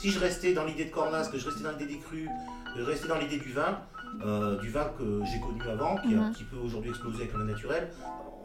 Si 0.00 0.10
je 0.10 0.18
restais 0.18 0.54
dans 0.54 0.64
l'idée 0.64 0.86
de 0.86 0.90
Cornas, 0.90 1.28
que 1.30 1.36
je 1.38 1.46
restais 1.46 1.62
dans 1.62 1.72
l'idée 1.72 1.86
des 1.94 1.98
crus, 1.98 2.28
que 2.74 2.80
je 2.80 2.84
restais 2.86 3.08
dans 3.08 3.18
l'idée 3.18 3.38
du 3.38 3.52
vin, 3.52 3.78
euh, 4.24 4.58
du 4.60 4.70
vin 4.70 4.84
que 4.98 5.20
j'ai 5.30 5.40
connu 5.40 5.60
avant, 5.70 5.96
qui 5.98 6.14
est 6.14 6.16
un 6.16 6.22
Mhm. 6.28 6.32
petit 6.32 6.44
peu 6.44 6.56
aujourd'hui 6.56 6.90
explosé 6.90 7.22
avec 7.24 7.34
le 7.34 7.44
naturel, 7.44 7.88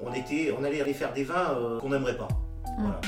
on, 0.02 0.14
était, 0.14 0.54
on 0.58 0.64
allait 0.64 0.82
aller 0.82 0.94
faire 0.94 1.14
des 1.14 1.24
vins 1.24 1.52
euh, 1.58 1.80
qu'on 1.80 1.90
n'aimerait 1.90 2.18
pas. 2.18 2.28
Voilà. 2.78 3.00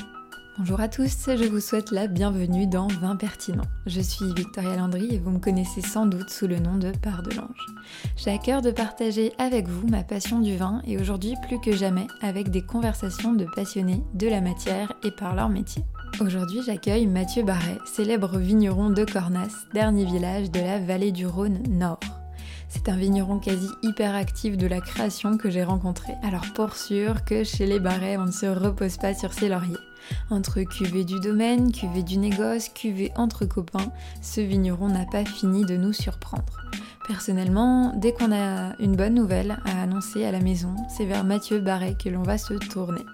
Bonjour 0.60 0.80
à 0.80 0.88
tous, 0.88 1.28
je 1.28 1.44
vous 1.48 1.60
souhaite 1.60 1.92
la 1.92 2.08
bienvenue 2.08 2.66
dans 2.66 2.88
Vin 2.88 3.16
Pertinent. 3.16 3.66
Je 3.86 4.02
suis 4.02 4.34
Victoria 4.34 4.76
Landry 4.78 5.14
et 5.14 5.20
vous 5.20 5.30
me 5.30 5.38
connaissez 5.40 5.82
sans 5.82 6.08
doute 6.08 6.32
sous 6.32 6.48
le 6.48 6.58
nom 6.58 6.78
de 6.78 6.92
Part 6.98 7.22
de 7.22 7.36
l'Ange. 7.36 7.66
J'ai 8.16 8.32
à 8.32 8.38
cœur 8.40 8.64
de 8.64 8.72
partager 8.72 9.34
avec 9.38 9.68
vous 9.68 9.88
ma 9.88 10.04
passion 10.04 10.40
du 10.40 10.58
vin 10.58 10.82
et 10.88 10.98
aujourd'hui 11.00 11.36
plus 11.48 11.60
que 11.60 11.74
jamais 11.74 12.08
avec 12.22 12.50
des 12.50 12.64
conversations 12.66 13.34
de 13.34 13.46
passionnés 13.56 14.02
de 14.16 14.28
la 14.28 14.42
matière 14.42 14.94
et 15.04 15.12
par 15.12 15.36
leur 15.36 15.50
métier. 15.50 15.84
Aujourd'hui 16.20 16.62
j'accueille 16.66 17.08
Mathieu 17.08 17.44
Barret, 17.44 17.78
célèbre 17.86 18.38
vigneron 18.38 18.90
de 18.90 19.06
Cornas, 19.06 19.66
dernier 19.74 20.06
village 20.06 20.50
de 20.52 20.60
la 20.60 20.80
vallée 20.80 21.12
du 21.12 21.28
Rhône 21.28 21.62
Nord. 21.70 22.00
C'est 22.70 22.90
un 22.90 22.98
vigneron 22.98 23.40
quasi 23.40 23.70
hyper 23.84 24.16
actif 24.16 24.58
de 24.58 24.68
la 24.68 24.82
création 24.82 25.38
que 25.38 25.50
j'ai 25.50 25.64
rencontré. 25.64 26.14
Alors 26.24 26.46
pour 26.56 26.76
sûr 26.76 27.24
que 27.24 27.44
chez 27.44 27.66
les 27.66 27.80
Barrets, 27.80 28.18
on 28.18 28.26
ne 28.26 28.32
se 28.32 28.46
repose 28.46 28.98
pas 28.98 29.14
sur 29.14 29.34
ses 29.34 29.50
lauriers. 29.50 29.78
Entre 30.30 30.62
cuvée 30.62 31.04
du 31.04 31.20
domaine, 31.20 31.72
cuvée 31.72 32.04
du 32.04 32.18
négoce, 32.18 32.70
cuvée 32.70 33.12
entre 33.16 33.46
copains, 33.46 33.92
ce 34.22 34.42
vigneron 34.42 34.90
n'a 34.90 35.06
pas 35.06 35.26
fini 35.26 35.66
de 35.66 35.78
nous 35.78 35.94
surprendre. 35.94 36.62
Personnellement, 37.08 37.94
dès 37.96 38.12
qu'on 38.12 38.34
a 38.34 38.76
une 38.80 38.96
bonne 38.96 39.16
nouvelle 39.16 39.60
à 39.66 39.84
annoncer 39.84 40.26
à 40.26 40.32
la 40.32 40.42
maison, 40.42 40.76
c'est 40.90 41.06
vers 41.06 41.24
Mathieu 41.24 41.60
Barret 41.60 41.96
que 41.96 42.10
l'on 42.10 42.24
va 42.24 42.38
se 42.38 42.54
tourner. 42.56 43.06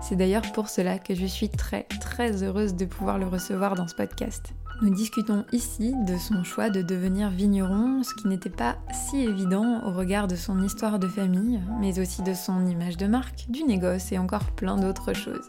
C'est 0.00 0.16
d'ailleurs 0.16 0.50
pour 0.52 0.68
cela 0.68 0.98
que 0.98 1.14
je 1.14 1.26
suis 1.26 1.48
très 1.48 1.84
très 2.00 2.42
heureuse 2.42 2.74
de 2.74 2.84
pouvoir 2.84 3.18
le 3.18 3.26
recevoir 3.26 3.74
dans 3.74 3.88
ce 3.88 3.94
podcast. 3.94 4.54
Nous 4.82 4.90
discutons 4.90 5.44
ici 5.52 5.94
de 6.08 6.18
son 6.18 6.42
choix 6.42 6.68
de 6.68 6.82
devenir 6.82 7.30
vigneron, 7.30 8.02
ce 8.02 8.16
qui 8.16 8.26
n'était 8.26 8.50
pas 8.50 8.78
si 8.92 9.18
évident 9.18 9.80
au 9.86 9.92
regard 9.92 10.26
de 10.26 10.34
son 10.34 10.60
histoire 10.60 10.98
de 10.98 11.06
famille, 11.06 11.60
mais 11.80 12.00
aussi 12.00 12.20
de 12.22 12.34
son 12.34 12.66
image 12.66 12.96
de 12.96 13.06
marque, 13.06 13.46
du 13.48 13.62
négoce 13.62 14.10
et 14.10 14.18
encore 14.18 14.50
plein 14.50 14.76
d'autres 14.76 15.12
choses. 15.12 15.48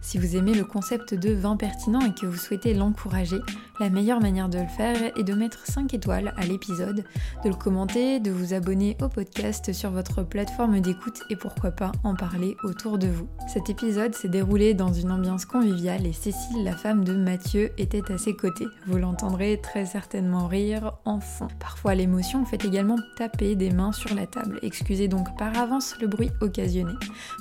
Si 0.00 0.18
vous 0.18 0.34
aimez 0.36 0.54
le 0.54 0.64
concept 0.64 1.14
de 1.14 1.32
vin 1.32 1.56
pertinent 1.56 2.00
et 2.00 2.12
que 2.12 2.26
vous 2.26 2.36
souhaitez 2.36 2.74
l'encourager, 2.74 3.38
la 3.80 3.90
meilleure 3.90 4.20
manière 4.20 4.48
de 4.48 4.58
le 4.58 4.66
faire 4.66 5.12
est 5.16 5.22
de 5.22 5.34
mettre 5.34 5.66
5 5.66 5.94
étoiles 5.94 6.34
à 6.36 6.44
l'épisode, 6.44 7.04
de 7.44 7.48
le 7.48 7.54
commenter, 7.54 8.20
de 8.20 8.30
vous 8.30 8.54
abonner 8.54 8.96
au 9.00 9.08
podcast 9.08 9.72
sur 9.72 9.90
votre 9.90 10.22
plateforme 10.22 10.80
d'écoute 10.80 11.22
et 11.30 11.36
pourquoi 11.36 11.70
pas 11.70 11.92
en 12.02 12.14
parler 12.14 12.56
autour 12.64 12.98
de 12.98 13.06
vous. 13.06 13.28
Cet 13.46 13.70
épisode 13.70 14.14
s'est 14.14 14.28
déroulé 14.28 14.74
dans 14.74 14.92
une 14.92 15.10
ambiance 15.10 15.44
conviviale 15.44 16.06
et 16.06 16.12
Cécile, 16.12 16.64
la 16.64 16.76
femme 16.76 17.04
de 17.04 17.14
Mathieu, 17.14 17.70
était 17.78 18.12
à 18.12 18.18
ses 18.18 18.34
côtés. 18.34 18.63
Vous 18.86 18.98
l'entendrez 18.98 19.60
très 19.60 19.86
certainement 19.86 20.46
rire 20.46 20.92
en 21.04 21.20
fond. 21.20 21.48
Parfois 21.58 21.94
l'émotion 21.94 22.44
fait 22.44 22.64
également 22.64 22.98
taper 23.16 23.56
des 23.56 23.70
mains 23.70 23.92
sur 23.92 24.14
la 24.14 24.26
table. 24.26 24.58
Excusez 24.62 25.08
donc 25.08 25.36
par 25.36 25.56
avance 25.58 25.96
le 26.00 26.06
bruit 26.06 26.30
occasionné. 26.40 26.94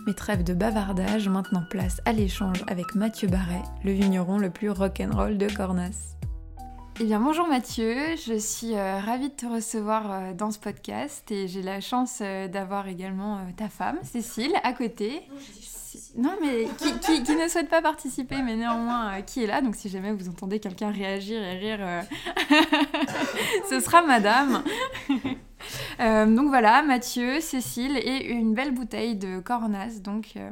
Mais 0.05 0.13
trêve 0.13 0.44
de 0.44 0.53
bavardage, 0.53 1.29
maintenant 1.29 1.63
place 1.69 2.01
à 2.05 2.13
l'échange 2.13 2.63
avec 2.67 2.95
Mathieu 2.95 3.27
Barret, 3.27 3.63
le 3.83 3.91
vigneron 3.91 4.38
le 4.38 4.49
plus 4.49 4.69
rock'n'roll 4.69 5.38
de 5.38 5.47
Cornas. 5.47 6.16
Eh 6.99 7.05
bien 7.05 7.19
bonjour 7.19 7.47
Mathieu, 7.47 7.95
je 8.23 8.38
suis 8.38 8.75
euh, 8.75 8.99
ravie 8.99 9.29
de 9.29 9.33
te 9.33 9.47
recevoir 9.47 10.11
euh, 10.11 10.33
dans 10.33 10.51
ce 10.51 10.59
podcast 10.59 11.31
et 11.31 11.47
j'ai 11.47 11.63
la 11.63 11.81
chance 11.81 12.19
euh, 12.21 12.47
d'avoir 12.47 12.88
également 12.88 13.38
euh, 13.38 13.39
ta 13.57 13.67
femme 13.67 13.97
Cécile 14.03 14.53
à 14.63 14.73
côté. 14.73 15.23
Non 16.16 16.36
mais 16.41 16.67
qui, 17.23 17.36
ne 17.36 17.47
souhaite 17.47 17.69
pas 17.69 17.81
participer 17.81 18.41
mais 18.41 18.55
néanmoins 18.55 19.13
euh, 19.13 19.22
qui 19.22 19.44
est 19.44 19.47
là 19.47 19.61
donc 19.61 19.75
si 19.75 19.89
jamais 19.89 20.11
vous 20.11 20.30
entendez 20.30 20.59
quelqu'un 20.59 20.91
réagir 20.91 21.41
et 21.41 21.58
rire 21.58 21.80
euh, 21.81 22.02
ce 23.69 23.80
sera 23.80 24.02
madame. 24.02 24.63
Euh, 26.00 26.25
donc 26.25 26.47
voilà, 26.47 26.83
Mathieu, 26.83 27.39
Cécile 27.39 27.97
et 27.97 28.25
une 28.31 28.53
belle 28.53 28.74
bouteille 28.74 29.16
de 29.16 29.40
Cornas, 29.40 30.00
donc 30.01 30.34
euh, 30.35 30.50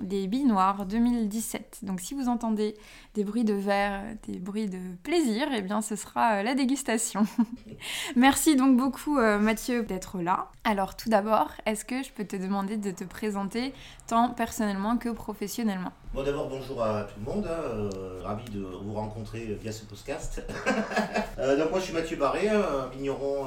des 0.00 0.26
billes 0.26 0.44
noires 0.44 0.86
2017. 0.86 1.80
Donc 1.82 2.00
si 2.00 2.14
vous 2.14 2.28
entendez 2.28 2.76
des 3.14 3.24
bruits 3.24 3.44
de 3.44 3.54
verre, 3.54 4.02
des 4.26 4.38
bruits 4.38 4.68
de 4.68 4.78
plaisir, 5.02 5.48
eh 5.54 5.62
bien 5.62 5.80
ce 5.80 5.96
sera 5.96 6.34
euh, 6.34 6.42
la 6.42 6.54
dégustation. 6.54 7.26
Merci 8.16 8.56
donc 8.56 8.76
beaucoup 8.76 9.18
Mathieu 9.18 9.82
d'être 9.82 10.20
là. 10.20 10.48
Alors 10.64 10.96
tout 10.96 11.08
d'abord, 11.08 11.50
est-ce 11.66 11.84
que 11.84 12.02
je 12.02 12.10
peux 12.10 12.24
te 12.24 12.36
demander 12.36 12.76
de 12.76 12.90
te 12.90 13.04
présenter 13.04 13.72
tant 14.06 14.30
personnellement 14.30 14.96
que 14.96 15.08
professionnellement? 15.08 15.92
Bon, 16.14 16.22
d'abord, 16.22 16.48
bonjour 16.48 16.82
à 16.82 17.04
tout 17.04 17.18
le 17.24 17.32
monde. 17.32 17.48
hein, 17.48 17.88
ravi 18.22 18.44
de 18.50 18.60
vous 18.60 18.92
rencontrer 18.92 19.58
via 19.62 19.72
ce 19.72 19.84
podcast. 19.84 20.42
Donc, 21.38 21.70
moi, 21.70 21.78
je 21.78 21.84
suis 21.84 21.94
Mathieu 21.94 22.16
Barré, 22.18 22.50
un 22.50 22.88
vigneron 22.92 23.46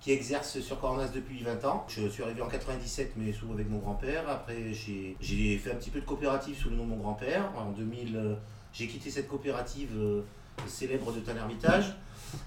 qui 0.00 0.12
exerce 0.12 0.60
sur 0.60 0.80
Cornas 0.80 1.08
depuis 1.08 1.42
20 1.42 1.64
ans. 1.66 1.84
Je 1.88 2.08
suis 2.08 2.22
arrivé 2.22 2.40
en 2.40 2.48
97, 2.48 3.12
mais 3.16 3.32
sous 3.32 3.52
avec 3.52 3.68
mon 3.68 3.78
grand-père. 3.78 4.28
Après, 4.28 4.72
j'ai 4.72 5.58
fait 5.58 5.72
un 5.72 5.74
petit 5.74 5.90
peu 5.90 6.00
de 6.00 6.06
coopérative 6.06 6.56
sous 6.56 6.70
le 6.70 6.76
nom 6.76 6.84
de 6.84 6.90
mon 6.90 6.96
grand-père. 6.96 7.50
En 7.56 7.70
2000, 7.72 8.16
euh, 8.16 8.34
j'ai 8.72 8.86
quitté 8.86 9.10
cette 9.10 9.28
coopérative 9.28 9.90
euh, 9.96 10.22
célèbre 10.66 11.12
de 11.12 11.20
Tain-Hermitage. 11.20 11.94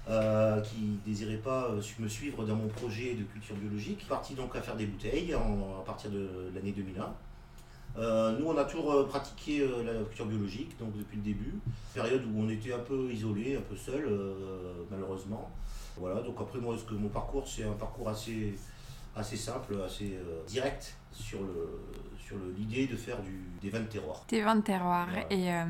euh, 0.08 0.60
qui 0.62 0.98
désirait 1.04 1.36
pas 1.36 1.68
euh, 1.70 1.82
me 1.98 2.08
suivre 2.08 2.44
dans 2.44 2.56
mon 2.56 2.68
projet 2.68 3.14
de 3.14 3.22
culture 3.24 3.54
biologique. 3.54 4.06
Parti 4.08 4.34
donc 4.34 4.56
à 4.56 4.62
faire 4.62 4.76
des 4.76 4.86
bouteilles 4.86 5.34
à 5.34 5.40
partir 5.84 6.10
de 6.10 6.50
l'année 6.54 6.72
2001. 6.72 7.14
Euh, 7.96 8.36
nous, 8.38 8.46
on 8.46 8.56
a 8.56 8.64
toujours 8.64 9.06
pratiqué 9.06 9.64
la 9.84 9.92
culture 10.04 10.26
biologique, 10.26 10.76
donc 10.80 10.96
depuis 10.96 11.18
le 11.18 11.22
début. 11.22 11.54
Période 11.94 12.22
où 12.24 12.40
on 12.40 12.48
était 12.48 12.72
un 12.72 12.78
peu 12.80 13.10
isolé, 13.12 13.56
un 13.56 13.60
peu 13.60 13.76
seul, 13.76 14.08
malheureusement. 14.90 15.50
Voilà, 15.96 16.20
donc 16.22 16.36
après, 16.40 16.58
moi, 16.58 16.76
ce 16.76 16.84
que 16.84 16.94
mon 16.94 17.08
parcours, 17.08 17.46
c'est 17.46 17.64
un 17.64 17.72
parcours 17.72 18.08
assez, 18.08 18.54
assez 19.14 19.36
simple, 19.36 19.76
assez 19.86 20.16
euh, 20.16 20.42
direct 20.46 20.96
sur 21.12 21.40
le 21.40 21.80
sur 22.18 22.36
le- 22.36 22.52
l'idée 22.56 22.86
de 22.86 22.96
faire 22.96 23.20
du, 23.20 23.44
des 23.60 23.68
vins 23.68 23.80
de 23.80 23.84
terroir? 23.86 24.24
Tes 24.26 24.40
vins 24.42 24.56
de 24.56 24.62
terroir. 24.62 25.06
Voilà. 25.10 25.26
Et, 25.30 25.52
euh, 25.52 25.64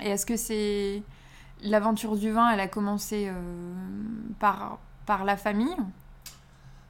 et 0.00 0.10
est-ce 0.10 0.24
que 0.26 0.36
c'est. 0.36 1.02
L'aventure 1.64 2.16
du 2.16 2.30
vin, 2.30 2.50
elle 2.52 2.60
a 2.60 2.68
commencé 2.68 3.28
euh, 3.28 3.34
par, 4.40 4.78
par 5.06 5.24
la 5.24 5.36
famille? 5.36 5.76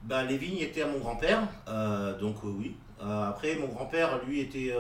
Ben, 0.03 0.25
les 0.25 0.37
vignes 0.39 0.59
étaient 0.59 0.83
à 0.83 0.87
mon 0.89 0.99
grand-père, 0.99 1.41
donc 2.21 2.37
oui. 2.45 2.77
Après, 3.01 3.57
mon 3.57 3.69
grand-père, 3.69 4.25
lui, 4.27 4.41
était 4.41 4.75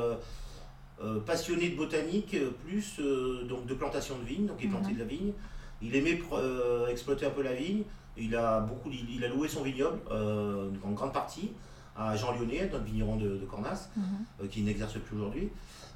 passionné 1.27 1.69
de 1.71 1.77
botanique, 1.77 2.37
plus 2.65 3.01
donc 3.49 3.67
de 3.67 3.75
plantation 3.75 4.19
de 4.19 4.25
vignes, 4.25 4.47
donc 4.47 4.57
il 4.63 4.69
plantait 4.71 4.89
Mhm. 4.91 4.95
de 4.95 4.99
la 4.99 5.05
vigne. 5.05 5.33
Il 5.83 5.95
aimait 5.97 6.21
euh, 6.33 6.87
exploiter 6.89 7.27
un 7.27 7.31
peu 7.31 7.43
la 7.43 7.55
vigne. 7.55 7.83
Il 8.17 8.37
a, 8.37 8.61
beaucoup, 8.61 8.91
il, 8.91 9.17
il 9.17 9.25
a 9.25 9.29
loué 9.29 9.49
son 9.49 9.63
vignoble, 9.63 9.99
euh, 10.11 10.69
en 10.85 10.91
grande 10.93 11.13
partie, 11.13 11.51
à 11.97 12.15
Jean 12.17 12.33
Lyonnais, 12.33 12.69
notre 12.71 12.85
vigneron 12.85 13.17
de, 13.17 13.37
de 13.39 13.45
Cornas, 13.47 13.89
euh, 13.99 14.47
qui 14.51 14.63
n'exerce 14.63 14.95
plus 14.99 15.17
aujourd'hui. 15.17 15.49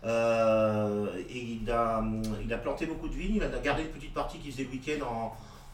Et 0.05 1.59
il 1.63 1.71
a, 1.71 2.05
il 2.45 2.53
a 2.53 2.59
planté 2.59 2.87
beaucoup 2.87 3.09
de 3.09 3.15
vignes, 3.15 3.37
il 3.37 3.43
a 3.43 3.49
gardé 3.59 3.83
une 3.83 3.89
petite 3.89 4.15
partie 4.15 4.39
qui 4.39 4.51
faisait 4.51 4.65
le 4.65 4.71
week-end 4.71 5.05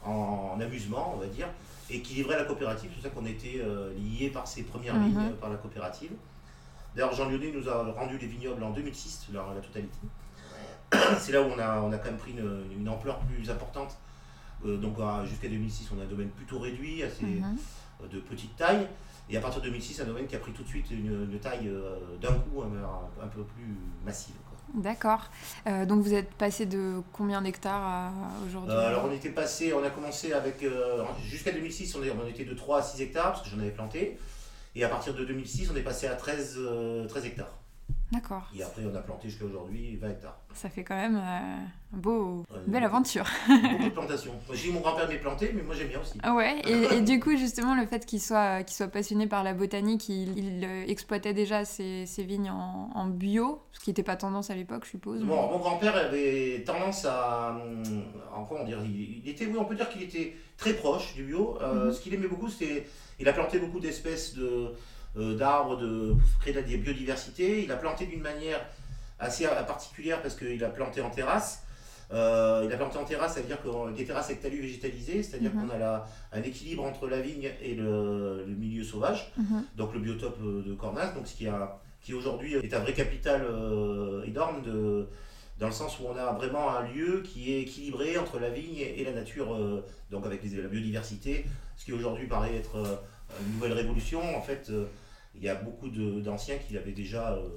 en, 0.05 0.11
en 0.11 0.61
amusement, 0.61 1.13
on 1.15 1.19
va 1.19 1.27
dire, 1.27 1.49
et 1.91 2.01
qui 2.01 2.15
livrait 2.15 2.35
à 2.37 2.39
la 2.39 2.45
coopérative. 2.45 2.91
C'est 2.91 3.01
pour 3.11 3.13
ça 3.13 3.21
qu'on 3.21 3.27
était 3.27 3.63
liés 3.99 4.31
par 4.31 4.47
ses 4.47 4.63
premières 4.63 4.95
Mhm. 4.95 5.09
vignes, 5.09 5.33
par 5.41 5.51
la 5.51 5.57
coopérative. 5.57 6.11
D'ailleurs, 6.97 7.15
Jean 7.15 7.29
Lyonnais 7.29 7.53
nous 7.55 7.69
a 7.69 7.93
rendu 7.93 8.19
les 8.19 8.27
vignobles 8.27 8.63
en 8.63 8.71
2006, 8.71 9.27
la, 9.33 9.45
la 9.55 9.61
totalité. 9.61 9.99
C'est 11.19 11.33
là 11.33 11.43
où 11.43 11.47
on 11.47 11.59
a, 11.59 11.81
on 11.81 11.93
a 11.93 11.99
quand 11.99 12.07
même 12.11 12.17
pris 12.19 12.33
une, 12.33 12.65
une 12.79 12.89
ampleur 12.89 13.19
plus 13.21 13.51
importante. 13.51 13.97
Euh, 14.65 14.77
donc 14.77 14.97
à- 15.01 15.25
jusqu'à 15.25 15.49
2006, 15.49 15.89
on 15.97 16.01
a 16.01 16.05
un 16.05 16.07
domaine 16.07 16.29
plutôt 16.31 16.59
réduit, 16.59 17.03
assez 17.03 17.25
Mhm. 17.25 17.57
euh, 18.03 18.09
de 18.09 18.21
petite 18.21 18.57
taille. 18.57 18.87
Et 19.31 19.37
à 19.37 19.41
partir 19.41 19.61
de 19.61 19.67
2006, 19.67 20.01
un 20.01 20.05
domaine 20.05 20.27
qui 20.27 20.37
a 20.37 20.39
pris 20.39 20.53
tout 20.53 20.63
de 20.63 20.69
suite 20.69 20.91
une, 20.91 21.29
une 21.33 21.39
taille 21.39 21.69
euh, 21.69 21.97
d'un 22.21 22.35
coup 22.35 22.63
un, 22.63 23.23
un 23.25 23.29
peu 23.29 23.43
plus 23.45 23.77
massive. 24.05 24.35
D'accord. 24.75 25.31
Euh, 25.67 25.85
donc 25.87 26.03
vous 26.03 26.15
êtes 26.15 26.31
passé 26.35 26.65
de 26.67 27.03
combien 27.13 27.43
d'hectares 27.43 28.13
aujourd'hui? 28.47 28.75
Euh, 28.75 28.89
alors 28.89 29.05
on 29.05 29.13
était 29.13 29.31
passé, 29.31 29.73
on 29.75 29.85
a 29.85 29.91
commencé 29.91 30.33
avec, 30.33 30.63
euh, 30.63 31.03
jusqu'à 31.23 31.53
2006, 31.53 31.95
on, 31.97 32.03
est- 32.03 32.11
on 32.11 32.27
était 32.27 32.45
de 32.45 32.55
3 32.55 32.79
à 32.79 32.83
6 32.83 33.01
hectares, 33.03 33.33
parce 33.33 33.43
que 33.43 33.51
j'en 33.51 33.59
avais 33.61 33.71
planté. 33.71 34.19
Et 34.75 34.83
à 34.85 34.89
partir 34.89 35.15
de 35.15 35.25
2006, 35.25 35.71
on 35.73 35.77
est 35.77 35.83
passé 35.83 36.07
à 36.07 36.15
13, 36.15 36.57
euh, 36.59 37.07
13 37.07 37.27
hectares. 37.27 37.53
D'accord. 38.13 38.43
Et 38.55 38.63
après, 38.63 38.83
on 38.85 38.95
a 38.95 39.01
planté 39.01 39.29
jusqu'à 39.31 39.47
aujourd'hui 39.47 39.97
20 39.97 40.11
hectares. 40.11 40.39
Ça 40.53 40.69
fait 40.69 40.85
quand 40.85 40.95
même 40.97 41.17
euh, 41.17 41.97
beau, 41.97 42.45
Ouais, 42.51 42.59
belle 42.67 42.85
aventure. 42.85 43.25
Beaucoup 43.49 43.85
de 43.85 43.89
plantations. 43.89 44.33
J'ai 44.53 44.71
mon 44.71 44.81
grand-père 44.81 45.09
m'est 45.09 45.17
planté, 45.17 45.51
mais 45.55 45.63
moi 45.63 45.75
j'aime 45.75 45.89
bien 45.89 46.01
aussi. 46.01 46.19
Ah 46.23 46.35
ouais. 46.35 46.61
Et, 46.67 46.97
et 46.97 47.01
du 47.01 47.19
coup, 47.21 47.35
justement, 47.39 47.75
le 47.75 47.87
fait 47.87 48.05
qu'il 48.05 48.21
soit, 48.21 48.69
soit 48.69 48.89
passionné 48.89 49.27
par 49.27 49.43
la 49.43 49.55
botanique, 49.55 50.11
il, 50.11 50.39
il, 50.39 50.63
euh, 50.65 50.85
exploitait 50.87 51.33
déjà 51.33 51.65
ses, 51.65 52.05
ses 52.05 52.23
vignes 52.25 52.51
en, 52.51 52.91
en 52.95 53.07
bio, 53.07 53.63
ce 53.73 53.81
qui 53.81 53.89
n'était 53.89 54.03
pas 54.03 54.17
tendance 54.17 54.51
à 54.51 54.55
l'époque, 54.55 54.85
je 54.85 54.91
suppose. 54.91 55.23
Bon, 55.23 55.49
mon 55.51 55.59
grand-père 55.59 55.97
avait 55.97 56.63
tendance 56.67 57.07
à. 57.07 57.57
hum, 57.65 57.83
En 58.35 58.45
quoi 58.45 58.61
on 58.61 58.65
dirait 58.67 58.85
il, 58.85 59.27
était, 59.27 59.47
oui, 59.47 59.57
on 59.59 59.65
peut 59.65 59.75
dire 59.75 59.89
qu'il 59.89 60.03
était 60.03 60.37
très 60.59 60.75
proche 60.75 61.15
du 61.15 61.25
bio. 61.25 61.57
Euh, 61.63 61.87
Mhm. 61.87 61.93
Ce 61.95 62.01
qu'il 62.03 62.13
aimait 62.13 62.29
beaucoup, 62.29 62.49
c'était. 62.51 62.87
Il 63.19 63.29
a 63.29 63.33
planté 63.33 63.59
beaucoup 63.59 63.81
d'espèces 63.81 64.35
de, 64.35 64.45
euh, 64.45 64.69
d'arbres 65.17 65.77
de, 65.77 66.13
pour 66.15 66.41
créer 66.41 66.55
de 66.55 66.61
la 66.61 66.67
biodiversité. 66.79 67.63
Il 67.65 67.73
a 67.73 67.77
planté 67.77 68.07
d'une 68.07 68.21
manière 68.23 68.61
assez 69.19 69.47
euh, 69.47 69.63
particulière 69.63 70.21
parce 70.23 70.35
qu'il 70.35 70.63
a 70.65 70.69
planté 70.69 71.01
en 71.01 71.11
terrasse. 71.11 71.63
Euh, 72.13 72.63
il 72.67 72.73
a 72.73 72.77
planté 72.77 72.99
en 72.99 73.05
terrasse, 73.05 73.35
ça 73.35 73.41
veut 73.41 73.47
dire 73.47 73.63
que 73.63 73.93
des 73.97 74.05
terrasses 74.05 74.27
avec 74.27 74.43
talus 74.43 74.61
végétalisés, 74.61 75.23
c'est-à-dire 75.23 75.55
Mhm. 75.55 75.67
qu'on 75.69 75.75
a 75.75 75.79
la- 75.79 76.07
un 76.33 76.43
équilibre 76.43 76.85
entre 76.85 77.09
la 77.09 77.21
vigne 77.21 77.51
et 77.63 77.75
le, 77.75 78.45
le 78.47 78.55
milieu 78.55 78.85
sauvage, 78.85 79.33
Mhm. 79.39 79.65
donc 79.77 79.95
le 79.95 80.01
biotope 80.01 80.39
euh, 80.43 80.63
de 80.67 80.75
Cornas, 80.75 81.13
donc 81.15 81.27
ce 81.27 81.35
qui, 81.35 81.47
a, 81.49 81.79
qui 82.03 82.13
aujourd'hui 82.13 82.55
est 82.55 82.75
un 82.75 82.81
vrai 82.81 82.93
capital 82.93 83.43
euh, 83.49 84.25
énorme 84.25 84.61
de, 84.63 85.09
dans 85.59 85.69
le 85.69 85.73
sens 85.73 85.99
où 86.01 86.03
on 86.07 86.17
a 86.17 86.33
vraiment 86.33 86.69
un 86.77 86.83
lieu 86.89 87.23
qui 87.25 87.55
est 87.55 87.63
équilibré 87.63 88.19
entre 88.19 88.39
la 88.39 88.51
vigne 88.51 88.77
et 88.81 89.05
la 89.05 89.13
nature, 89.13 89.55
euh, 89.55 89.83
donc 90.11 90.27
avec 90.27 90.43
les- 90.43 90.61
la 90.61 90.69
biodiversité, 90.69 91.47
ce 91.79 91.85
qui 91.87 91.93
aujourd'hui 91.95 92.27
paraît 92.27 92.57
être 92.57 92.77
euh, 92.77 92.97
une 93.47 93.55
nouvelle 93.55 93.73
révolution. 93.73 94.21
En 94.37 94.43
fait, 94.43 94.67
euh, 94.69 94.85
il 95.35 95.43
y 95.43 95.49
a 95.49 95.55
beaucoup 95.55 95.89
d'anciens 95.89 96.57
qui 96.59 96.75
l'avaient 96.75 96.93
déjà 96.93 97.33
euh, 97.33 97.49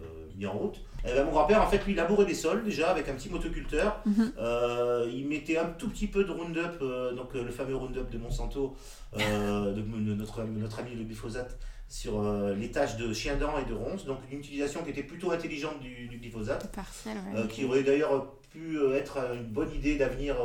euh, 0.00 0.04
mis 0.36 0.46
en 0.46 0.52
route. 0.52 0.80
Eh 1.04 1.12
ben, 1.12 1.24
mon 1.24 1.30
grand-père, 1.30 1.62
en 1.62 1.66
fait, 1.68 1.84
lui, 1.86 1.94
labourait 1.94 2.24
des 2.26 2.34
sols 2.34 2.64
déjà 2.64 2.90
avec 2.90 3.08
un 3.08 3.14
petit 3.14 3.28
motoculteur. 3.30 4.00
Mhm. 4.06 4.32
Euh, 4.38 5.08
il 5.12 5.26
mettait 5.28 5.56
un 5.58 5.66
tout 5.66 5.88
petit 5.88 6.06
peu 6.08 6.24
de 6.24 6.30
Roundup, 6.32 6.78
euh, 6.82 7.12
donc 7.14 7.34
euh, 7.36 7.44
le 7.44 7.50
fameux 7.52 7.76
Roundup 7.76 8.10
de 8.10 8.18
Monsanto, 8.18 8.76
de, 9.16 9.72
de 9.80 10.14
notre, 10.14 10.42
notre 10.42 10.80
ami 10.80 10.94
le 10.96 11.04
glyphosate, 11.04 11.58
sur 11.88 12.20
les 12.56 12.70
taches 12.72 12.96
de 12.96 13.12
chien 13.12 13.36
dents 13.36 13.56
et 13.58 13.68
de 13.68 13.74
ronces. 13.74 14.04
Donc 14.06 14.18
une 14.32 14.38
utilisation 14.40 14.82
qui 14.82 14.90
était 14.90 15.04
plutôt 15.04 15.30
intelligente 15.30 15.78
du, 15.80 16.08
du 16.08 16.16
glyphosate, 16.18 16.72
Partiel, 16.74 17.16
ouais. 17.34 17.46
qui 17.48 17.64
aurait 17.64 17.84
d'ailleurs 17.84 18.32
pu 18.52 18.76
être 18.94 19.18
une 19.34 19.44
bonne 19.46 19.72
idée 19.72 19.96
d'avenir 19.96 20.36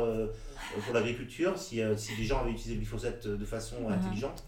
pour 0.84 0.94
l'agriculture 0.94 1.58
si, 1.58 1.80
si 1.96 2.14
les 2.16 2.24
gens 2.24 2.40
avaient 2.40 2.50
utilisé 2.52 2.74
le 2.74 2.80
glyphosate 2.80 3.26
de 3.26 3.44
façon 3.44 3.76
Mhm. 3.88 3.92
intelligente. 3.92 4.44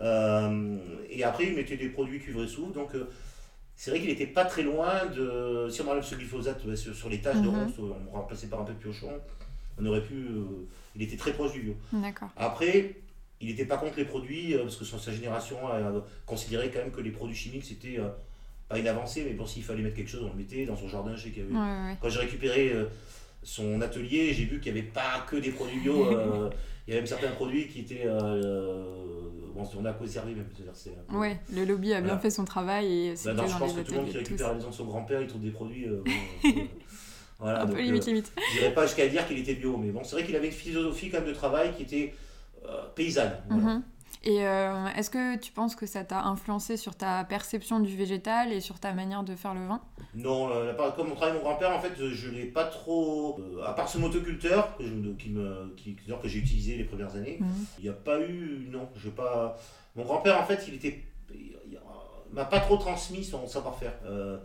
Euh, 0.00 0.76
et 1.08 1.22
après, 1.24 1.46
il 1.46 1.54
mettait 1.54 1.76
des 1.76 1.88
produits 1.88 2.18
cuivre 2.20 2.42
et. 2.44 2.72
Donc 2.72 2.94
euh, 2.94 3.08
c'est 3.76 3.90
vrai 3.90 4.00
qu'il 4.00 4.08
n'était 4.08 4.26
pas 4.26 4.44
très 4.44 4.62
loin 4.62 5.06
de. 5.06 5.68
Si 5.70 5.80
on 5.82 5.88
enlève 5.90 6.02
ce 6.04 6.14
glyphosate 6.14 6.64
ouais, 6.64 6.76
sur, 6.76 7.08
les 7.08 7.20
taches 7.20 7.40
de 7.42 7.48
Mhm. 7.48 7.54
ronces, 7.54 7.78
on 7.78 8.10
remplaçait 8.16 8.48
par 8.48 8.60
un 8.60 8.64
peu 8.64 8.72
de 8.72 8.78
piochon, 8.78 9.10
on 9.78 9.86
aurait 9.86 10.02
pu. 10.02 10.14
euh, 10.14 10.66
il 10.96 11.02
était 11.02 11.16
très 11.16 11.32
proche 11.32 11.52
du 11.52 11.60
bio. 11.60 11.74
D'accord. 11.92 12.28
Après, 12.36 12.94
il 13.40 13.48
n'était 13.48 13.64
pas 13.66 13.76
contre 13.76 13.96
les 13.98 14.04
produits, 14.04 14.54
parce 14.56 14.76
que 14.76 14.84
sa 14.84 15.12
génération 15.12 15.56
considérait 16.24 16.70
quand 16.70 16.78
même 16.78 16.92
que 16.92 17.00
les 17.00 17.10
produits 17.10 17.34
chimiques, 17.36 17.64
c'était 17.64 17.98
pas 18.68 18.78
une 18.78 18.86
avancée, 18.86 19.24
mais 19.26 19.32
bon, 19.34 19.44
s'il 19.44 19.64
fallait 19.64 19.82
mettre 19.82 19.96
quelque 19.96 20.08
chose, 20.10 20.22
on 20.22 20.28
le 20.28 20.34
mettait 20.38 20.64
dans 20.66 20.76
son 20.76 20.88
jardin. 20.88 21.14
Je 21.16 21.24
sais 21.24 21.30
qu'il 21.30 21.42
y 21.42 21.46
avait... 21.46 21.52
Ouais, 21.54 21.58
ouais, 21.60 21.90
ouais. 21.90 21.96
Quand 22.00 22.08
j'ai 22.08 22.20
récupéré 22.20 22.72
son 23.42 23.80
atelier, 23.82 24.32
j'ai 24.32 24.44
vu 24.44 24.60
qu'il 24.60 24.72
n'y 24.72 24.78
avait 24.78 24.88
pas 24.88 25.26
que 25.28 25.36
des 25.36 25.50
produits 25.50 25.80
bio. 25.80 26.06
euh, 26.86 26.88
il 26.88 26.90
y 26.90 26.92
avait 26.92 27.00
même 27.00 27.06
certains 27.06 27.30
produits 27.32 27.66
qui 27.68 27.80
étaient. 27.80 28.02
euh, 28.06 28.84
bon, 29.54 29.62
on 29.78 29.84
a 29.84 29.92
conservé 29.92 30.34
même. 30.34 30.46
c'est 30.74 30.90
peu- 31.06 31.16
Ouais, 31.16 31.38
le 31.52 31.64
lobby 31.64 31.92
a 31.92 31.96
bien 32.00 32.06
Voilà. 32.08 32.18
fait 32.20 32.30
son 32.30 32.44
travail 32.44 32.86
et 33.08 33.14
Bah, 33.24 33.32
non, 33.34 33.46
je 33.46 33.58
pense 33.58 33.72
que 33.74 33.80
tout 33.80 33.92
le 33.92 33.96
monde 33.98 34.06
qui 34.06 34.12
tous. 34.12 34.18
récupère 34.18 34.48
la 34.48 34.54
maison 34.54 34.68
de 34.70 34.74
son 34.74 34.84
grand-père, 34.84 35.20
il 35.22 35.26
trouve 35.28 35.42
des 35.42 35.50
produits. 35.50 35.86
euh, 35.88 36.02
bon, 36.04 36.10
un 36.50 36.52
peu- 36.52 36.60
voilà, 37.38 37.60
Un 37.62 37.66
donc, 37.66 37.74
peu 37.74 37.80
euh, 37.80 37.84
limite, 37.84 38.06
limite. 38.06 38.32
je 38.52 38.58
dirais 38.60 38.74
pas 38.74 38.86
jusqu'à 38.86 39.06
dire 39.08 39.26
qu'il 39.26 39.38
était 39.38 39.54
bio, 39.54 39.76
mais 39.76 39.90
bon, 39.90 40.02
c'est 40.04 40.16
vrai 40.16 40.24
qu'il 40.24 40.36
avait 40.36 40.46
une 40.48 40.52
philosophie 40.52 41.10
quand 41.10 41.18
même 41.18 41.28
de 41.28 41.34
travail 41.34 41.74
qui 41.76 41.82
était 41.82 42.14
euh, 42.66 42.82
paysanne. 42.94 43.32
voilà. 43.48 43.62
Mhm. 43.76 43.82
Et 44.26 44.46
euh, 44.46 44.86
est-ce 44.96 45.10
que 45.10 45.36
tu 45.36 45.52
penses 45.52 45.76
que 45.76 45.84
ça 45.84 46.02
t'a 46.02 46.22
influencé 46.24 46.78
sur 46.78 46.96
ta 46.96 47.24
perception 47.24 47.78
du 47.80 47.94
végétal 47.94 48.52
et 48.52 48.60
sur 48.60 48.80
ta 48.80 48.94
manière 48.94 49.22
de 49.22 49.34
faire 49.36 49.52
le 49.52 49.66
vin? 49.66 49.82
Non, 50.14 50.48
euh, 50.50 50.72
la 50.72 50.90
comme 50.92 51.12
on 51.12 51.14
travaille 51.14 51.34
mon 51.36 51.42
grand-père, 51.42 51.72
en 51.76 51.78
fait, 51.80 51.92
je, 51.98 52.08
je 52.08 52.30
l'ai 52.30 52.46
pas 52.46 52.64
trop. 52.64 53.38
euh, 53.40 53.62
à 53.66 53.74
part 53.74 53.86
ce 53.88 53.98
motoculteur 53.98 54.76
que, 54.78 54.84
je- 54.84 55.12
qui 55.18 55.28
me, 55.28 55.74
qui, 55.76 55.94
d'ailleurs, 56.06 56.22
que 56.22 56.28
j'ai 56.28 56.38
utilisé 56.38 56.76
les 56.76 56.84
premières 56.84 57.14
années, 57.16 57.36
Mhm. 57.40 57.48
il 57.78 57.82
n'y 57.84 57.90
a 57.90 57.92
pas 57.92 58.18
eu. 58.20 58.66
Non, 58.70 58.88
je 58.96 59.10
pas. 59.10 59.58
Mon 59.94 60.04
grand-père, 60.04 60.40
en 60.40 60.44
fait, 60.44 60.64
il 60.68 60.74
était. 60.74 61.04
Il, 61.30 61.56
il 61.68 62.34
m'a 62.34 62.46
pas 62.46 62.60
trop 62.60 62.76
transmis 62.78 63.22
son 63.24 63.46
savoir-faire. 63.46 63.92
Euh, 64.06 64.38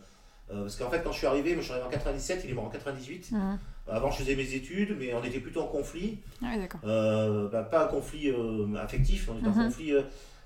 euh, 0.51 0.61
parce 0.63 0.75
qu'en 0.77 0.89
fait, 0.89 1.01
quand 1.03 1.11
je 1.11 1.17
suis 1.19 1.27
arrivé, 1.27 1.51
moi 1.53 1.59
je 1.61 1.65
suis 1.65 1.71
arrivé 1.73 1.87
en 1.87 1.91
97, 1.91 2.41
il 2.45 2.51
est 2.51 2.53
mort 2.53 2.65
en 2.65 2.69
98. 2.69 3.31
Mhm. 3.31 3.59
Avant, 3.87 4.11
je 4.11 4.17
faisais 4.19 4.35
mes 4.35 4.53
études, 4.53 4.95
mais 4.99 5.13
on 5.13 5.23
était 5.23 5.39
plutôt 5.39 5.61
en 5.61 5.67
conflit. 5.67 6.19
Ah 6.43 6.53
oui. 6.57 6.65
Euh, 6.85 7.49
bah, 7.49 7.63
pas 7.63 7.85
un 7.85 7.87
conflit 7.87 8.29
euh, 8.29 8.75
affectif, 8.77 9.29
on 9.31 9.37
était 9.39 9.47
en 9.47 9.51
Mhm. 9.55 9.65
conflit. 9.65 9.93
euh, 9.93 10.01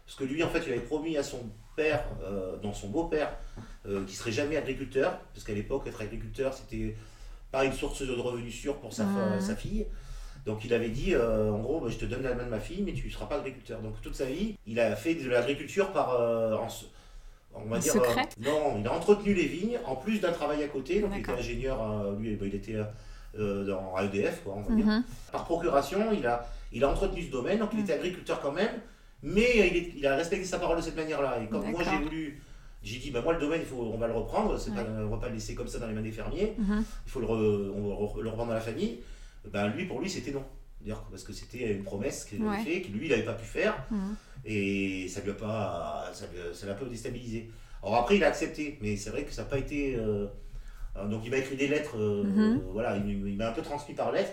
parce 0.05 0.17
que 0.17 0.23
lui, 0.25 0.43
en 0.43 0.49
fait, 0.49 0.63
il 0.65 0.71
avait 0.73 0.81
promis 0.81 1.17
à 1.17 1.23
son 1.23 1.39
père, 1.75 2.03
euh, 2.23 2.57
dans 2.61 2.73
son 2.73 2.89
beau-père, 2.89 3.33
euh, 3.87 4.03
qu'il 4.05 4.15
serait 4.15 4.31
jamais 4.31 4.57
agriculteur. 4.57 5.19
Parce 5.33 5.45
qu'à 5.45 5.53
l'époque, 5.53 5.87
être 5.87 6.01
agriculteur, 6.01 6.53
c'était 6.53 6.95
pas 7.51 7.65
une 7.65 7.73
source 7.73 8.01
de 8.01 8.11
revenus 8.13 8.53
sûre 8.53 8.77
pour 8.77 8.93
sa, 8.93 9.03
Mhm. 9.05 9.39
sa 9.39 9.55
fille. 9.55 9.85
Donc 10.45 10.65
il 10.65 10.73
avait 10.73 10.89
dit, 10.89 11.13
euh, 11.15 11.51
en 11.51 11.59
gros, 11.59 11.79
bah, 11.79 11.87
je 11.89 11.97
te 11.97 12.03
donne 12.05 12.23
la 12.23 12.35
main 12.35 12.43
de 12.43 12.49
ma 12.49 12.59
fille, 12.59 12.81
mais 12.81 12.91
tu 12.93 13.07
ne 13.07 13.11
seras 13.11 13.27
pas 13.27 13.37
agriculteur. 13.37 13.79
Donc 13.81 14.01
toute 14.01 14.15
sa 14.15 14.25
vie, 14.25 14.57
il 14.67 14.77
a 14.79 14.93
fait 14.95 15.15
de 15.15 15.29
l'agriculture 15.29 15.91
par... 15.93 16.15
euh, 16.19 16.55
en 16.57 16.67
on 17.55 17.65
va 17.65 17.79
dire, 17.79 17.93
secret 17.93 18.21
euh, 18.41 18.49
non, 18.49 18.77
il 18.79 18.87
a 18.87 18.93
entretenu 18.93 19.33
les 19.33 19.45
vignes 19.45 19.79
en 19.85 19.95
plus 19.95 20.19
d'un 20.19 20.31
travail 20.31 20.63
à 20.63 20.67
côté. 20.67 20.99
Donc 21.01 21.11
il 21.13 21.19
était 21.19 21.31
ingénieur, 21.31 21.81
euh, 21.81 22.15
lui, 22.17 22.35
bah, 22.35 22.45
il 22.47 22.55
était 22.55 22.75
euh, 23.39 23.65
dans 23.65 23.97
AEDF, 23.97 24.41
quoi, 24.43 24.55
on 24.57 24.61
va 24.61 24.75
dire. 24.75 24.85
Mhm. 24.85 25.03
Par 25.31 25.45
procuration, 25.45 26.11
il 26.13 26.25
a, 26.27 26.45
il 26.71 26.83
a 26.83 26.89
entretenu 26.89 27.21
ce 27.23 27.31
domaine, 27.31 27.59
donc 27.59 27.69
il 27.73 27.79
Mm. 27.79 27.83
était 27.83 27.93
agriculteur 27.93 28.39
quand 28.41 28.51
même, 28.51 28.71
mais 29.21 29.67
il, 29.67 29.77
est- 29.77 29.93
il 29.97 30.05
a 30.07 30.15
respecté 30.15 30.45
sa 30.45 30.59
parole 30.59 30.77
de 30.77 30.81
cette 30.81 30.95
manière-là. 30.95 31.39
Et 31.43 31.47
comme 31.47 31.69
moi 31.71 31.81
j'ai 31.83 31.97
voulu, 31.97 32.41
j'ai 32.83 32.97
dit, 32.99 33.11
bah, 33.11 33.21
moi 33.23 33.33
le 33.33 33.39
domaine, 33.39 33.61
il 33.61 33.65
faut, 33.65 33.81
on 33.93 33.97
va 33.97 34.07
le 34.07 34.13
reprendre, 34.13 34.53
Ouais. 34.53 34.75
pas, 34.75 34.83
on 35.01 35.07
va 35.07 35.17
pas 35.17 35.29
le 35.29 35.35
laisser 35.35 35.55
comme 35.55 35.67
ça 35.67 35.79
dans 35.79 35.87
les 35.87 35.93
mains 35.93 36.01
des 36.01 36.11
fermiers, 36.11 36.53
Mhm. 36.57 36.83
il 37.05 37.11
faut 37.11 37.19
le, 37.21 37.25
re- 37.27 37.71
on 37.75 37.81
va 38.15 38.21
le 38.23 38.29
reprendre 38.29 38.49
dans 38.49 38.55
la 38.55 38.61
famille. 38.61 38.99
Ben, 39.51 39.67
lui, 39.69 39.85
pour 39.85 39.99
lui, 39.99 40.09
c'était 40.09 40.31
non. 40.31 40.43
Parce 41.09 41.23
que 41.23 41.31
c'était 41.31 41.71
une 41.71 41.83
promesse 41.83 42.25
qu'il 42.25 42.41
avait 42.41 42.57
Ouais. 42.57 42.63
fait, 42.63 42.81
que 42.81 42.89
lui, 42.91 43.05
il 43.05 43.09
n'avait 43.09 43.23
pas 43.23 43.33
pu 43.33 43.45
faire, 43.45 43.85
Mhm. 43.89 44.15
Et 44.45 45.07
ça 45.07 45.21
lui 45.21 45.31
a 45.31 45.33
pas, 45.33 46.11
ça 46.13 46.65
l'a 46.65 46.73
un 46.73 46.75
peu 46.75 46.85
déstabilisé. 46.85 47.49
Alors 47.81 47.95
après, 47.95 48.15
il 48.17 48.23
a 48.23 48.27
accepté, 48.27 48.77
mais 48.81 48.95
c'est 48.97 49.09
vrai 49.09 49.23
que 49.23 49.31
ça 49.31 49.43
n'a 49.43 49.49
pas 49.49 49.57
été. 49.57 49.95
euh, 49.95 50.27
euh, 50.95 51.07
donc 51.07 51.21
il 51.25 51.31
m'a 51.31 51.37
écrit 51.37 51.55
des 51.55 51.67
lettres, 51.67 51.97
euh, 51.97 52.23
Mhm. 52.23 52.61
voilà, 52.71 52.97
il, 52.97 53.09
il 53.27 53.35
m'a 53.37 53.49
un 53.49 53.53
peu 53.53 53.61
transmis 53.61 53.95
par 53.95 54.11
lettre. 54.11 54.31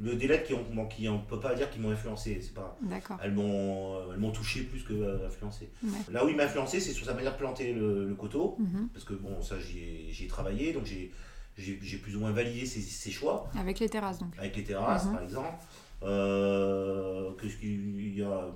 Le- 0.00 0.16
des 0.16 0.26
lettres 0.26 0.44
qui 0.48 0.54
ont, 0.54 0.86
qui 0.88 1.08
on 1.08 1.20
peut 1.20 1.38
pas 1.38 1.54
dire 1.54 1.70
qu'ils 1.70 1.80
m'ont 1.80 1.92
influencé, 1.92 2.40
c'est 2.42 2.52
pas, 2.52 2.76
D'accord. 2.82 3.16
elles 3.22 3.30
m'ont, 3.32 4.10
elles 4.12 4.18
m'ont 4.18 4.32
touché 4.32 4.62
plus 4.64 4.82
que 4.82 4.92
euh, 4.92 5.24
influencé. 5.26 5.70
Ouais. 5.84 5.90
Là 6.10 6.24
où 6.24 6.28
il 6.28 6.34
m'a 6.36 6.42
influencé, 6.44 6.80
c'est 6.80 6.92
sur 6.92 7.06
sa 7.06 7.14
manière 7.14 7.32
de 7.34 7.38
planter 7.38 7.72
le, 7.72 8.08
le 8.08 8.14
coteau, 8.16 8.56
Mhm. 8.58 8.88
parce 8.92 9.04
que 9.04 9.14
bon, 9.14 9.40
ça 9.40 9.56
j'y 9.60 9.78
ai, 9.78 10.06
j'y 10.10 10.24
ai 10.24 10.26
travaillé, 10.26 10.72
donc 10.72 10.84
j'ai, 10.84 11.12
j'ai, 11.56 11.78
j'ai 11.80 11.98
plus 11.98 12.16
ou 12.16 12.20
moins 12.20 12.32
validé 12.32 12.66
ses, 12.66 12.80
ses 12.80 13.12
choix 13.12 13.48
Avec 13.56 13.78
les 13.78 13.88
terrasses, 13.88 14.18
donc. 14.18 14.34
avec 14.36 14.56
les 14.56 14.64
terrasses 14.64 15.04
Mhm. 15.06 15.12
par 15.12 15.22
exemple. 15.22 15.64
Euh, 16.02 17.30
qu'est-ce 17.40 17.56
qu'il 17.56 18.18
y 18.18 18.22
a? 18.22 18.48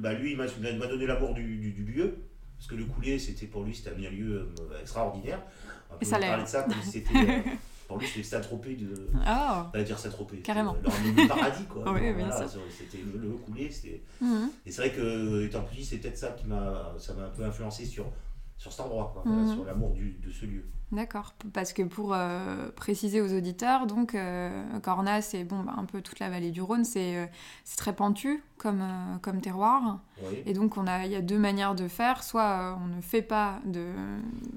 Bah, 0.00 0.12
Lui, 0.14 0.32
il 0.32 0.36
m'a, 0.36 0.86
donné 0.86 1.06
l'amour 1.06 1.34
du, 1.34 1.56
du, 1.58 1.72
du 1.72 1.84
lieu, 1.84 2.18
parce 2.56 2.68
que 2.68 2.74
le 2.74 2.84
coulé, 2.84 3.18
c'était 3.18 3.46
pour 3.46 3.64
lui, 3.64 3.74
c'était 3.74 3.90
un 3.90 4.10
lieu 4.10 4.48
euh, 4.60 4.80
extraordinaire. 4.80 5.42
On 5.90 5.98
peut 5.98 6.08
parler 6.08 6.42
de 6.42 6.48
ça 6.48 6.62
comme 6.62 6.80
si 6.82 6.90
c'était. 6.90 7.14
euh, 7.16 7.40
pour 7.88 7.98
lui, 7.98 8.06
c'était 8.06 8.22
Saint-Tropez 8.22 8.76
de. 8.76 9.08
Ah 9.24 9.70
On 9.74 9.78
va 9.78 9.84
dire 9.84 9.98
Saint-Tropez. 9.98 10.38
Carrément. 10.38 10.76
C'était 10.84 11.22
Le, 11.22 11.28
paradis, 11.28 11.64
quoi. 11.64 11.92
Oui, 11.92 12.12
bien 12.12 12.30
sûr. 12.36 12.60
C'était 12.70 13.02
le, 13.04 13.20
le 13.20 13.30
coulé, 13.34 13.70
c'était. 13.70 14.02
Mhm. 14.20 14.50
Et 14.64 14.70
c'est 14.70 14.82
vrai 14.82 14.92
que, 14.92 15.44
étant 15.44 15.62
petit, 15.62 15.84
c'est 15.84 15.98
peut-être 15.98 16.18
ça 16.18 16.28
qui 16.28 16.46
m'a, 16.46 16.94
ça 16.98 17.14
m'a 17.14 17.24
un 17.24 17.30
peu 17.30 17.44
influencé 17.44 17.84
sur, 17.84 18.06
sur 18.62 18.70
cet 18.72 18.80
endroit, 18.86 19.10
quoi, 19.12 19.22
Mhm. 19.24 19.38
voilà, 19.40 19.52
sur 19.54 19.64
l'amour 19.64 19.90
de 19.94 20.30
ce 20.30 20.46
lieu. 20.46 20.64
D'accord. 20.92 21.34
Parce 21.54 21.72
que 21.72 21.82
pour 21.82 22.12
euh, 22.14 22.70
préciser 22.76 23.20
aux 23.22 23.32
auditeurs, 23.34 23.86
donc 23.86 24.14
euh, 24.14 24.78
Cornas 24.80 25.30
et 25.32 25.42
bon, 25.42 25.60
bah, 25.64 25.72
un 25.78 25.86
peu 25.86 26.02
toute 26.02 26.18
la 26.20 26.28
vallée 26.28 26.50
du 26.50 26.60
Rhône, 26.62 26.84
c'est 26.84 27.16
euh, 27.16 27.26
c'est 27.64 27.76
très 27.78 27.94
pentu 27.94 28.44
comme, 28.58 28.82
euh, 28.82 29.16
comme 29.22 29.40
terroir. 29.40 30.00
Oui. 30.22 30.42
Et 30.46 30.52
donc 30.52 30.76
on 30.76 30.86
a, 30.86 31.06
il 31.06 31.10
y 31.12 31.16
a 31.16 31.22
deux 31.22 31.38
manières 31.38 31.74
de 31.74 31.88
faire. 31.88 32.22
Soit 32.22 32.78
on 32.80 32.86
ne 32.94 33.00
fait 33.00 33.22
pas 33.22 33.58
de, 33.64 33.86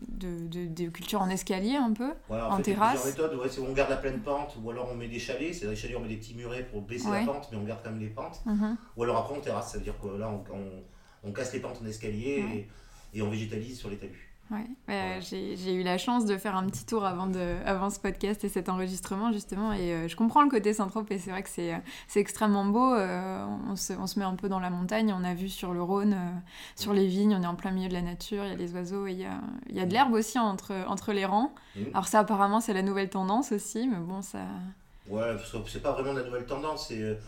de, 0.10 0.46
de- 0.48 0.68
de 0.68 0.90
culture 0.90 1.22
en 1.22 1.30
escalier 1.30 1.78
un 1.78 1.94
peu. 1.94 2.12
Voilà, 2.28 2.52
En 2.52 2.58
fait, 2.58 2.64
il 2.64 2.70
y 2.70 2.72
a 2.74 2.76
terrasse. 2.76 3.06
méthodes. 3.06 3.40
Ouais, 3.40 3.48
c'est 3.50 3.62
on 3.62 3.72
garde 3.74 3.90
la 3.90 3.98
pleine 3.98 4.20
pente, 4.20 4.58
ou 4.62 4.70
alors 4.70 4.90
on 4.92 4.96
met 4.96 5.08
des 5.08 5.20
chalets. 5.20 5.54
C'est 5.56 5.66
dans 5.66 5.72
les 5.72 5.78
chalets, 5.78 5.96
on 5.98 6.02
met 6.02 6.10
des 6.10 6.18
petits 6.18 6.36
murets 6.36 6.64
pour 6.66 6.82
baisser 6.82 7.08
Ouais. 7.08 7.26
la 7.26 7.32
pente, 7.32 7.48
mais 7.52 7.58
on 7.58 7.64
garde 7.64 7.80
quand 7.82 7.92
même 7.92 8.00
les 8.02 8.10
pentes. 8.10 8.42
Mhm. 8.46 8.76
Ou 8.98 9.04
alors 9.04 9.18
après, 9.18 9.36
on 9.38 9.42
terrasse. 9.42 9.72
Ça 9.72 9.78
veut 9.78 9.84
dire 9.86 9.96
que 10.02 10.08
là, 10.18 10.30
on, 10.30 10.44
on, 10.54 11.30
on 11.30 11.32
casse 11.32 11.54
les 11.54 11.60
pentes 11.62 11.80
en 11.82 11.86
escalier 11.86 12.44
Ouais. 12.44 12.58
et, 12.58 12.68
et 13.16 13.22
on 13.22 13.30
végétalise 13.30 13.80
sur 13.80 13.90
les 13.90 13.98
talus. 13.98 14.30
Ouais. 14.52 14.60
Euh, 14.60 14.64
Voilà. 14.88 15.20
j'ai, 15.22 15.74
eu 15.74 15.82
la 15.82 15.98
chance 15.98 16.26
de 16.26 16.38
faire 16.38 16.56
un 16.56 16.68
petit 16.68 16.86
tour 16.86 17.04
avant, 17.04 17.26
de, 17.26 17.56
avant 17.66 17.90
ce 17.90 18.00
podcast 18.00 18.44
et 18.44 18.50
cet 18.50 18.70
enregistrement 18.70 19.32
justement 19.32 19.74
et 19.74 19.92
euh, 19.92 20.08
je 20.08 20.16
comprends 20.16 20.44
le 20.44 20.52
côté 20.52 20.72
Saint-Tropez 20.72 21.18
c'est 21.18 21.32
vrai 21.32 21.42
que 21.42 21.50
c'est, 21.50 21.74
euh, 21.74 21.78
extrêmement 22.14 22.64
beau 22.64 22.94
euh, 22.94 23.44
on, 23.68 23.76
se, 23.76 23.94
on 23.94 24.06
se 24.06 24.20
met 24.20 24.26
un 24.26 24.36
peu 24.36 24.48
dans 24.48 24.60
la 24.60 24.70
montagne 24.70 25.12
on 25.20 25.24
a 25.24 25.34
vu 25.34 25.50
sur 25.50 25.74
le 25.74 25.82
Rhône 25.82 26.16
sur 26.76 26.94
les 26.94 27.08
vignes 27.08 27.36
on 27.36 27.42
est 27.42 27.48
en 27.48 27.56
plein 27.56 27.72
milieu 27.72 27.90
de 27.90 27.96
la 27.96 28.04
nature 28.04 28.44
il 28.46 28.52
y 28.52 28.54
a 28.54 28.56
les 28.56 28.72
oiseaux 28.76 29.08
et 29.08 29.14
il 29.14 29.20
y 29.20 29.26
a, 29.26 29.42
y 29.72 29.80
a 29.80 29.86
de 29.88 29.92
l'herbe 29.92 30.14
aussi 30.14 30.38
entre, 30.38 30.76
entre 30.88 31.12
les 31.12 31.26
rangs 31.26 31.52
alors 31.94 32.08
ça 32.08 32.20
apparemment 32.20 32.62
c'est 32.62 32.74
la 32.74 32.84
nouvelle 32.84 33.10
tendance 33.10 33.52
aussi 33.52 33.88
mais 33.88 33.98
bon 33.98 34.22
ça 34.22 34.42
Ouais, 35.08 35.36
c'est 35.68 35.84
pas 35.84 35.92
vraiment 35.92 36.14
la 36.14 36.24
nouvelle 36.24 36.46
tendance. 36.46 36.88
C'est, 36.88 37.20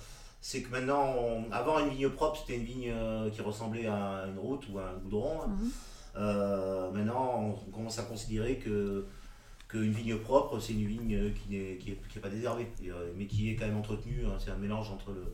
c'est 0.42 0.62
que 0.62 0.72
maintenant, 0.72 1.14
on- 1.20 1.52
avant 1.52 1.80
une 1.80 1.90
vigne 1.90 2.10
propre, 2.10 2.38
c'était 2.40 2.58
une 2.60 2.66
vigne 2.66 2.92
euh, 2.92 3.30
qui 3.30 3.42
ressemblait 3.42 3.88
à 3.88 4.26
une 4.32 4.40
route 4.40 4.66
ou 4.72 4.80
à 4.80 4.90
un 4.90 4.94
goudron. 4.98 5.42
hein. 5.44 5.48
Mhm. 5.50 5.72
Euh, 6.18 6.92
maintenant, 6.92 7.56
on 7.68 7.72
commence 7.72 8.00
à 8.00 8.04
considérer 8.04 8.58
que 8.58 9.06
qu'une 9.68 9.92
vigne 9.92 10.18
propre, 10.18 10.60
c'est 10.60 10.74
une 10.74 10.86
vigne 10.88 11.34
qui 11.34 11.50
n'est 11.56 11.78
qui 11.78 11.92
est, 11.92 12.00
qui 12.10 12.18
est 12.18 12.22
pas 12.22 12.30
désherbée, 12.30 12.68
euh, 12.86 13.12
mais 13.16 13.28
qui 13.28 13.52
est 13.52 13.56
quand 13.56 13.68
même 13.68 13.78
entretenue. 13.78 14.26
hein. 14.26 14.38
c'est 14.40 14.52
un 14.52 14.56
mélange 14.58 14.90
entre 14.92 15.12
le 15.12 15.26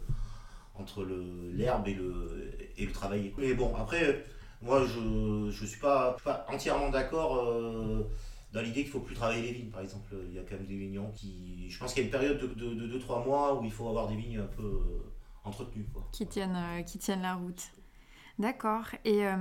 entre 0.76 1.04
le 1.04 1.52
l'herbe 1.54 1.88
et 1.88 1.94
le 1.94 2.52
et 2.78 2.86
le 2.86 2.92
travail. 2.92 3.32
Mais 3.38 3.54
bon, 3.54 3.76
après, 3.76 4.26
moi, 4.62 4.84
je 4.86 5.50
je 5.52 5.66
suis 5.66 5.80
pas, 5.80 6.18
entièrement 6.50 6.90
d'accord. 6.90 7.38
euh, 7.38 8.04
dans 8.54 8.62
l'idée 8.62 8.84
qu'il 8.84 8.92
faut 8.92 9.00
plus 9.00 9.16
travailler 9.16 9.42
les 9.42 9.52
vignes, 9.52 9.72
par 9.72 9.82
exemple. 9.82 10.16
Il 10.28 10.36
y 10.36 10.40
a 10.40 10.44
quand 10.44 10.56
même 10.56 10.68
des 10.68 10.78
vignerons 10.78 11.12
qui. 11.16 11.66
Je 11.70 11.80
pense 11.80 11.94
qu'il 11.94 12.04
y 12.04 12.06
a 12.06 12.06
une 12.06 12.12
période 12.12 12.40
de 12.40 13.00
2-3 13.00 13.26
mois 13.26 13.60
où 13.60 13.64
il 13.64 13.72
faut 13.72 13.88
avoir 13.88 14.08
des 14.08 14.16
vignes 14.16 14.40
un 14.40 14.56
peu 14.56 14.64
euh, 14.64 15.12
entretenues. 15.44 15.88
Quoi. 15.92 16.08
Qui, 16.12 16.28
tiennent, 16.28 16.56
euh, 16.56 16.82
qui 16.84 17.00
tiennent 17.00 17.24
la 17.24 17.34
route. 17.34 17.72
D'accord. 18.40 18.86
Et 19.06 19.26
euh, 19.26 19.36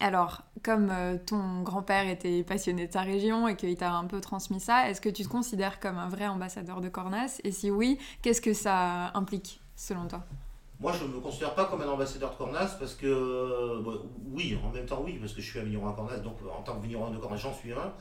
alors, 0.00 0.42
comme 0.62 0.92
ton 1.26 1.62
grand-père 1.62 2.06
était 2.08 2.42
passionné 2.42 2.86
de 2.86 2.92
sa 2.92 3.00
région 3.00 3.48
et 3.48 3.56
qu'il 3.56 3.74
t'a 3.76 3.92
un 3.92 4.04
peu 4.04 4.20
transmis 4.20 4.60
ça, 4.60 4.90
est-ce 4.90 5.00
que 5.00 5.08
tu 5.08 5.22
te 5.22 5.28
considères 5.28 5.80
comme 5.80 5.96
un 5.96 6.08
vrai 6.08 6.26
ambassadeur 6.26 6.80
de 6.80 6.88
Cornas? 6.90 7.40
Et 7.44 7.52
si 7.52 7.70
oui, 7.70 7.98
qu'est-ce 8.20 8.42
que 8.42 8.52
ça 8.52 9.10
implique 9.14 9.60
selon 9.74 10.06
toi? 10.06 10.26
Moi, 10.80 10.92
je 10.98 11.04
ne 11.04 11.12
me 11.12 11.20
considère 11.20 11.54
pas 11.54 11.66
comme 11.66 11.82
un 11.82 11.88
ambassadeur 11.88 12.32
de 12.32 12.36
Cornas 12.36 12.76
parce 12.78 12.94
que, 12.94 13.82
oui, 14.32 14.58
en 14.64 14.70
même 14.70 14.86
temps, 14.86 15.02
oui, 15.04 15.18
parce 15.20 15.34
que 15.34 15.42
je 15.42 15.46
suis 15.46 15.60
un 15.60 15.62
vigneron 15.62 15.90
à 15.90 15.92
Cornas, 15.92 16.18
donc 16.18 16.38
en 16.50 16.62
tant 16.62 16.76
que 16.76 16.82
vigneron 16.82 17.10
de 17.10 17.18
Cornas, 17.18 17.36
j'en 17.36 17.52
suis 17.52 17.72
un 17.72 17.92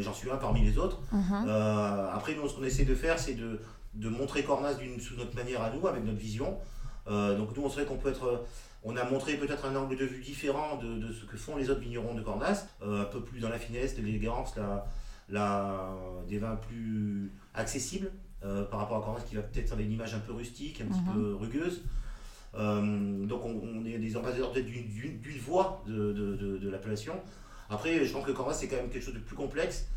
j'en 0.00 0.14
suis 0.14 0.30
un 0.30 0.36
parmi 0.36 0.62
les 0.62 0.78
autres. 0.78 1.00
Mhm. 1.12 1.44
Euh, 1.46 2.10
après, 2.12 2.34
nous, 2.34 2.48
ce 2.48 2.54
qu'on 2.54 2.64
essaie 2.64 2.84
de 2.84 2.94
faire, 2.94 3.18
c'est 3.18 3.34
de, 3.34 3.60
de, 3.94 4.08
montrer 4.08 4.44
Cornas 4.44 4.74
sous 5.00 5.16
notre 5.16 5.34
manière 5.34 5.62
à 5.62 5.70
nous, 5.70 5.86
avec 5.86 6.04
notre 6.04 6.18
vision. 6.18 6.58
Euh, 7.08 7.36
donc 7.36 7.56
nous, 7.56 7.62
on 7.62 7.70
serait 7.70 7.84
qu'on 7.84 7.96
peut 7.96 8.10
être... 8.10 8.44
On 8.88 8.96
a 8.96 9.04
montré 9.04 9.34
peut-être 9.34 9.64
un 9.66 9.74
angle 9.74 9.96
de 9.96 10.04
vue 10.04 10.22
différent 10.22 10.76
de, 10.76 10.98
de, 10.98 11.12
ce 11.12 11.24
que 11.24 11.36
font 11.36 11.56
les 11.56 11.70
autres 11.70 11.80
vignerons 11.80 12.14
de 12.14 12.22
Cornas, 12.22 12.66
euh, 12.82 13.02
un 13.02 13.04
peu 13.04 13.20
plus 13.20 13.40
dans 13.40 13.48
la 13.48 13.58
finesse, 13.58 13.96
de 13.96 14.02
l'élégance, 14.02 14.54
la, 14.56 14.86
la, 15.28 15.90
des 16.28 16.38
vins 16.38 16.56
plus 16.56 17.32
accessibles 17.54 18.10
par 18.70 18.78
rapport 18.78 18.98
à 18.98 19.00
Cornas 19.00 19.22
qui 19.28 19.34
va 19.34 19.42
peut-être 19.42 19.72
avoir 19.72 19.84
une 19.84 19.90
image 19.90 20.14
un 20.14 20.20
peu 20.20 20.32
rustique, 20.32 20.80
un 20.80 20.86
petit 20.86 21.00
mhm. 21.00 21.14
peu 21.14 21.34
rugueuse. 21.34 21.82
Donc 22.56 23.44
on, 23.44 23.84
est 23.84 23.98
des 23.98 24.16
ambassadeurs 24.16 24.52
d'une 24.52 25.38
voix 25.38 25.82
de, 25.86 26.12
de, 26.12 26.56
de 26.58 26.70
l'appellation. 26.70 27.14
Après, 27.70 28.04
je 28.04 28.12
pense 28.12 28.24
que 28.24 28.32
Cornas, 28.32 28.54
c'est 28.54 28.68
quand 28.68 28.76
même 28.76 28.88
quelque 28.88 29.04
chose 29.04 29.14
de 29.14 29.20
plus 29.20 29.36
complexe, 29.36 29.88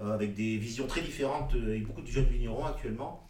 euh, 0.00 0.12
avec 0.12 0.34
des 0.34 0.56
visions 0.56 0.86
très 0.86 1.00
différentes 1.00 1.54
euh, 1.54 1.74
et 1.74 1.80
beaucoup 1.80 2.02
de 2.02 2.06
jeunes 2.06 2.26
vignerons 2.26 2.64
actuellement. 2.66 3.26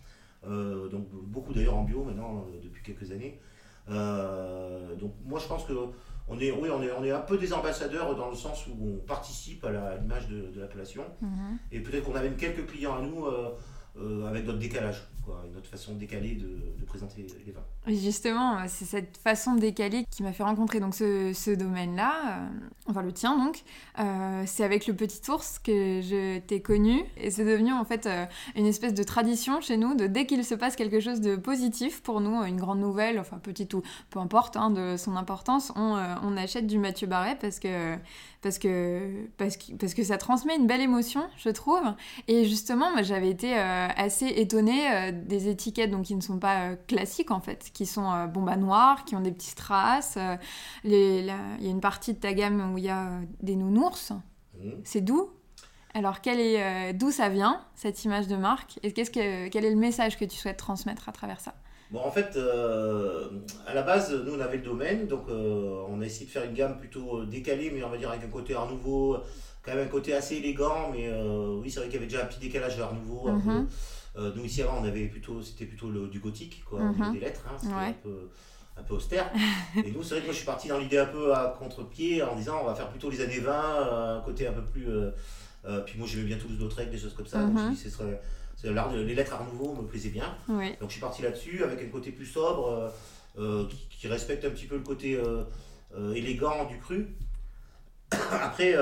Euh, 0.46 0.88
donc 0.88 1.08
beaucoup 1.10 1.52
d'ailleurs 1.52 1.76
en 1.76 1.84
bio 1.84 2.04
maintenant, 2.04 2.46
depuis 2.62 2.82
quelques 2.82 3.10
années. 3.10 3.40
donc 3.88 5.14
moi, 5.24 5.40
je 5.40 5.46
pense 5.46 5.64
que 5.64 5.72
on 6.28 6.40
est, 6.40 6.50
oui, 6.50 6.68
on 6.72 6.82
est, 6.82 6.90
on 6.90 7.04
est 7.04 7.12
un 7.12 7.20
peu 7.20 7.38
des 7.38 7.52
ambassadeurs 7.52 8.16
dans 8.16 8.28
le 8.28 8.34
sens 8.34 8.66
où 8.66 8.72
on 8.96 9.06
participe 9.06 9.64
à 9.64 9.96
l'image 9.96 10.28
de, 10.28 10.48
de 10.50 10.60
l'appellation. 10.60 11.04
Mhm. 11.22 11.58
Et 11.70 11.80
peut-être 11.80 12.02
qu'on 12.02 12.16
a 12.16 12.22
même 12.22 12.36
quelques 12.36 12.66
clients 12.66 12.96
à 12.96 13.00
nous 13.00 13.26
avec 14.26 14.44
notre 14.44 14.58
décalage 14.58 15.02
une 15.48 15.56
autre 15.56 15.68
façon 15.68 15.94
décalée 15.94 16.34
de, 16.34 16.84
présenter 16.86 17.26
les 17.44 17.52
vins. 17.52 17.64
Justement, 17.88 18.58
c'est 18.68 18.84
cette 18.84 19.16
façon 19.16 19.54
décalée 19.54 20.04
qui 20.10 20.22
m'a 20.22 20.32
fait 20.32 20.42
rencontrer 20.42 20.80
donc 20.80 20.94
ce, 20.94 21.54
domaine-là, 21.54 22.12
euh, 22.28 22.46
enfin 22.86 23.02
le 23.02 23.12
tien 23.12 23.36
donc. 23.36 23.62
Euh, 23.98 24.42
c'est 24.46 24.64
avec 24.64 24.86
le 24.86 24.94
Petit 24.94 25.20
Ours 25.30 25.58
que 25.58 26.00
je 26.00 26.38
t'ai 26.38 26.60
connu 26.60 27.04
et 27.16 27.30
c'est 27.30 27.44
devenu 27.44 27.72
en 27.72 27.84
fait 27.84 28.06
euh, 28.06 28.24
une 28.54 28.66
espèce 28.66 28.94
de 28.94 29.02
tradition 29.02 29.60
chez 29.60 29.76
nous 29.76 29.94
de 29.94 30.06
dès 30.06 30.26
qu'il 30.26 30.44
se 30.44 30.54
passe 30.54 30.76
quelque 30.76 31.00
chose 31.00 31.20
de 31.20 31.36
positif 31.36 32.02
pour 32.02 32.20
nous, 32.20 32.42
une 32.44 32.56
grande 32.56 32.80
nouvelle, 32.80 33.18
enfin 33.18 33.38
petite 33.38 33.74
ou 33.74 33.82
peu 34.10 34.20
importe 34.20 34.56
hein, 34.56 34.70
de 34.70 34.96
son 34.96 35.16
importance, 35.16 35.72
on, 35.76 35.96
on, 36.22 36.36
achète 36.36 36.66
du 36.66 36.78
Mathieu 36.78 37.06
Barret 37.06 37.36
parce 37.40 37.58
que 37.58 37.96
parce 38.42 38.58
que, 38.58 39.26
parce 39.38 39.56
que, 39.56 39.72
parce 39.72 39.94
que 39.94 40.04
ça 40.04 40.18
transmet 40.18 40.54
une 40.54 40.66
belle 40.68 40.82
émotion, 40.82 41.26
je 41.36 41.48
trouve. 41.48 41.82
Et 42.28 42.44
justement, 42.44 43.02
j'avais 43.02 43.30
été 43.30 43.54
assez 43.56 44.26
étonnée 44.26 45.12
des 45.24 45.48
étiquettes 45.48 45.90
donc, 45.90 46.04
qui 46.04 46.14
ne 46.14 46.20
sont 46.20 46.38
pas 46.38 46.70
euh, 46.70 46.76
classiques 46.86 47.30
en 47.30 47.40
fait, 47.40 47.70
qui 47.72 47.86
sont 47.86 48.10
euh, 48.10 48.26
bon, 48.26 48.42
bah, 48.42 48.56
noires, 48.56 49.04
qui 49.04 49.16
ont 49.16 49.20
des 49.20 49.32
petites 49.32 49.56
traces. 49.56 50.16
Euh, 50.16 50.36
il 50.84 50.92
y 50.92 51.30
a 51.30 51.70
une 51.70 51.80
partie 51.80 52.14
de 52.14 52.18
ta 52.18 52.32
gamme 52.34 52.72
où 52.72 52.78
il 52.78 52.84
y 52.84 52.88
a 52.88 53.10
des 53.40 53.56
nounours. 53.56 54.12
Mmh. 54.58 54.70
C'est 54.84 55.00
doux. 55.00 55.30
Alors 55.94 56.20
quel 56.20 56.40
est, 56.40 56.92
d'où 56.92 57.10
ça 57.10 57.30
vient, 57.30 57.64
cette 57.74 58.04
image 58.04 58.28
de 58.28 58.36
marque? 58.36 58.78
Et 58.82 58.92
qu'est-ce 58.92 59.10
que, 59.10 59.48
quel 59.48 59.64
est 59.64 59.70
le 59.70 59.76
message 59.76 60.18
que 60.18 60.26
tu 60.26 60.36
souhaites 60.36 60.58
transmettre 60.58 61.08
à 61.08 61.12
travers 61.12 61.40
ça? 61.40 61.54
Bon, 61.90 62.00
en 62.00 62.10
fait, 62.10 62.38
à 63.66 63.72
la 63.72 63.82
base, 63.82 64.12
nous, 64.12 64.34
on 64.34 64.40
avait 64.40 64.58
le 64.58 64.62
domaine, 64.62 65.06
donc 65.06 65.22
on 65.30 65.98
a 66.02 66.04
essayé 66.04 66.26
de 66.26 66.30
faire 66.30 66.44
une 66.44 66.52
gamme 66.52 66.76
plutôt 66.76 67.24
décalée, 67.24 67.70
mais 67.70 67.82
on 67.82 67.88
va 67.88 67.96
dire 67.96 68.10
avec 68.10 68.24
un 68.24 68.28
côté 68.28 68.54
art 68.54 68.70
nouveau, 68.70 69.16
quand 69.62 69.74
même 69.74 69.86
un 69.86 69.90
côté 69.90 70.12
assez 70.12 70.36
élégant, 70.36 70.90
mais 70.92 71.10
oui, 71.62 71.70
c'est 71.70 71.80
vrai 71.80 71.88
qu'il 71.88 71.94
y 71.94 71.98
avait 71.98 72.06
déjà 72.06 72.24
un 72.24 72.26
petit 72.26 72.40
décalage 72.40 72.78
art 72.78 72.92
nouveau, 72.92 73.30
mmh. 73.30 73.66
Euh, 74.18 74.32
nous 74.34 74.44
ici 74.44 74.62
avant 74.62 74.78
on 74.80 74.84
avait 74.84 75.06
plutôt 75.06 75.42
c'était 75.42 75.66
plutôt 75.66 75.90
le, 75.90 76.08
du 76.08 76.20
gothique 76.20 76.64
quoi, 76.64 76.80
mhm. 76.80 77.12
des 77.12 77.20
lettres, 77.20 77.42
hein, 77.48 77.56
c'était 77.60 77.74
un, 77.74 77.92
peu, 77.92 78.30
un 78.78 78.82
peu 78.82 78.94
austère. 78.94 79.30
et 79.76 79.90
nous 79.90 80.02
c'est 80.02 80.14
vrai 80.14 80.20
que 80.20 80.24
moi 80.24 80.32
je 80.32 80.38
suis 80.38 80.46
parti 80.46 80.68
dans 80.68 80.78
l'idée 80.78 80.98
un 80.98 81.06
peu 81.06 81.34
à 81.34 81.54
contre-pied 81.58 82.22
en 82.22 82.34
disant 82.34 82.60
on 82.62 82.66
va 82.66 82.74
faire 82.74 82.88
plutôt 82.88 83.10
les 83.10 83.20
années 83.20 83.40
20, 83.40 83.52
euh, 83.52 84.18
un 84.18 84.20
côté 84.22 84.46
un 84.46 84.52
peu 84.52 84.62
plus. 84.62 84.86
Euh, 84.88 85.80
puis 85.84 85.98
moi 85.98 86.06
j'aimais 86.06 86.24
bien 86.24 86.38
Toulouse-Lautrec, 86.38 86.90
des 86.90 86.98
choses 86.98 87.14
comme 87.14 87.26
ça. 87.26 87.42
Donc 87.42 87.58
je 87.58 87.62
mhm. 87.62 87.70
dis 87.72 87.76
ce 87.76 87.90
serait, 87.90 88.20
les 88.64 89.14
lettres 89.14 89.34
Art 89.34 89.44
Nouveau 89.44 89.74
me 89.74 89.86
plaisaient 89.86 90.08
bien. 90.08 90.34
Donc 90.48 90.88
je 90.88 90.92
suis 90.92 91.00
parti 91.00 91.22
là-dessus 91.22 91.62
avec 91.62 91.82
un 91.82 91.88
côté 91.88 92.10
plus 92.12 92.26
sobre 92.26 92.90
qui, 93.90 94.08
respecte 94.08 94.44
un 94.44 94.50
petit 94.50 94.66
peu 94.66 94.76
le 94.76 94.82
côté 94.82 95.20
élégant 96.14 96.64
du 96.64 96.78
cru. 96.78 97.14
Après 98.30 98.74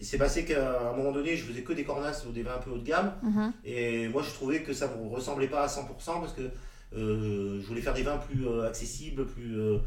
il 0.00 0.06
s'est 0.06 0.18
passé 0.18 0.44
qu'à 0.44 0.90
un 0.90 0.96
moment 0.96 1.12
donné, 1.12 1.36
je 1.36 1.44
faisais 1.44 1.62
que 1.62 1.72
des 1.72 1.84
cornasses 1.84 2.24
ou 2.26 2.32
des 2.32 2.42
vins 2.42 2.54
un 2.54 2.58
peu 2.58 2.70
haut 2.70 2.78
de 2.78 2.84
gamme. 2.84 3.12
Mhm. 3.22 3.52
Et 3.64 4.08
moi, 4.08 4.22
je 4.22 4.30
trouvais 4.30 4.62
que 4.62 4.72
ça 4.72 4.88
ne 4.88 5.02
me 5.02 5.08
ressemblait 5.08 5.48
pas 5.48 5.62
à 5.62 5.66
100% 5.66 6.20
parce 6.20 6.32
que 6.32 6.50
euh, 6.94 7.60
je 7.60 7.66
voulais 7.66 7.80
faire 7.80 7.94
des 7.94 8.02
vins 8.02 8.18
plus 8.18 8.46
euh, 8.46 8.66
accessibles, 8.66 9.26
plus, 9.26 9.58
euh, 9.58 9.78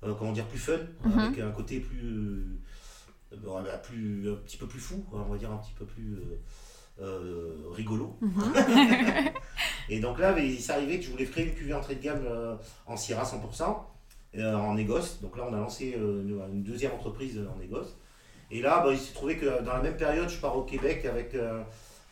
comment 0.00 0.32
dire, 0.32 0.46
plus 0.46 0.58
fun, 0.58 0.78
mhm. 1.04 1.18
avec 1.18 1.38
un 1.40 1.50
côté 1.50 1.80
plus, 1.80 2.58
plus, 3.30 4.30
un 4.30 4.36
petit 4.36 4.56
peu 4.56 4.66
plus 4.66 4.80
fou, 4.80 5.04
on 5.12 5.18
va 5.22 5.38
dire 5.38 5.50
un 5.50 5.58
petit 5.58 5.74
peu 5.78 5.84
plus 5.84 6.18
rigolo. 7.70 8.16
Mhm. 8.20 8.52
et 9.88 10.00
donc 10.00 10.18
là, 10.18 10.38
il 10.38 10.60
s'est 10.60 10.72
arrivé 10.72 10.98
que 10.98 11.04
je 11.04 11.10
voulais 11.10 11.26
créer 11.26 11.46
une 11.46 11.54
cuvée 11.54 11.74
entrée 11.74 11.96
de 11.96 12.02
gamme 12.02 12.26
en 12.86 12.96
Syrah 12.96 13.24
100%, 13.24 14.44
en 14.54 14.74
négoce. 14.74 15.20
Donc 15.20 15.36
là, 15.36 15.46
on 15.48 15.54
a 15.54 15.58
lancé 15.58 15.96
une 15.96 16.62
deuxième 16.62 16.92
entreprise 16.92 17.40
en 17.52 17.58
négoce. 17.58 17.96
Et 18.50 18.60
là, 18.60 18.82
bah, 18.84 18.92
il 18.92 18.98
s'est 18.98 19.12
trouvé 19.12 19.36
que 19.36 19.62
dans 19.62 19.74
la 19.74 19.82
même 19.82 19.96
période, 19.96 20.28
je 20.28 20.38
pars 20.38 20.56
au 20.56 20.62
Québec 20.62 21.04
avec, 21.04 21.34
euh, 21.34 21.62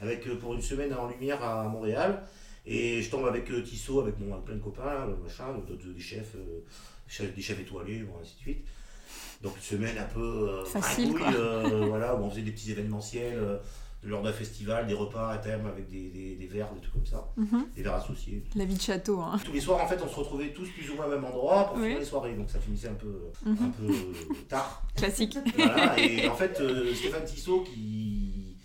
avec, 0.01 0.27
euh, 0.27 0.37
pour 0.39 0.55
une 0.55 0.63
semaine 0.63 0.95
en 0.95 1.09
lumière 1.09 1.43
à 1.43 1.65
Montréal. 1.65 2.23
Et 2.67 3.03
je 3.03 3.11
tombe 3.11 3.27
avec 3.27 3.51
euh, 3.51 3.63
Tissot, 3.63 4.01
avec 4.01 4.19
mon, 4.21 4.41
plein 4.41 4.57
de 4.57 4.61
copains, 4.61 5.07
machin, 5.23 5.47
des 5.69 6.01
chefs, 6.01 6.37
des 7.35 7.43
chefs 7.43 7.61
étoilés, 7.61 8.01
bon, 8.01 8.15
ainsi 8.23 8.35
de 8.37 8.41
suite. 8.41 8.67
Donc 9.43 9.57
une 9.57 9.63
semaine 9.63 9.97
un 9.97 10.05
peu 10.05 10.65
Facile, 10.65 11.15
voilà, 11.17 12.15
où 12.15 12.25
on 12.25 12.31
faisait 12.31 12.43
des 12.43 12.51
petits 12.51 12.73
événementiels 12.73 13.61
lors 14.05 14.23
d'un 14.23 14.33
festival, 14.33 14.87
des 14.87 14.95
repas 14.95 15.31
à 15.31 15.39
thème 15.39 15.67
avec 15.67 15.89
des, 15.89 16.09
des, 16.09 16.37
des 16.37 16.47
verres, 16.47 16.73
des 16.73 16.81
trucs 16.81 16.93
comme 16.93 17.07
ça, 17.07 17.29
mhm. 17.37 17.67
des 17.75 17.83
verres 17.83 17.97
associés. 17.97 18.45
La 18.55 18.65
vie 18.65 18.77
de 18.77 18.81
château. 18.81 19.21
Hein. 19.21 19.39
Tous 19.45 19.53
les 19.53 19.61
soirs, 19.61 19.83
en 19.83 19.89
fait, 19.89 20.01
on 20.03 20.09
se 20.09 20.15
retrouvait 20.15 20.51
tous 20.51 20.69
plus 20.69 20.89
ou 20.91 20.95
moins 20.95 21.07
au 21.07 21.11
même 21.11 21.25
endroit 21.25 21.69
pour 21.69 21.79
faire 21.79 21.99
les 21.99 22.05
soirées, 22.05 22.35
donc 22.35 22.49
ça 22.49 22.61
finissait 22.61 22.89
un 22.89 22.95
peu, 22.95 23.31
mhm. 23.45 23.57
un 23.61 23.71
peu 23.71 24.35
tard. 24.49 24.83
Classique. 24.97 25.37
Voilà, 25.57 25.99
et 25.99 26.29
en 26.29 26.37
fait, 26.37 26.61
euh, 26.61 26.95
Stéphane 26.95 27.25
Tissot, 27.25 27.63
qui 27.63 28.57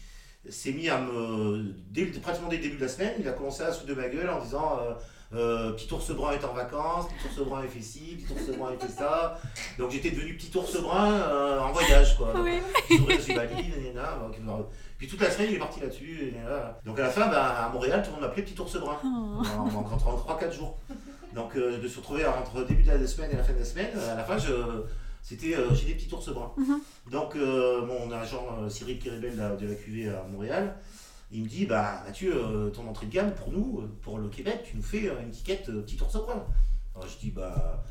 s'est 0.48 0.74
mis 0.74 0.90
à 0.90 1.00
me. 1.00 1.74
Dès, 1.90 2.06
pratiquement 2.06 2.50
dès 2.50 2.58
le 2.58 2.64
début 2.64 2.78
de 2.78 2.82
la 2.82 2.90
semaine, 2.90 3.14
il 3.20 3.28
a 3.28 3.32
commencé 3.32 3.64
à 3.64 3.72
se 3.72 3.86
de 3.86 3.94
ma 3.94 4.10
gueule 4.10 4.30
en 4.30 4.42
disant. 4.42 4.80
Euh, 4.82 4.94
euh, 5.36 5.72
petit 5.72 5.92
ours 5.92 6.12
brun 6.12 6.34
est 6.34 6.46
en 6.46 6.54
vacances, 6.54 7.08
petit 7.08 7.40
ours 7.40 7.50
brun 7.50 7.64
est 7.64 7.68
fait 7.68 7.82
ci, 7.82 8.18
petit 8.18 8.34
ours 8.34 8.56
brun 8.56 8.74
est 8.74 8.80
fait 8.80 8.92
ça. 8.92 9.42
Donc 9.80 9.90
j'étais 9.90 10.12
devenu 10.12 10.38
petit 10.38 10.56
ours 10.56 10.80
brun 10.80 11.60
en 11.60 11.72
voyage 11.72 12.16
quoi. 12.18 12.36
Oui. 12.40 12.60
Je 12.88 13.34
valide, 13.34 13.74
puis 15.04 15.18
toute 15.18 15.22
la 15.22 15.30
semaine, 15.30 15.50
il 15.50 15.56
est 15.56 15.60
parti 15.60 15.82
là-dessus. 15.82 16.34
Donc 16.86 16.98
à 16.98 17.04
la 17.04 17.10
fin, 17.10 17.28
bah, 17.28 17.66
à 17.66 17.70
Montréal, 17.70 18.02
tout 18.02 18.08
le 18.08 18.14
monde 18.14 18.22
m'appelait 18.22 18.44
Petit 18.44 18.58
Ours 18.58 18.80
Brun. 18.80 18.98
Oh. 19.04 19.08
En, 19.08 19.68
en, 19.68 20.38
3-4 20.38 20.54
jours. 20.54 20.80
Donc 21.36 21.58
euh, 21.58 21.78
de 21.78 21.88
se 21.90 21.98
retrouver 21.98 22.26
entre 22.26 22.64
début 22.64 22.84
de 22.84 22.88
la 22.88 23.06
semaine 23.06 23.32
et 23.32 23.36
la 23.36 23.44
fin 23.44 23.52
de 23.52 23.60
la 23.60 23.66
semaine, 23.66 23.90
à 24.00 24.16
la 24.16 24.24
fin, 24.24 24.38
je, 24.38 24.54
c'était 25.22 25.58
euh, 25.58 25.74
j'ai 25.74 25.88
des 25.88 25.96
petits 25.96 26.14
ours 26.14 26.30
bruns. 26.30 26.54
Mhm. 26.56 26.80
Donc 27.12 27.36
euh, 27.36 27.86
mon 27.86 28.14
agent 28.14 28.70
Cyril 28.70 28.98
Kiribel 28.98 29.36
de 29.60 29.68
la 29.68 29.76
QV 29.76 30.08
à 30.08 30.24
Montréal, 30.24 30.78
il 31.34 31.44
me 31.44 31.50
dit 31.50 31.66
bah 31.66 32.04
Mathieu, 32.06 32.72
ton 32.74 32.88
entrée 32.88 33.08
de 33.08 33.12
gamme 33.12 33.34
pour 33.34 33.52
nous, 33.52 33.84
pour 34.04 34.20
le 34.20 34.30
Québec, 34.30 34.62
tu 34.64 34.78
nous 34.78 34.84
fais 34.84 35.12
une 35.22 35.28
étiquette 35.28 35.66
petit 35.66 36.02
ours 36.02 36.14
brun. 36.14 36.46
Alors 36.96 37.10
je 37.10 37.18
dis 37.18 37.32
bah 37.32 37.84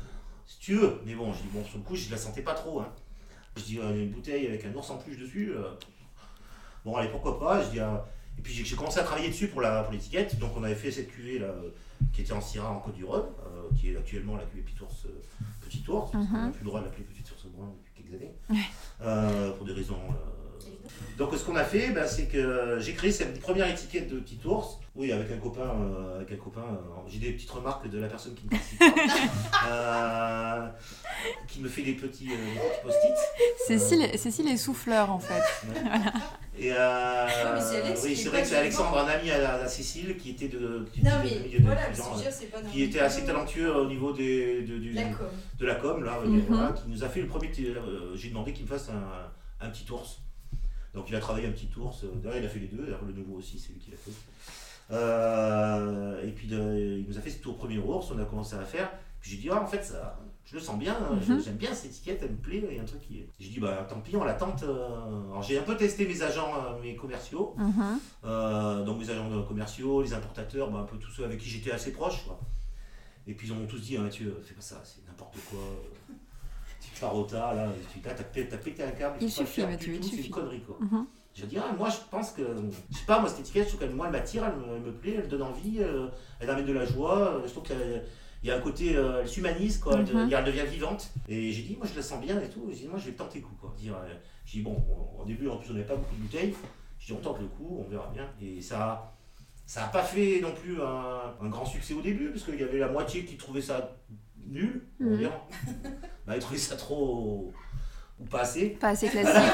si 0.47 0.57
tu 0.57 0.73
veux, 0.77 0.99
mais 1.05 1.13
bon, 1.13 1.31
je 1.31 1.43
dis 1.43 1.49
bon 1.53 1.63
sur 1.63 1.77
le 1.77 1.83
coup 1.83 1.95
je 1.95 2.09
la 2.09 2.17
sentais 2.17 2.41
pas 2.41 2.55
trop. 2.55 2.79
Hein. 2.79 2.91
Je 3.55 3.61
dis 3.61 3.75
une 3.75 4.09
bouteille 4.09 4.47
avec 4.47 4.65
un 4.65 4.73
ours 4.73 4.89
en 4.89 4.97
plus 4.97 5.15
dessus, 5.15 5.53
Bon, 6.85 6.95
allez, 6.95 7.09
pourquoi 7.09 7.39
pas 7.39 7.63
je 7.63 7.69
dis, 7.69 7.79
ah. 7.79 8.05
Et 8.37 8.41
puis 8.41 8.53
j'ai 8.53 8.75
commencé 8.75 8.99
à 8.99 9.03
travailler 9.03 9.29
dessus 9.29 9.47
pour 9.47 9.61
l'étiquette. 9.61 10.39
Donc 10.39 10.51
on 10.57 10.63
avait 10.63 10.75
fait 10.75 10.91
cette 10.91 11.09
cuvée 11.09 11.39
là, 11.39 11.53
qui 12.11 12.21
était 12.21 12.33
en 12.33 12.41
Syrah 12.41 12.71
en 12.71 12.79
Côte 12.79 12.95
du 12.95 13.05
Rhône, 13.05 13.25
euh, 13.45 13.75
qui 13.75 13.89
est 13.89 13.97
actuellement 13.97 14.35
la 14.35 14.43
cuvée 14.43 14.63
Pitours 14.63 14.91
euh, 15.05 15.09
Petit 15.61 15.83
Ours, 15.87 16.11
parce 16.11 16.27
qu'on 16.27 16.33
n'a 16.33 16.45
mhm. 16.45 16.51
plus 16.51 16.61
le 16.61 16.65
droit 16.65 16.79
de 16.79 16.85
l'appeler 16.85 17.03
Petit 17.03 17.23
Ours 17.31 17.45
Brun 17.55 17.69
depuis 17.77 18.03
quelques 18.03 18.21
années, 18.21 18.35
euh, 19.01 19.51
pour 19.51 19.65
des 19.65 19.73
raisons 19.73 19.99
Donc 21.17 21.33
ce 21.35 21.43
qu'on 21.43 21.55
a 21.55 21.63
fait, 21.63 21.89
ben, 21.91 22.05
c'est 22.07 22.25
que 22.25 22.77
j'ai 22.79 22.93
créé 22.93 23.11
cette 23.11 23.39
première 23.41 23.69
étiquette 23.69 24.09
de 24.13 24.19
petit 24.19 24.39
ours. 24.45 24.79
Oui, 24.95 25.11
avec 25.11 25.31
un 25.31 25.37
copain, 25.37 25.61
euh, 25.61 26.17
avec 26.17 26.31
un 26.31 26.35
copain. 26.35 26.61
euh, 26.61 26.99
j'ai 27.07 27.17
des 27.19 27.31
petites 27.31 27.49
remarques 27.49 27.87
de 27.89 27.99
la 27.99 28.07
personne 28.07 28.35
qui 28.35 28.45
me 28.45 28.49
participe, 28.51 28.81
euh, 29.71 30.67
qui 31.47 31.59
me 31.61 31.67
fait 31.69 31.81
des 31.83 31.93
petits, 31.93 32.29
euh, 32.31 32.35
petits 32.35 32.83
post-it. 32.83 33.15
Cécile, 33.67 34.17
Cécile 34.19 34.47
est 34.49 34.57
souffleur 34.57 35.11
en 35.11 35.19
fait. 35.19 35.41
Et 36.59 36.71
euh, 36.71 37.25
Alex 37.27 38.01
oui, 38.03 38.15
c'est 38.15 38.25
est 38.27 38.29
vrai 38.29 38.41
que 38.43 38.47
c'est 38.47 38.57
Alexandre, 38.57 38.99
un 38.99 39.07
ami 39.07 39.31
à, 39.31 39.53
à 39.63 39.67
Cécile, 39.67 40.15
qui 40.17 40.31
était 40.31 40.49
de, 40.49 40.85
qui 40.93 41.03
Non, 41.03 41.09
de- 41.17 41.23
mais 41.23 41.49
de- 41.49 41.57
de- 41.57 41.63
voilà, 41.63 41.89
de- 41.89 41.97
pas 41.97 42.61
qui 42.71 42.83
était 42.83 42.99
assez 42.99 43.23
talentueux 43.25 43.75
au 43.75 43.87
niveau 43.87 44.13
des, 44.13 44.61
de, 44.61 44.77
du- 44.77 44.91
La 44.91 45.05
com. 45.05 45.25
de 45.59 45.65
la 45.65 45.75
com, 45.75 46.03
là, 46.03 46.19
Mhm. 46.23 46.41
voilà, 46.47 46.71
qui 46.73 46.83
nous 46.89 47.03
a 47.03 47.09
fait 47.09 47.21
le 47.21 47.27
premier. 47.27 47.51
euh, 47.59 48.15
J'ai 48.15 48.29
demandé 48.29 48.53
qu'il 48.53 48.65
me 48.65 48.69
fasse 48.69 48.89
un, 48.89 49.65
un 49.65 49.69
petit 49.71 49.89
ours. 49.91 50.19
Donc 50.93 51.09
il 51.09 51.15
a 51.15 51.19
travaillé 51.19 51.47
un 51.47 51.51
petit 51.51 51.69
ours. 51.77 52.03
euh, 52.03 52.07
D'ailleurs, 52.15 52.37
il 52.39 52.45
a 52.45 52.49
fait 52.49 52.59
les 52.59 52.67
deux. 52.67 52.83
D'ailleurs, 52.83 53.03
le 53.05 53.13
nouveau 53.13 53.37
aussi, 53.37 53.57
c'est 53.59 53.73
lui 53.73 53.79
qui 53.79 53.91
l'a 53.91 53.97
fait. 53.97 54.11
Euh, 54.91 56.23
et 56.27 56.31
puis 56.31 56.47
de- 56.47 56.99
il 56.99 57.05
nous 57.07 57.17
a 57.17 57.21
fait 57.21 57.29
ce 57.29 57.39
tour 57.41 57.57
premier 57.57 57.77
ours. 57.79 58.11
On 58.11 58.19
a 58.19 58.25
commencé 58.25 58.55
à 58.55 58.63
faire. 58.63 58.91
Puis 59.21 59.31
j'ai 59.31 59.37
dit, 59.37 59.49
ah, 59.51 59.61
en 59.61 59.65
fait, 59.65 59.83
ça, 59.83 60.19
je 60.45 60.55
le 60.55 60.59
sens 60.61 60.77
bien. 60.77 60.95
hein, 60.95 61.15
Mhm. 61.27 61.41
J'aime 61.43 61.55
bien 61.55 61.73
cette 61.73 61.91
étiquette, 61.91 62.19
elle 62.23 62.31
me 62.31 62.37
plaît. 62.37 62.63
Il 62.69 62.75
y 62.75 62.79
a 62.79 62.81
un 62.81 62.85
truc 62.85 63.01
qui. 63.01 63.23
J'ai 63.39 63.49
dit, 63.49 63.59
bah 63.59 63.85
tant 63.89 64.01
pis, 64.01 64.15
on 64.17 64.23
la 64.23 64.33
tente. 64.33 64.63
euh. 64.63 65.29
Alors 65.31 65.41
j'ai 65.41 65.57
un 65.57 65.63
peu 65.63 65.75
testé 65.77 66.05
mes 66.07 66.21
agents, 66.21 66.53
euh, 66.55 66.79
mes 66.81 66.95
commerciaux. 66.95 67.55
Mhm. 67.57 67.99
Euh, 68.25 68.83
donc 68.83 68.99
mes 68.99 69.09
agents 69.09 69.43
commerciaux, 69.43 70.01
les 70.01 70.13
importateurs, 70.13 70.69
bah, 70.69 70.79
un 70.79 70.83
peu 70.83 70.97
tous 70.97 71.09
ceux 71.11 71.23
avec 71.25 71.39
qui 71.39 71.49
j'étais 71.49 71.71
assez 71.71 71.91
proche. 71.93 72.23
Quoi. 72.25 72.39
Et 73.25 73.33
puis 73.33 73.47
ils 73.47 73.53
ont 73.53 73.65
tous 73.65 73.79
dit, 73.79 73.95
ah, 73.97 74.01
Mathieu, 74.01 74.37
fais 74.43 74.53
pas 74.53 74.61
ça, 74.61 74.81
c'est 74.83 75.07
n'importe 75.07 75.37
quoi. 75.49 75.59
Tas, 77.29 77.53
là, 77.53 77.67
tu 77.91 77.99
t'as 77.99 78.13
pété, 78.57 78.83
un 78.83 78.91
câble. 78.91 79.17
Il 79.21 79.31
suffit, 79.31 79.61
Mathieu, 79.65 79.93
il 79.93 79.99
tout, 79.99 80.03
C'est 80.07 80.15
suffit. 80.15 80.27
une 80.27 80.33
connerie, 80.33 80.61
quoi. 80.61 80.77
Mhm. 80.79 81.05
J'ai 81.35 81.47
dit, 81.47 81.57
ah, 81.57 81.73
moi 81.77 81.89
je 81.89 81.97
pense 82.11 82.31
que, 82.31 82.43
je 82.91 82.97
sais 82.97 83.05
pas, 83.07 83.19
moi 83.19 83.27
cette 83.27 83.39
étiquette, 83.39 83.63
je 83.63 83.69
trouve 83.69 83.79
qu'elle 83.81 83.95
moi, 83.95 84.05
elle 84.05 84.11
m'attire, 84.11 84.43
elle, 84.45 84.55
me- 84.55 84.75
elle 84.75 84.81
me 84.83 84.91
plaît, 84.91 85.15
elle 85.17 85.27
donne 85.27 85.41
envie, 85.41 85.77
euh, 85.79 86.07
elle 86.39 86.47
amène 86.49 86.65
de 86.65 86.73
la 86.73 86.85
joie, 86.85 87.17
euh, 87.17 87.41
je 87.47 87.51
trouve 87.51 87.63
qu'il 87.63 88.03
y 88.43 88.51
a 88.51 88.55
un 88.55 88.59
côté, 88.59 88.95
euh, 88.95 89.21
elle 89.21 89.27
s'humanise, 89.27 89.79
quoi, 89.79 89.93
elle, 89.97 90.01
Mhm. 90.15 90.31
elle 90.31 90.43
devient 90.45 90.65
vivante. 90.69 91.09
Et 91.27 91.51
j'ai 91.51 91.63
dit, 91.63 91.75
moi 91.75 91.87
je 91.91 91.95
la 91.95 92.03
sens 92.03 92.21
bien 92.21 92.39
et 92.39 92.49
tout, 92.49 92.67
j'ai 92.69 92.81
dit, 92.81 92.87
moi 92.87 92.99
je 92.99 93.05
vais 93.07 93.13
tenter 93.13 93.39
le 93.39 93.45
coup, 93.45 93.55
quoi. 93.59 93.73
Dire, 93.75 93.95
euh, 93.95 94.13
j'ai 94.45 94.59
dit, 94.59 94.63
bon, 94.63 94.77
au 95.19 95.25
début, 95.25 95.47
en 95.49 95.57
plus, 95.57 95.71
on 95.71 95.73
n'avait 95.73 95.85
pas 95.87 95.95
beaucoup 95.95 96.13
de 96.15 96.21
bouteilles, 96.21 96.53
j'ai 96.99 97.07
dit, 97.13 97.19
on 97.19 97.23
tente 97.23 97.39
le 97.39 97.47
coup, 97.47 97.83
on 97.83 97.89
verra 97.89 98.11
bien. 98.13 98.27
Et 98.39 98.61
ça 98.61 99.09
ça 99.65 99.81
n'a 99.81 99.87
pas 99.87 100.03
fait 100.03 100.39
non 100.41 100.51
plus 100.51 100.79
un, 100.81 101.33
un 101.41 101.47
grand 101.49 101.65
succès 101.65 101.93
au 101.95 102.01
début, 102.01 102.29
parce 102.29 102.43
qu'il 102.43 102.59
y 102.59 102.63
avait 102.63 102.77
la 102.79 102.89
moitié 102.89 103.23
qui 103.25 103.37
trouvait 103.37 103.61
ça 103.61 103.95
nul, 104.49 104.81
on 104.99 105.05
va 105.05 105.09
Mhm. 105.11 105.17
dire. 105.17 105.31
Bah, 106.27 106.33
ils 106.35 106.39
trouvaient 106.39 106.57
ça 106.59 106.75
trop. 106.75 107.51
ou 108.19 108.25
pas 108.25 108.41
assez. 108.41 108.67
Pas 108.79 108.89
assez 108.89 109.09
classique. 109.09 109.51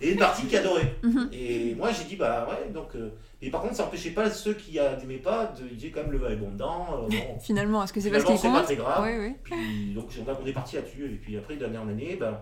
Et 0.00 0.12
une 0.12 0.18
partie 0.18 0.46
qui 0.46 0.56
adorait. 0.56 0.94
Mhm. 1.02 1.28
Et 1.32 1.74
moi 1.74 1.90
j'ai 1.92 2.04
dit, 2.04 2.16
bah 2.16 2.46
ouais, 2.48 2.70
donc. 2.72 2.94
euh, 2.94 3.10
Et 3.42 3.50
par 3.50 3.60
contre, 3.62 3.74
ça 3.74 3.82
n'empêchait 3.84 4.10
pas 4.10 4.30
ceux 4.30 4.54
qui 4.54 4.78
n'aimaient 5.00 5.16
pas 5.16 5.52
de 5.60 5.66
dire 5.74 5.90
quand 5.92 6.02
même 6.02 6.12
le 6.12 6.18
vin 6.18 6.30
est 6.30 6.36
bon 6.36 6.50
dedans. 6.50 6.86
euh, 7.04 7.08
bon. 7.08 7.38
Finalement, 7.42 7.82
est-ce 7.82 7.92
que 7.92 8.00
c'est 8.00 8.10
parce 8.10 8.24
qu'il 8.24 8.38
c'est 8.38 8.48
pas 8.48 8.54
compte 8.58 8.64
très 8.64 8.76
grave. 8.76 9.04
Oui, 9.04 9.26
oui. 9.28 9.34
Puis 9.42 9.92
donc 9.94 10.08
on, 10.18 10.42
on 10.42 10.46
est 10.46 10.52
parti 10.52 10.76
là-dessus. 10.76 11.04
Et 11.06 11.16
puis 11.16 11.36
après, 11.36 11.56
d'année 11.56 11.78
en 11.78 11.88
année, 11.88 12.16
ben, 12.18 12.38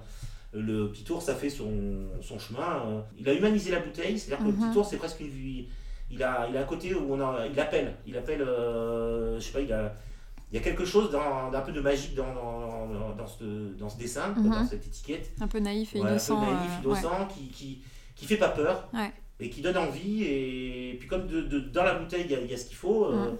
le 0.52 0.88
petit 0.90 1.10
ours 1.10 1.28
a 1.28 1.34
fait 1.34 1.50
son, 1.50 1.72
son 2.20 2.38
chemin. 2.38 2.82
euh, 2.86 3.00
Il 3.18 3.28
a 3.28 3.32
humanisé 3.32 3.70
la 3.72 3.80
bouteille, 3.80 4.18
c'est-à-dire 4.18 4.44
que 4.44 4.50
le 4.50 4.56
Mhm. 4.56 4.70
petit 4.70 4.78
ours, 4.78 4.88
c'est 4.90 4.96
presque 4.98 5.20
une 5.20 5.28
vie. 5.28 5.66
Il 6.10 6.22
a, 6.22 6.46
il 6.50 6.56
a 6.56 6.60
un 6.60 6.64
côté 6.64 6.94
où 6.94 7.12
on 7.12 7.20
a, 7.20 7.46
il 7.46 7.58
appelle. 7.58 7.94
Il 8.06 8.16
appelle, 8.16 8.42
euh, 8.42 9.38
je 9.40 9.44
sais 9.44 9.52
pas, 9.52 9.60
il 9.60 9.72
a. 9.72 9.92
Il 10.50 10.56
y 10.56 10.58
a 10.58 10.62
quelque 10.64 10.84
chose 10.86 11.10
d'un 11.10 11.60
peu 11.60 11.72
de 11.72 11.80
magique 11.80 12.14
dans, 12.14 12.34
dans, 13.14 13.26
ce, 13.26 13.44
dans 13.78 13.88
ce 13.88 13.98
dessin, 13.98 14.28
Mhm. 14.36 14.50
dans 14.50 14.64
cette 14.66 14.86
étiquette. 14.86 15.30
Un 15.40 15.46
peu 15.48 15.58
naïf 15.58 15.94
et 15.94 16.00
Ouais, 16.00 16.08
innocent. 16.08 16.40
un 16.40 16.44
peu 16.46 16.52
naïf, 16.52 16.70
euh, 16.84 16.88
ouais. 16.88 16.98
innocent, 17.00 17.26
qui, 17.26 17.48
qui, 17.48 17.82
qui 18.16 18.24
fait 18.26 18.36
pas 18.38 18.48
peur 18.48 18.88
Ouais. 18.94 19.12
et 19.40 19.50
qui 19.50 19.60
donne 19.60 19.76
envie. 19.76 20.24
Et 20.24 20.96
puis 20.98 21.06
comme 21.08 21.26
de, 21.26 21.42
de- 21.42 21.60
dans 21.60 21.84
la 21.84 21.94
bouteille, 21.98 22.22
il 22.24 22.30
y 22.30 22.34
a, 22.34 22.40
il 22.40 22.50
y 22.50 22.54
a 22.54 22.56
ce 22.56 22.64
qu'il 22.64 22.76
faut, 22.76 23.04
euh, 23.06 23.32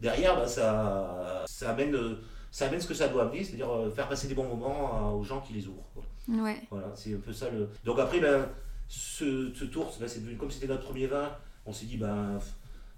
derrière, 0.00 0.36
bah, 0.36 0.46
ça, 0.46 1.42
ça, 1.46 1.70
amène, 1.72 1.94
euh, 1.96 2.14
ça 2.52 2.66
amène 2.68 2.80
ce 2.80 2.86
que 2.86 2.94
ça 2.94 3.08
doit 3.08 3.24
amener, 3.24 3.42
c'est-à-dire 3.42 3.68
faire 3.94 4.08
passer 4.08 4.28
des 4.28 4.34
bons 4.34 4.46
moments 4.46 5.14
aux 5.18 5.24
gens 5.24 5.40
qui 5.40 5.52
les 5.54 5.66
ouvrent. 5.66 5.88
quoi. 5.94 6.04
Ouais. 6.28 6.60
Voilà, 6.70 6.92
c'est 6.94 7.12
un 7.14 7.18
peu 7.18 7.32
ça 7.32 7.50
le... 7.50 7.68
Donc 7.84 7.98
après, 7.98 8.20
ben, 8.20 8.46
ce, 8.88 9.50
ce 9.52 9.64
tour, 9.64 9.92
ben, 9.98 10.08
comme 10.38 10.50
c'était 10.52 10.68
notre 10.68 10.84
premier 10.84 11.08
vin, 11.08 11.28
on 11.66 11.72
s'est 11.72 11.86
dit, 11.86 11.96
ben, 11.96 12.38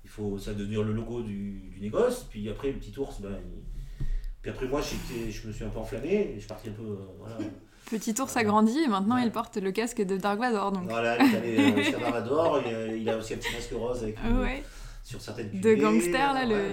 il 0.05 0.11
faut 0.11 0.39
ça 0.39 0.53
devenir 0.55 0.83
le 0.85 0.93
logo 0.93 1.23
du, 1.23 1.71
du 1.73 1.81
négoce. 1.81 2.27
Puis 2.31 2.49
après, 2.49 2.69
le 2.73 2.79
petit 2.79 2.97
ours, 2.99 3.21
ben, 3.21 3.31
il- 3.45 4.07
puis 4.43 4.51
après 4.51 4.67
moi, 4.69 4.81
je 4.83 5.47
me 5.49 5.53
suis 5.53 5.65
un 5.65 5.69
peu 5.71 5.79
enflammé, 5.79 6.13
et 6.13 6.35
je 6.35 6.41
suis 6.41 6.49
parti 6.49 6.69
un 6.69 6.73
peu... 6.73 6.83
euh, 6.83 6.97
voilà. 7.19 7.39
Petit 7.91 8.15
ours 8.19 8.35
a 8.39 8.45
grandi 8.45 8.79
et 8.79 8.89
maintenant 8.89 9.17
Ouais. 9.17 9.25
il 9.27 9.31
porte 9.31 9.57
le 9.59 9.71
casque 9.71 10.01
de 10.01 10.17
Dark 10.17 10.39
Vador. 10.39 10.73
Donc. 10.73 10.85
Voilà, 10.85 11.23
il 11.23 11.35
est 11.35 11.37
allé 11.37 11.59
euh, 11.59 11.83
il, 11.87 11.95
a- 11.95 12.97
il 12.97 13.09
a 13.11 13.17
aussi 13.19 13.35
un 13.35 13.37
petit 13.37 13.53
masque 13.55 13.73
rose 13.75 14.03
avec 14.03 14.17
une- 14.25 14.39
Ouais. 14.39 14.63
sur 15.03 15.21
certaines 15.21 15.51
De 15.61 15.75
gangster, 15.75 16.33
là, 16.33 16.47
le-. 16.47 16.73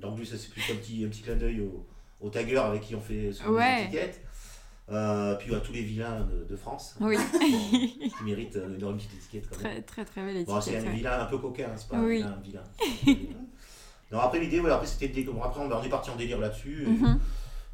Donc 0.00 0.16
lui, 0.18 0.24
ça 0.26 0.36
c'est 0.38 0.50
plus 0.50 0.62
un 0.72 0.76
petit, 0.76 1.04
un 1.04 1.08
petit 1.08 1.22
clin 1.22 1.34
d'œil 1.36 1.60
aux 1.60 1.84
au 2.20 2.30
taggeurs 2.30 2.66
avec 2.66 2.82
qui 2.82 2.94
on 2.94 3.00
fait 3.00 3.32
son 3.32 3.48
Ouais. 3.50 3.82
étiquette. 3.84 4.20
Euh, 4.88 5.34
puis 5.34 5.52
à 5.54 5.58
tous 5.58 5.72
les 5.72 5.82
vilains 5.82 6.20
de, 6.20 6.44
de 6.48 6.56
France, 6.56 6.94
Oui. 7.00 7.16
qui 7.40 8.24
méritent 8.24 8.54
euh, 8.56 8.78
une 8.90 8.96
petite 8.98 9.14
étiquette 9.14 9.48
quand 9.50 9.56
même. 9.62 9.82
très 9.82 9.82
très 9.82 10.04
très 10.04 10.24
belle 10.24 10.44
Bon, 10.44 10.60
c'est 10.60 10.70
étiquette. 10.70 10.86
un 10.88 10.90
ouais. 10.92 10.96
vilain 10.96 11.20
un 11.20 11.24
peu 11.26 11.38
coquin, 11.38 11.64
hein, 11.72 11.76
c'est 11.76 11.88
pas 11.88 11.98
Oui. 12.00 12.22
un 12.22 12.36
vilain. 12.40 12.62
vilain. 13.04 13.36
Non, 14.12 14.20
après 14.20 14.38
l'idée, 14.38 14.60
voilà, 14.60 14.76
après 14.76 14.86
c'était 14.86 15.08
après 15.42 15.60
on 15.60 15.70
on 15.72 15.82
est 15.82 15.88
parti 15.88 16.10
en 16.10 16.14
délire 16.16 16.38
là-dessus. 16.38 16.84
et- 16.84 16.86
Mhm. 16.86 17.18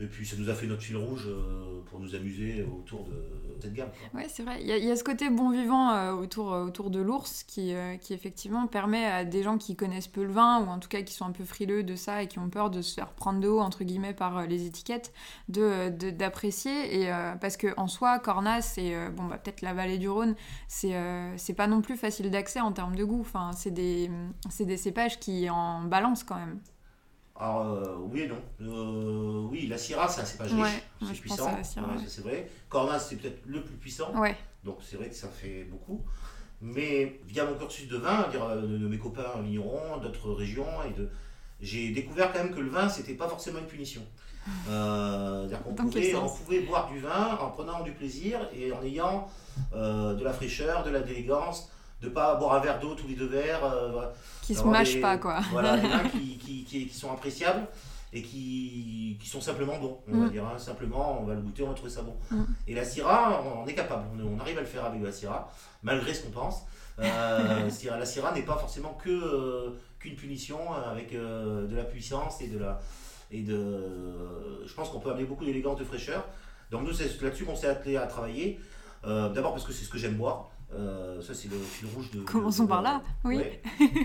Et, 0.01 0.07
puis 0.07 0.27
ça 0.27 0.37
nous 0.39 0.51
a 0.51 0.55
fait 0.55 0.67
notre 0.67 0.83
fil 0.83 0.97
rouge 0.97 1.27
euh, 1.29 1.81
pour 1.87 2.01
nous 2.01 2.15
amuser 2.15 2.63
autour 2.65 3.05
de 3.05 3.13
cette 3.61 3.73
gamme. 3.75 3.91
Ouais, 4.15 4.27
c'est 4.29 4.43
vrai. 4.43 4.59
Il 4.61 4.67
y, 4.67 4.91
a- 4.91 4.97
ce 4.97 5.05
côté 5.05 5.31
bon 5.31 5.51
vivant 5.51 5.91
euh, 5.93 6.13
autour, 6.13 6.53
euh, 6.53 6.65
autour 6.65 6.91
de 6.91 7.01
l'ours 7.01 7.43
qui, 7.45 7.75
qui 8.01 8.13
effectivement 8.15 8.67
permet 8.67 9.05
à 9.05 9.25
des 9.25 9.43
gens 9.43 9.59
qui 9.59 9.77
connaissent 9.77 10.09
peu 10.09 10.25
le 10.25 10.33
vin 10.33 10.61
ou 10.61 10.69
en 10.69 10.79
tout 10.79 10.89
cas 10.89 11.03
qui 11.03 11.15
sont 11.15 11.25
un 11.25 11.33
peu 11.33 11.45
frileux 11.45 11.83
de 11.83 11.95
ça 11.97 12.23
et 12.23 12.29
qui 12.29 12.39
ont 12.39 12.49
peur 12.49 12.71
de 12.71 12.83
se 12.83 12.95
faire 12.95 13.09
prendre 13.13 13.41
de 13.41 13.49
haut 13.49 13.61
entre 13.61 13.85
guillemets 13.85 14.15
par 14.15 14.47
les 14.47 14.67
étiquettes, 14.67 15.13
de 15.49 15.89
de- 15.91 16.11
d'apprécier 16.11 17.03
et 17.03 17.11
parce 17.41 17.57
que 17.57 17.69
en 17.77 17.89
soi 17.89 18.19
Cornas 18.19 18.75
et 18.79 18.95
bon 19.17 19.25
bah 19.25 19.39
peut-être 19.39 19.63
la 19.63 19.75
vallée 19.75 19.99
du 19.99 20.09
Rhône 20.09 20.35
c'est 20.69 20.95
euh, 20.95 21.37
pas 21.57 21.67
non 21.67 21.83
plus 21.83 21.97
facile 21.97 22.31
d'accès 22.31 22.61
en 22.61 22.73
termes 22.73 22.97
de 22.97 23.05
goût. 23.05 23.21
Enfin 23.21 23.51
c'est 23.55 23.71
des 23.71 24.11
des 24.61 24.77
cépages 24.77 25.19
qui 25.21 25.49
en 25.51 25.83
balancent 25.83 26.25
quand 26.25 26.37
même. 26.37 26.61
Alors, 27.37 27.67
euh, 27.67 27.97
oui 27.99 28.23
et 28.23 28.29
non. 28.29 28.43
Euh, 28.61 29.49
oui, 29.51 29.67
la 29.67 29.79
Syrah, 29.79 30.09
c'est 30.09 30.21
un 30.21 30.25
cépage 30.25 30.53
Ouais, 30.53 30.63
riche, 30.63 30.83
c'est 31.09 31.21
puissant, 31.21 31.51
c'est 31.63 32.21
vrai. 32.23 32.51
Cornas, 32.69 32.99
c'est 33.01 33.17
peut-être 33.17 33.43
le 33.47 33.63
plus 33.63 33.77
puissant, 33.77 34.15
Ouais. 34.19 34.37
donc 34.65 34.79
c'est 34.83 34.97
vrai 34.97 35.09
que 35.09 35.15
ça 35.15 35.29
fait 35.29 35.65
beaucoup. 35.65 36.03
Mais 36.61 37.21
via 37.27 37.45
mon 37.45 37.55
cursus 37.57 37.89
de 37.89 37.97
vin, 37.97 38.29
dire, 38.29 38.45
euh, 38.45 38.61
de, 38.63 38.79
de 38.79 38.87
mes 38.87 38.99
copains 38.99 39.41
vignerons, 39.43 39.97
d'autres 40.01 40.33
régions, 40.33 40.67
et 40.89 40.93
de, 40.93 41.09
j'ai 41.61 41.91
découvert 41.91 42.33
quand 42.33 42.39
même 42.45 42.55
que 42.55 42.61
le 42.61 42.69
vin, 42.71 42.89
c'était 42.89 43.15
pas 43.15 43.29
forcément 43.29 43.59
une 43.59 43.67
punition. 43.67 44.03
Euh, 44.69 45.47
c'est-à-dire 45.47 45.63
qu'on 45.63 45.71
Dans 45.71 45.89
quel 45.89 46.03
pouvait, 46.03 46.15
on 46.17 46.29
pouvait 46.29 46.61
boire 46.63 46.91
du 46.91 46.99
vin 46.99 47.39
en 47.41 47.51
prenant 47.51 47.85
du 47.85 47.93
plaisir 47.93 48.41
et 48.53 48.73
en 48.73 48.83
ayant 48.83 49.29
de 49.73 50.25
la 50.25 50.33
fraîcheur, 50.33 50.83
de 50.83 50.91
la 50.91 50.99
d'élégance, 50.99 51.71
de 52.03 52.09
pas 52.09 52.35
boire 52.37 52.55
un 52.55 52.61
verre 52.61 52.81
d'eau 52.81 52.95
tous 52.95 53.07
les 53.09 53.15
deux 53.15 53.27
verres. 53.27 53.65
euh. 53.65 54.07
Qui 54.43 54.55
se 54.55 54.65
mâchent 54.65 54.95
des- 54.95 55.01
pas 55.01 55.17
quoi. 55.19 55.41
Voilà, 55.53 55.77
des 55.79 55.89
vins 55.89 56.09
qui, 56.09 56.37
qui, 56.39 56.65
qui, 56.65 56.87
qui 56.89 56.95
sont 56.95 57.13
appréciables 57.13 57.67
et 58.13 58.21
qui, 58.23 59.17
qui 59.21 59.29
sont 59.29 59.41
simplement 59.41 59.79
bons, 59.79 59.99
on 60.13 60.19
va 60.19 60.29
dire. 60.29 60.45
hein. 60.45 60.59
Simplement, 60.59 61.21
on 61.23 61.25
va 61.25 61.35
le 61.35 61.41
goûter, 61.41 61.63
on 61.63 61.69
va 61.69 61.75
trouver 61.75 61.91
ça 61.91 62.03
bon. 62.03 62.15
Mm. 62.31 62.43
Et 62.69 62.75
la 62.75 62.85
Syrah, 62.85 63.41
on, 63.43 63.63
on 63.63 63.67
est 63.67 63.75
capable, 63.75 64.05
on, 64.21 64.37
on 64.37 64.41
arrive 64.41 64.59
à 64.59 64.61
le 64.61 64.67
faire 64.67 64.85
avec 64.85 65.03
la 65.03 65.13
Syrah, 65.13 65.51
malgré 65.83 66.13
ce 66.13 66.25
qu'on 66.25 66.31
pense. 66.33 66.63
Euh, 66.99 67.69
la 67.99 68.05
Syrah 68.07 68.33
n'est 68.33 68.43
pas 68.43 68.57
forcément 68.59 68.99
que 69.03 69.09
euh, 69.11 69.71
qu'une 69.99 70.15
punition 70.17 70.59
euh, 70.75 70.91
avec 70.91 71.15
euh, 71.15 71.67
de 71.67 71.75
la 71.77 71.85
puissance 71.85 72.41
et 72.43 72.49
de 72.49 72.59
la 72.59 72.81
et 73.31 73.41
de 73.43 74.67
je 74.67 74.75
pense 74.75 74.91
qu'on 74.91 75.01
peut 75.01 75.11
amener 75.11 75.25
beaucoup 75.25 75.45
d'élégance 75.47 75.79
de 75.79 75.85
fraîcheur 75.85 76.23
donc 76.71 76.83
nous 76.83 76.93
c'est 76.93 77.21
là-dessus 77.23 77.45
qu'on 77.47 77.57
s'est 77.57 77.69
attelé 77.69 77.97
à 77.97 78.07
travailler 78.07 78.61
d'abord 79.05 79.53
parce 79.53 79.65
que 79.65 79.73
c'est 79.73 79.85
ce 79.85 79.91
que 79.91 79.99
j'aime 79.99 80.15
boire 80.15 80.51
Euh, 80.75 81.21
ça 81.21 81.35
c'est 81.35 81.51
le 81.51 81.59
fil 81.59 81.87
rouge 81.95 82.11
de 82.13 82.21
Commençons 82.23 82.65
de- 82.65 82.69
par 82.71 82.81
là. 82.81 83.03
Oui. 83.25 83.37
Ouais. 83.37 83.61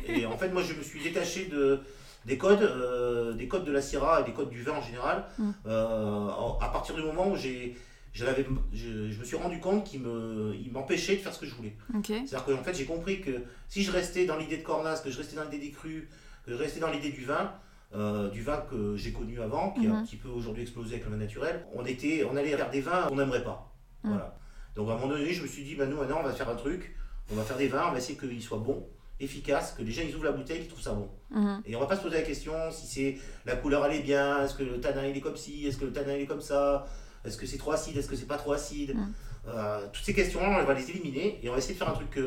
Et 0.08 0.26
en 0.26 0.38
fait, 0.38 0.50
moi, 0.50 0.62
je 0.64 0.74
me 0.74 0.84
suis 0.84 1.02
détaché 1.02 1.46
de, 1.46 1.80
des 2.26 2.38
codes, 2.38 2.62
euh, 2.62 3.32
des 3.34 3.48
codes 3.48 3.64
de 3.64 3.72
la 3.72 3.82
Syrah 3.82 4.20
et 4.22 4.26
des 4.26 4.34
codes 4.34 4.50
du 4.50 4.64
vin 4.64 4.74
en 4.74 4.82
général. 4.82 5.24
Mm. 5.40 5.52
Euh, 5.66 6.28
à 6.60 6.68
partir 6.74 6.94
du 6.96 7.04
moment 7.04 7.30
où 7.32 7.38
j'ai, 7.38 7.78
je, 8.12 8.26
je 8.74 9.20
me 9.20 9.24
suis 9.24 9.38
rendu 9.38 9.60
compte 9.62 9.86
qu'il 9.86 10.02
me, 10.02 10.54
il 10.56 10.70
m'empêchait 10.74 11.16
de 11.16 11.22
faire 11.22 11.34
ce 11.34 11.40
que 11.40 11.46
je 11.46 11.56
voulais. 11.56 11.78
Ok. 11.96 12.08
C'est-à-dire 12.08 12.44
qu'en 12.44 12.64
fait, 12.64 12.74
j'ai 12.76 12.84
compris 12.86 13.22
que 13.22 13.44
si 13.70 13.82
je 13.84 13.92
restais 13.94 14.26
dans 14.26 14.36
l'idée 14.38 14.58
de 14.58 14.64
Cornas, 14.64 15.00
que 15.02 15.10
je 15.10 15.18
restais 15.18 15.38
dans 15.38 15.44
l'idée 15.46 15.60
des 15.60 15.72
crus, 15.72 16.04
que 16.46 16.52
je 16.52 16.58
restais 16.58 16.82
dans 16.82 16.92
l'idée 16.92 17.12
du 17.12 17.24
vin, 17.24 17.54
euh, 17.96 18.30
du 18.30 18.42
vin 18.42 18.58
que 18.70 18.98
j'ai 18.98 19.14
connu 19.14 19.40
avant, 19.42 19.72
qui 19.72 19.88
a 19.88 19.92
un 19.94 20.00
Mhm. 20.00 20.06
petit 20.06 20.18
peu 20.18 20.28
aujourd'hui 20.28 20.64
explosé 20.64 20.96
avec 20.96 21.06
le 21.06 21.12
vin 21.12 21.18
naturel, 21.18 21.66
on, 21.74 21.86
était, 21.86 22.26
on 22.30 22.36
allait 22.36 22.54
vers 22.58 22.70
des 22.72 22.82
vins 22.82 23.04
qu'on 23.08 23.16
n'aimerait 23.16 23.46
pas. 23.46 23.74
Mhm. 24.04 24.12
Voilà. 24.12 24.38
Donc 24.78 24.88
à 24.90 24.94
un 24.94 24.96
moment 24.96 25.08
donné, 25.10 25.34
je 25.34 25.42
me 25.42 25.48
suis 25.48 25.64
dit, 25.64 25.76
bah, 25.76 25.86
nous 25.88 25.98
maintenant, 25.98 26.20
on 26.22 26.24
va 26.24 26.32
faire 26.32 26.48
un 26.48 26.56
truc, 26.56 26.96
on 27.32 27.36
va 27.36 27.44
faire 27.44 27.58
des 27.58 27.68
vins, 27.68 27.88
on 27.90 27.92
va 27.92 27.98
essayer 27.98 28.18
qu'ils 28.18 28.42
soient 28.42 28.60
bons, 28.60 28.88
efficaces, 29.20 29.74
que 29.74 29.82
les 29.82 29.92
gens 29.92 30.04
ils 30.08 30.16
ouvrent 30.16 30.26
la 30.26 30.32
bouteille, 30.32 30.60
qu'ils 30.60 30.68
trouvent 30.70 30.82
ça 30.84 30.94
bon. 30.94 31.10
Mhm. 31.32 31.64
Et 31.66 31.76
on 31.76 31.80
va 31.80 31.88
pas 31.88 31.98
se 31.98 32.04
poser 32.04 32.18
la 32.18 32.22
question 32.22 32.54
si 32.72 32.86
c'est 32.88 33.18
la 33.46 33.56
couleur 33.56 33.84
elle 33.88 33.96
est 33.96 34.04
bien, 34.04 34.44
est-ce 34.44 34.54
que 34.54 34.62
le 34.64 34.80
tanin 34.80 35.06
il 35.08 35.18
est 35.18 35.22
comme 35.22 35.36
ci, 35.36 35.66
est-ce 35.68 35.78
que 35.78 35.86
le 35.86 35.92
tanin 35.92 36.14
il 36.14 36.22
est 36.22 36.26
comme 36.28 36.42
ça, 36.42 36.86
est-ce 37.26 37.38
que 37.38 37.46
c'est 37.48 37.58
trop 37.58 37.72
acide, 37.72 37.98
est-ce 37.98 38.08
que 38.08 38.16
c'est 38.16 38.28
pas 38.28 38.38
trop 38.38 38.54
acide. 38.54 38.96
Mm. 38.96 39.14
euh, 39.48 39.88
toutes 39.92 40.06
ces 40.06 40.14
questions, 40.14 40.40
on 40.42 40.64
va 40.64 40.74
les 40.76 40.90
éliminer 40.92 41.40
et 41.44 41.50
on 41.50 41.54
va 41.54 41.58
essayer 41.58 41.74
de 41.74 41.80
faire 41.80 41.90
un 41.90 41.94
truc 41.94 42.20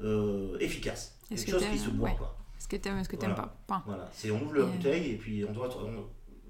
euh, 0.00 0.58
efficace. 0.58 1.16
Est-ce 1.30 1.46
Quelque 1.46 1.58
que 1.58 1.62
chose 1.64 1.72
qui 1.72 1.78
se 1.78 1.90
boit. 1.90 2.08
ouais. 2.10 2.16
Quoi. 2.16 2.36
Est-ce 2.58 2.68
que 2.68 2.76
t'aimes, 2.76 2.98
est-ce 2.98 3.08
que 3.08 3.16
t'aimes 3.16 3.34
Voilà. 3.34 3.54
pas? 3.68 3.82
Voilà. 3.86 4.10
C'est, 4.12 4.30
on 4.32 4.42
ouvre 4.42 4.54
la 4.56 4.62
euh, 4.62 4.66
bouteille 4.66 5.12
et 5.12 5.16
puis 5.16 5.44
on 5.48 5.52
doit. 5.52 5.68
on- 5.80 6.06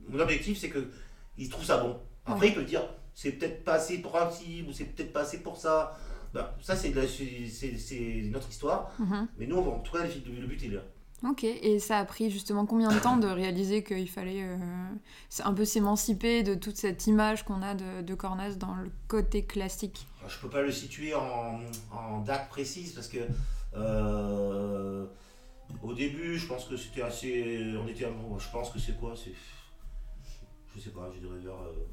mon 0.08 0.20
objectif, 0.20 0.58
c'est 0.58 0.70
qu'il 0.70 1.48
trouve 1.48 1.64
ça 1.64 1.78
bon. 1.78 1.98
Après, 2.26 2.48
il 2.48 2.54
peut 2.54 2.62
dire 2.64 2.82
c'est 3.14 3.32
peut-être 3.32 3.64
pas 3.64 3.74
assez 3.74 3.98
pour 3.98 4.16
un 4.16 4.28
ou 4.28 4.72
c'est 4.72 4.84
peut-être 4.84 5.12
pas 5.12 5.20
assez 5.20 5.42
pour 5.42 5.56
ça. 5.56 5.98
Ben, 6.32 6.48
ça, 6.60 6.74
c'est, 6.74 6.90
notre 6.90 8.48
histoire. 8.48 8.90
Mhm. 8.98 9.28
Mais 9.38 9.46
nous, 9.46 9.58
en 9.58 9.78
tout 9.78 9.92
cas, 9.92 10.04
le 10.04 10.46
but 10.46 10.62
est 10.64 10.68
là. 10.68 10.80
Ok, 11.22 11.44
et 11.44 11.78
ça 11.78 11.98
a 12.00 12.04
pris 12.04 12.30
justement 12.30 12.66
combien 12.66 12.92
de 12.92 12.98
temps 12.98 13.16
de 13.16 13.28
réaliser 13.28 13.82
qu'il 13.82 14.10
fallait 14.10 14.42
euh, 14.42 14.58
un 15.44 15.54
peu 15.54 15.64
s'émanciper 15.64 16.42
de 16.42 16.54
toute 16.54 16.76
cette 16.76 17.06
image 17.06 17.44
qu'on 17.44 17.62
a 17.62 17.74
de, 17.74 18.02
de 18.02 18.14
Cornas 18.14 18.56
dans 18.56 18.74
le 18.74 18.90
côté 19.08 19.44
classique? 19.46 20.06
Alors, 20.18 20.30
Je 20.30 20.38
peux 20.40 20.50
pas 20.50 20.60
le 20.60 20.72
situer 20.72 21.14
en, 21.14 21.60
en 21.92 22.20
date 22.20 22.50
précise 22.50 22.92
parce 22.92 23.08
que 23.08 23.20
euh, 23.74 25.06
au 25.82 25.94
début, 25.94 26.36
je 26.36 26.46
pense 26.46 26.66
que 26.66 26.76
c'était 26.76 27.02
assez. 27.02 27.74
On 27.82 27.88
était. 27.88 28.06
Je 28.38 28.50
pense 28.50 28.70
que 28.70 28.78
c'est 28.78 28.98
quoi? 28.98 29.14
C'est. 29.16 29.32
Je 30.74 30.80
sais 30.80 30.90
pas, 30.90 31.10
je 31.14 31.20
dirais 31.20 31.38
vers. 31.38 31.54
euh, 31.54 31.86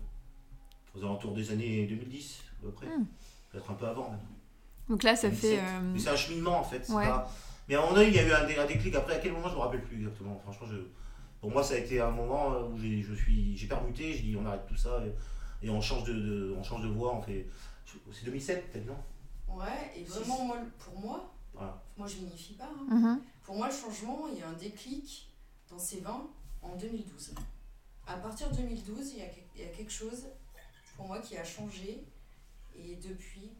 aux 0.95 0.99
alentours 1.03 1.33
des 1.33 1.51
années 1.51 1.85
2010, 1.87 2.39
à 2.59 2.61
peu 2.63 2.71
près. 2.71 2.87
Hmm. 2.87 3.05
Peut-être 3.51 3.71
un 3.71 3.73
peu 3.75 3.87
avant. 3.87 4.09
même. 4.09 4.19
Donc 4.89 5.03
là, 5.03 5.15
ça 5.15 5.29
2007. 5.29 5.51
fait... 5.51 5.59
euh, 5.59 5.81
Mais 5.93 5.99
c'est 5.99 6.09
un 6.09 6.15
cheminement 6.15 6.59
en 6.59 6.63
fait. 6.63 6.85
c'est 6.85 6.93
Ouais. 6.93 7.05
pas- 7.07 7.29
Mais 7.67 7.75
à 7.75 7.79
un 7.79 7.81
moment 7.83 7.95
donné, 7.95 8.07
il 8.09 8.15
y 8.15 8.19
a 8.19 8.27
eu 8.27 8.31
un, 8.31 8.45
dé- 8.45 8.57
un 8.57 8.65
déclic. 8.65 8.93
Après, 8.95 9.15
à 9.15 9.19
quel 9.19 9.31
moment, 9.33 9.47
je 9.49 9.55
me 9.55 9.59
rappelle 9.59 9.83
plus 9.83 9.97
exactement. 9.97 10.37
Franchement, 10.39 10.67
je... 10.69 10.77
pour 11.39 11.51
moi, 11.51 11.63
ça 11.63 11.75
a 11.75 11.77
été 11.77 12.01
un 12.01 12.11
moment 12.11 12.53
euh, 12.53 12.63
où 12.69 12.77
j'ai, 12.77 13.01
je 13.01 13.13
suis, 13.13 13.55
j'ai 13.57 13.67
permuté. 13.67 14.13
J'ai 14.13 14.23
dit, 14.23 14.35
on 14.37 14.45
arrête 14.45 14.65
tout 14.67 14.75
ça 14.75 15.01
et, 15.05 15.65
et 15.67 15.69
on 15.69 15.79
change 15.81 16.03
de, 16.05 16.13
de- 16.13 16.55
on 16.57 16.63
change 16.63 16.81
de 16.83 16.89
voie. 16.89 17.15
On 17.15 17.21
fait. 17.21 17.47
C'est 18.11 18.25
2007 18.25 18.71
peut-être 18.71 18.85
non? 18.87 18.97
Ouais, 19.57 19.91
et 19.97 20.03
vraiment, 20.05 20.45
moi, 20.45 20.57
pour 20.79 20.97
moi, 20.99 21.29
Voilà. 21.53 21.81
moi 21.97 22.07
je 22.07 22.17
m'unifie 22.17 22.53
pas. 22.53 22.69
hein. 22.89 22.95
mhm. 22.95 23.21
Pour 23.43 23.55
moi, 23.57 23.67
le 23.67 23.73
changement, 23.73 24.27
il 24.31 24.39
y 24.39 24.43
a 24.43 24.47
un 24.47 24.53
déclic 24.53 25.29
dans 25.69 25.77
ces 25.79 25.99
vins 25.99 26.23
en 26.61 26.75
2012. 26.77 27.33
À 28.07 28.13
partir 28.15 28.49
de 28.49 28.55
2012, 28.57 29.11
il 29.13 29.19
y 29.19 29.21
a, 29.23 29.25
que- 29.27 29.39
il 29.55 29.61
y 29.61 29.65
a 29.65 29.67
quelque 29.67 29.91
chose 29.91 30.25
pour 31.01 31.07
moi 31.07 31.19
qui 31.19 31.35
a 31.37 31.43
changé. 31.43 32.03
Et 32.77 32.95
depuis, 32.95 33.51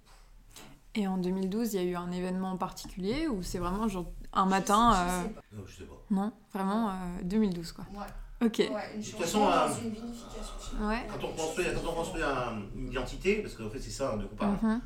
Et 0.93 1.07
en 1.07 1.17
2012, 1.17 1.73
il 1.73 1.81
y 1.81 1.85
a 1.87 1.89
eu 1.89 1.95
un 1.95 2.11
événement 2.11 2.55
particulier 2.57 3.27
ou 3.27 3.41
c'est 3.43 3.57
vraiment 3.59 3.87
genre 3.87 4.05
un 4.33 4.45
je 4.45 4.49
matin 4.49 4.91
sais- 4.93 4.99
je 4.99 5.09
euh, 5.09 5.23
sais 5.23 5.29
pas. 5.29 5.41
Non, 5.53 5.63
je 5.65 5.75
sais 5.75 5.83
pas. 5.83 5.95
Non, 6.11 6.31
vraiment 6.53 6.89
euh, 6.89 6.93
2012 7.23 7.71
quoi. 7.71 7.85
Ouais, 7.93 8.45
Ok. 8.47 8.57
ouais, 8.59 8.69
une 8.95 9.01
toute 9.03 9.19
façon, 9.19 9.47
euh, 9.47 9.67
une 9.83 9.89
vinification. 9.91 10.87
Ouais. 10.87 11.07
Quand 11.09 11.27
on 11.27 11.31
construit, 11.33 11.65
quand 11.73 11.89
on 11.89 11.93
construit 11.95 12.21
un- 12.23 12.61
une 12.75 12.87
identité, 12.89 13.41
parce 13.41 13.55
qu'en 13.55 13.69
fait 13.69 13.79
c'est 13.79 13.89
ça 13.91 14.15
de 14.17 14.25
quoi 14.25 14.47
on 14.47 14.55
parle, 14.57 14.79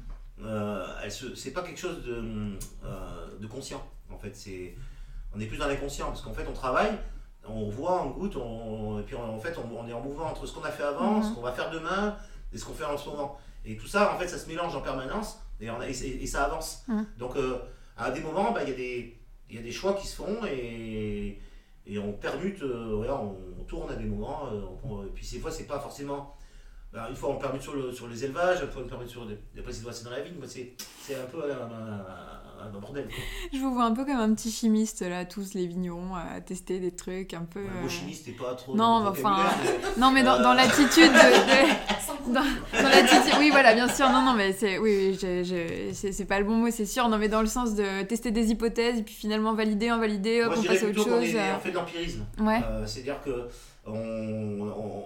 euh, 0.43 0.87
elle 1.03 1.11
se- 1.11 1.35
c'est 1.35 1.51
pas 1.51 1.61
quelque 1.63 1.79
chose 1.79 2.03
de, 2.03 2.57
euh, 2.85 3.39
de 3.39 3.47
conscient. 3.47 3.81
En 4.11 4.17
fait, 4.17 4.35
c'est, 4.35 4.75
on 5.35 5.39
est 5.39 5.45
plus 5.47 5.57
dans 5.57 5.67
l'inconscient 5.67 6.07
parce 6.07 6.21
qu'en 6.21 6.33
fait 6.33 6.45
on 6.47 6.53
travaille, 6.53 6.97
on 7.47 7.69
voit, 7.69 8.03
on 8.03 8.09
goûte, 8.11 8.35
on, 8.37 8.99
et 8.99 9.03
puis 9.03 9.15
en 9.15 9.39
fait 9.39 9.55
on, 9.57 9.79
on 9.79 9.87
est 9.87 9.93
en 9.93 10.01
mouvement 10.01 10.25
entre 10.25 10.45
ce 10.45 10.53
qu'on 10.53 10.63
a 10.63 10.71
fait 10.71 10.83
avant, 10.83 11.15
Mhm. 11.17 11.23
ce 11.23 11.33
qu'on 11.33 11.41
va 11.41 11.51
faire 11.51 11.69
demain 11.71 12.15
et 12.53 12.57
ce 12.57 12.65
qu'on 12.65 12.73
fait 12.73 12.85
en 12.85 12.97
ce 12.97 13.09
moment. 13.09 13.37
Et 13.65 13.75
tout 13.77 13.87
ça, 13.87 14.13
en 14.13 14.19
fait, 14.19 14.27
ça 14.27 14.37
se 14.37 14.47
mélange 14.47 14.75
en 14.75 14.81
permanence 14.81 15.39
et, 15.59 15.69
on 15.69 15.79
a- 15.79 15.87
et, 15.89 16.27
ça 16.27 16.43
avance. 16.45 16.83
Mhm. 16.87 17.05
Donc 17.17 17.35
euh, 17.35 17.57
à 17.97 18.11
des 18.11 18.21
moments, 18.21 18.51
bah, 18.51 18.61
il 18.63 18.69
y, 18.69 18.73
a 18.73 18.75
des- 18.75 19.17
il 19.49 19.55
y 19.55 19.59
a 19.59 19.61
des 19.61 19.71
choix 19.71 19.93
qui 19.93 20.07
se 20.07 20.15
font 20.15 20.45
et, 20.45 21.39
et 21.87 21.99
on 21.99 22.13
permute, 22.13 22.61
euh, 22.61 23.05
on, 23.09 23.37
on 23.59 23.63
tourne 23.63 23.91
à 23.91 23.95
des 23.95 24.05
moments. 24.05 24.47
euh, 24.51 24.61
on- 24.83 25.03
et 25.03 25.09
puis 25.09 25.25
ces 25.25 25.39
fois, 25.39 25.51
c'est 25.51 25.65
pas 25.67 25.79
forcément. 25.79 26.35
Bah, 26.95 27.07
une 27.09 27.15
fois 27.15 27.29
on 27.29 27.35
permute 27.35 27.61
sur, 27.61 27.75
le- 27.75 27.91
sur 27.91 28.07
les 28.07 28.23
élevages, 28.25 28.61
une 28.63 28.69
fois 28.71 28.81
on 28.85 28.87
permute 28.87 29.09
sur 29.09 29.25
des. 29.25 29.37
C'est 29.69 30.03
dans 30.03 30.09
la 30.11 30.21
vigne, 30.21 30.35
moi, 30.37 30.47
c'est 30.47 30.73
c'est 31.01 31.15
un 31.15 31.25
peu 31.25 31.43
un, 31.43 31.65
un- 31.65 32.65
un 32.67 32.69
bordel. 32.79 33.05
quoi. 33.05 33.15
Je 33.53 33.59
vous 33.59 33.73
vois 33.73 33.83
un 33.83 33.91
peu 33.93 34.05
comme 34.05 34.15
un 34.15 34.33
petit 34.33 34.49
chimiste 34.49 35.01
là, 35.01 35.25
tous 35.25 35.53
les 35.53 35.67
vignerons 35.67 36.15
à 36.15 36.41
tester 36.41 36.79
des 36.79 36.91
trucs 36.95 37.33
un 37.33 37.43
peu. 37.43 37.59
Euh, 37.59 37.89
chimiste, 37.89 38.23
c'est 38.25 38.31
pas 38.31 38.55
trop. 38.55 38.75
Non, 38.75 39.01
le 39.03 39.09
enfin, 39.09 39.37
mais- 39.63 39.71
Non, 40.01 40.11
mais 40.11 40.23
dans, 40.23 40.39
Euh. 40.39 40.43
dans 40.43 40.53
l'attitude 40.53 41.11
de. 41.11 41.85
Dans, 42.25 42.41
dans 42.41 42.89
l'attitude, 42.89 43.33
oui, 43.37 43.49
voilà, 43.51 43.75
bien 43.75 43.87
sûr. 43.87 44.09
Non, 44.09 44.23
non, 44.23 44.33
mais 44.33 44.51
c'est, 44.51 44.79
oui, 44.79 45.09
oui, 45.11 45.17
je- 45.21 45.43
je- 45.43 45.93
c'est, 45.93 46.11
c'est 46.11 46.25
pas 46.25 46.39
le 46.39 46.45
bon 46.45 46.55
mot, 46.55 46.71
c'est 46.71 46.87
sûr. 46.87 47.07
Non, 47.07 47.19
mais 47.19 47.29
dans 47.29 47.41
le 47.41 47.45
sens 47.47 47.75
de 47.75 48.01
tester 48.01 48.31
des 48.31 48.49
hypothèses 48.49 48.97
et 48.97 49.03
puis 49.03 49.13
finalement 49.13 49.53
valider, 49.53 49.91
en 49.91 49.99
valider, 49.99 50.41
hop, 50.41 50.47
Moi, 50.55 50.55
on 50.59 50.63
passe 50.67 50.83
à 50.83 50.87
autre 50.87 51.03
chose. 51.03 51.23
est- 51.23 51.35
euh, 51.39 51.55
on 51.55 51.59
fait 51.59 51.69
de 51.69 51.75
l'empirisme. 51.75 52.25
Ouais. 52.39 52.61
Euh, 52.67 52.83
C'est-à-dire 52.87 53.21
que 53.23 53.47
on, 53.85 53.93
on, 53.93 55.03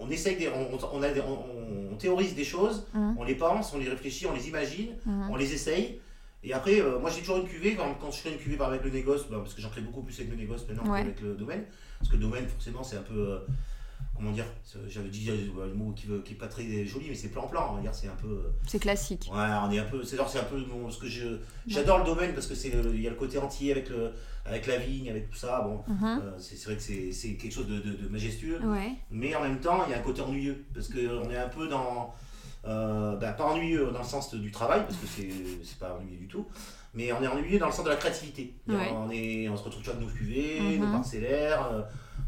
on- 0.00 0.10
essaye, 0.10 0.36
des- 0.36 0.48
on, 0.48 0.68
on, 0.92 1.02
a 1.02 1.08
des- 1.10 1.20
on- 1.20 1.96
théorise 1.96 2.34
des 2.34 2.44
choses, 2.44 2.86
Mhm. 2.94 3.16
on 3.18 3.24
les 3.24 3.34
pense, 3.36 3.72
on 3.74 3.78
les 3.78 3.88
réfléchit, 3.88 4.26
on 4.26 4.34
les 4.34 4.48
imagine, 4.48 4.90
Mhm. 5.06 5.28
on 5.30 5.36
les 5.36 5.52
essaye. 5.54 6.00
Et 6.42 6.52
après, 6.52 6.80
euh, 6.80 6.98
moi 6.98 7.10
j'ai 7.10 7.20
toujours 7.20 7.36
une 7.38 7.46
cuvée, 7.46 7.76
quand, 7.76 7.94
quand 8.00 8.10
je 8.10 8.18
fais 8.18 8.32
une 8.32 8.38
cuvée 8.38 8.56
par 8.56 8.68
avec 8.68 8.82
le 8.82 8.90
négoce, 8.90 9.26
bah, 9.30 9.36
parce 9.38 9.54
que 9.54 9.62
j'en 9.62 9.70
crée 9.70 9.82
beaucoup 9.82 10.02
plus 10.02 10.18
avec 10.18 10.30
le 10.30 10.36
négoce 10.36 10.66
maintenant 10.68 10.90
Ouais. 10.92 11.00
qu'avec 11.02 11.20
le 11.20 11.34
domaine. 11.34 11.64
Parce 12.00 12.10
que 12.10 12.16
le 12.16 12.22
domaine, 12.22 12.46
forcément, 12.48 12.82
c'est 12.82 12.96
un 12.96 13.02
peu. 13.02 13.14
euh, 13.18 13.38
comment 14.16 14.32
dire 14.32 14.44
J'avais 14.88 15.08
dit 15.08 15.30
euh, 15.30 15.64
un 15.70 15.74
mot 15.74 15.92
qui 15.92 16.08
n'est 16.08 16.20
qui 16.22 16.32
est 16.32 16.36
pas 16.36 16.48
très 16.48 16.84
joli, 16.84 17.06
mais 17.08 17.14
c'est 17.14 17.28
plan-plan. 17.28 17.68
On 17.70 17.74
va 17.76 17.80
dire, 17.80 17.94
c'est 17.94 18.08
un 18.08 18.16
peu. 18.20 18.42
C'est 18.66 18.80
classique. 18.80 19.30
Ouais, 19.32 19.38
on 19.64 19.70
est 19.70 19.78
un 19.78 19.84
peu. 19.84 20.02
C'est 20.02 20.18
un 20.18 20.24
peu 20.24 20.56
ce 20.90 20.98
que 20.98 21.06
je. 21.06 21.38
J'adore 21.68 21.98
le 21.98 22.04
domaine 22.04 22.32
parce 22.34 22.48
que 22.48 22.54
c'est 22.56 22.70
le- 22.70 22.92
il 22.94 23.02
y 23.02 23.06
a 23.06 23.10
le 23.10 23.16
côté 23.16 23.38
entier 23.38 23.70
avec 23.70 23.88
le 23.90 24.12
avec 24.44 24.66
la 24.66 24.76
vigne, 24.78 25.08
avec 25.10 25.30
tout 25.30 25.36
ça. 25.36 25.60
Bon, 25.62 25.82
Mhm. 25.92 26.20
euh, 26.22 26.38
c'est 26.38 26.62
vrai 26.64 26.76
que 26.76 26.82
c'est 26.82 27.34
quelque 27.34 27.52
chose 27.52 27.66
de, 27.68 27.78
de- 27.78 27.96
de 27.96 28.08
majestueux, 28.08 28.58
Ouais. 28.64 28.92
mais 29.10 29.34
en 29.34 29.42
même 29.42 29.60
temps, 29.60 29.84
il 29.86 29.90
y 29.90 29.94
a 29.94 29.98
un 29.98 30.02
côté 30.02 30.20
ennuyeux 30.20 30.64
parce 30.74 30.88
que 30.88 31.20
on 31.24 31.30
est 31.30 31.36
un 31.36 31.48
peu 31.48 31.68
dans. 31.68 32.14
euh, 32.64 33.16
bah, 33.16 33.32
pas 33.32 33.44
ennuyeux 33.46 33.90
dans 33.92 33.98
le 33.98 34.04
sens 34.04 34.32
du 34.34 34.52
travail 34.52 34.82
parce 34.82 34.94
que 34.96 35.06
c'est 35.08 35.78
pas 35.80 35.96
ennuyeux 35.96 36.16
du 36.18 36.28
tout, 36.28 36.46
mais 36.94 37.12
on 37.12 37.20
est 37.20 37.26
ennuyeux 37.26 37.58
dans 37.58 37.66
le 37.66 37.72
sens 37.72 37.84
de 37.84 37.90
la 37.90 37.96
créativité. 37.96 38.54
Ouais. 38.68 38.88
On 38.94 39.10
est 39.10 39.48
on 39.48 39.56
se 39.56 39.64
retrouve 39.64 39.82
toujours 39.82 39.96
avec 39.96 40.06
nos 40.08 40.14
cuvées, 40.14 40.60
Mhm. 40.60 40.84
nos 40.86 40.92
parcellaires. 40.92 41.66
euh, 41.72 41.82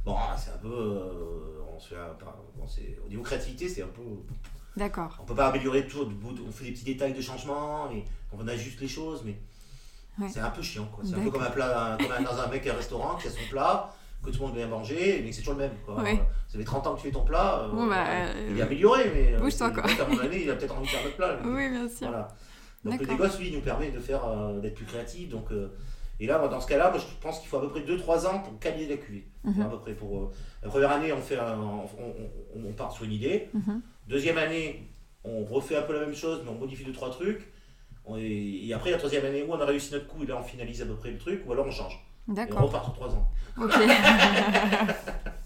bon, 0.05 0.17
c'est 0.37 0.51
un 0.51 0.57
peu. 0.59 0.69
euh, 0.69 1.61
on 1.73 1.79
se 1.79 1.91
fait 1.91 1.97
un- 1.97 2.15
pas- 2.15 2.37
bon, 2.57 2.67
c'est- 2.67 2.99
au 3.05 3.09
niveau 3.09 3.23
créativité, 3.23 3.69
c'est 3.69 3.83
un 3.83 3.89
peu. 3.89 4.03
D'accord. 4.77 5.17
On 5.21 5.25
peut 5.25 5.37
pas 5.37 5.49
améliorer 5.51 5.87
toujours, 5.87 6.07
bout- 6.07 6.35
on 6.45 6.51
fait 6.51 6.65
des 6.65 6.73
petits 6.73 6.85
détails 6.85 7.13
de 7.15 7.21
changement 7.21 7.89
et 7.93 8.05
on 8.33 8.47
ajuste 8.49 8.81
les 8.81 8.89
choses, 8.89 9.23
mais 9.25 9.37
Ouais. 10.21 10.29
c'est 10.29 10.41
un 10.41 10.51
peu 10.51 10.63
chiant. 10.63 10.87
quoi. 10.95 11.03
C'est 11.05 11.15
un 11.17 11.21
peu 11.21 11.31
comme 11.31 11.43
un 11.43 11.51
plat, 11.51 11.97
comme 12.01 12.13
un- 12.13 12.23
dans 12.23 12.39
un 12.41 12.47
mec 12.49 12.67
à 12.67 12.73
un 12.73 12.77
restaurant 12.77 13.17
qui 13.17 13.27
a 13.27 13.31
son 13.31 13.49
plat, 13.51 13.91
que 14.23 14.31
tout 14.31 14.41
le 14.41 14.47
monde 14.47 14.57
vient 14.57 14.67
manger, 14.69 15.21
mais 15.25 15.33
c'est 15.33 15.41
toujours 15.43 15.55
le 15.59 15.61
même. 15.67 15.73
Quoi. 15.85 16.01
Ouais. 16.03 16.21
Ça 16.49 16.57
fait 16.59 16.65
30 16.65 16.87
ans 16.87 16.95
que 16.95 17.01
tu 17.01 17.07
fais 17.09 17.13
ton 17.13 17.25
plat, 17.25 17.61
euh, 17.65 17.69
Bon, 17.73 17.87
bah, 17.89 18.05
il 18.49 18.57
est 18.57 18.61
euh, 18.63 18.65
amélioré, 18.65 19.11
mais 19.15 19.35
euh, 19.35 19.41
bouge-toi, 19.41 19.71
quoi. 19.71 19.83
à 19.85 20.09
mon 20.09 20.19
avis, 20.19 20.43
il 20.43 20.51
a 20.51 20.55
peut-être 20.55 20.75
envie 20.77 20.87
de 20.87 20.91
faire 20.91 21.03
notre 21.05 21.17
plat. 21.17 21.37
Oui, 21.45 21.69
bien 21.69 21.89
sûr. 21.89 22.09
Voilà. 22.09 22.29
Donc 22.85 23.01
le 23.01 23.07
négoce, 23.07 23.39
lui, 23.41 23.51
nous 23.51 23.61
permet 23.61 23.91
de 23.91 23.99
faire, 23.99 24.25
euh, 24.27 24.61
d'être 24.61 24.75
plus 24.75 24.85
créatif. 24.85 25.29
Donc, 25.31 25.51
euh, 25.53 25.69
et 26.21 26.27
là, 26.27 26.39
moi, 26.39 26.49
dans 26.49 26.61
ce 26.61 26.67
cas-là, 26.69 26.91
moi, 26.91 26.99
je 27.01 27.05
pense 27.21 27.41
qu'il 27.41 27.49
faut 27.49 27.57
à 27.57 27.61
peu 27.63 27.69
près 27.71 27.81
2-3 27.81 28.27
ans 28.27 28.39
pour 28.39 28.59
qualifier 28.61 28.89
la 28.89 28.97
cuvée. 29.03 29.27
Mhm. 29.43 29.63
À 29.63 29.65
peu 29.67 29.79
près 29.79 29.95
pour, 29.95 30.17
euh, 30.19 30.31
la 30.63 30.69
première 30.69 30.91
année, 30.93 31.13
on, 31.13 31.21
fait 31.21 31.39
un- 31.39 31.59
on, 31.59 31.89
on- 31.99 32.69
on 32.69 32.73
part 32.73 32.93
sur 32.93 33.05
une 33.05 33.13
idée. 33.13 33.49
Mhm. 33.53 33.81
Deuxième 34.07 34.39
année, 34.39 34.89
on 35.25 35.45
refait 35.45 35.77
un 35.77 35.83
peu 35.83 35.95
la 35.95 36.01
même 36.01 36.15
chose, 36.15 36.43
mais 36.45 36.51
on 36.51 36.59
modifie 36.59 36.85
deux 36.85 36.93
trois 36.93 37.11
trucs. 37.11 37.51
On 38.07 38.17
est- 38.19 38.23
Et 38.67 38.73
après, 38.75 38.91
la 38.91 38.99
troisième 38.99 39.25
année 39.25 39.43
où 39.43 39.53
on 39.53 39.61
a 39.61 39.65
réussi 39.65 39.93
notre 39.95 40.07
coup, 40.09 40.23
et 40.23 40.27
là 40.27 40.37
on 40.39 40.43
finalise 40.43 40.83
à 40.83 40.87
peu 40.87 40.95
près 40.95 41.11
le 41.11 41.19
truc, 41.19 41.43
ou 41.47 41.53
alors 41.53 41.67
on 41.67 41.71
change. 41.71 41.95
Et 41.95 42.31
on 42.31 42.35
D'accord. 42.35 42.63
repart 42.63 42.85
sur 42.85 42.95
trois 42.95 43.09
ans. 43.09 43.29
Ok. 43.61 43.73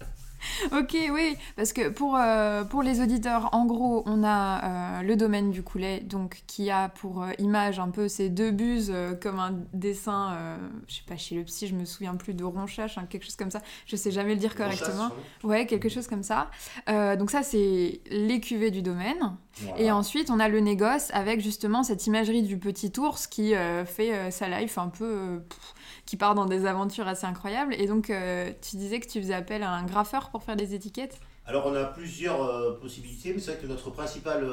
ok, 0.71 0.97
oui, 1.11 1.35
parce 1.55 1.73
que 1.73 1.89
pour, 1.89 2.15
euh, 2.15 2.63
pour 2.63 2.83
les 2.83 3.01
auditeurs, 3.01 3.49
en 3.53 3.65
gros, 3.65 4.03
on 4.05 4.23
a 4.23 4.99
euh, 4.99 5.01
le 5.03 5.15
domaine 5.15 5.51
du 5.51 5.63
coulet, 5.63 5.99
donc 6.01 6.43
qui 6.47 6.69
a 6.69 6.89
pour 6.89 7.23
euh, 7.23 7.31
image 7.39 7.79
un 7.79 7.89
peu 7.89 8.07
ces 8.07 8.29
deux 8.29 8.51
buses 8.51 8.93
comme 9.21 9.39
un 9.39 9.55
dessin, 9.73 10.57
je 10.87 10.95
sais 10.95 11.03
pas, 11.07 11.17
chez 11.17 11.35
le 11.35 11.43
psy, 11.43 11.67
je 11.67 11.75
me 11.75 11.85
souviens 11.85 12.15
plus 12.15 12.33
de 12.33 12.43
ronchache, 12.43 12.97
hein, 12.97 13.05
quelque 13.09 13.25
chose 13.25 13.35
comme 13.35 13.51
ça, 13.51 13.61
je 13.85 13.95
sais 13.95 14.11
jamais 14.11 14.33
le 14.33 14.39
dire 14.39 14.55
correctement. 14.55 15.09
Ouais, 15.43 15.65
quelque 15.65 15.89
chose 15.89 16.07
comme 16.07 16.23
ça. 16.23 16.49
Donc 16.87 17.31
ça, 17.31 17.43
c'est 17.43 18.01
les 18.09 18.39
cuvées 18.39 18.71
du 18.71 18.81
domaine. 18.81 19.35
Voilà. 19.61 19.81
Et 19.81 19.91
ensuite, 19.91 20.29
on 20.29 20.39
a 20.39 20.47
le 20.47 20.59
négoce 20.59 21.09
avec 21.13 21.41
justement 21.41 21.83
cette 21.83 22.07
imagerie 22.07 22.43
du 22.43 22.57
petit 22.57 22.91
ours 22.97 23.27
qui 23.27 23.53
fait 23.85 24.31
sa 24.31 24.47
life 24.47 24.77
un 24.77 24.89
peu. 24.89 25.41
pff, 25.49 25.73
qui 26.09 26.17
part 26.17 26.33
dans 26.33 26.47
des 26.47 26.65
aventures 26.65 27.07
assez 27.07 27.27
incroyables. 27.27 27.75
Et 27.75 27.85
donc, 27.85 28.09
euh, 28.09 28.51
tu 28.67 28.77
disais 28.77 28.99
que 28.99 29.07
tu 29.07 29.21
faisais 29.21 29.35
appel 29.35 29.61
à 29.61 29.69
un 29.69 29.83
graffeur 29.85 30.31
pour 30.31 30.41
faire 30.41 30.55
des 30.55 30.73
étiquettes? 30.73 31.19
Alors 31.45 31.67
on 31.67 31.75
a 31.75 31.83
plusieur 31.83 32.43
euh, 32.43 32.79
possibilités, 32.79 33.31
mais 33.31 33.39
c'est 33.39 33.51
vrai 33.51 33.61
que 33.61 33.67
notre 33.67 33.91
principal 33.91 34.43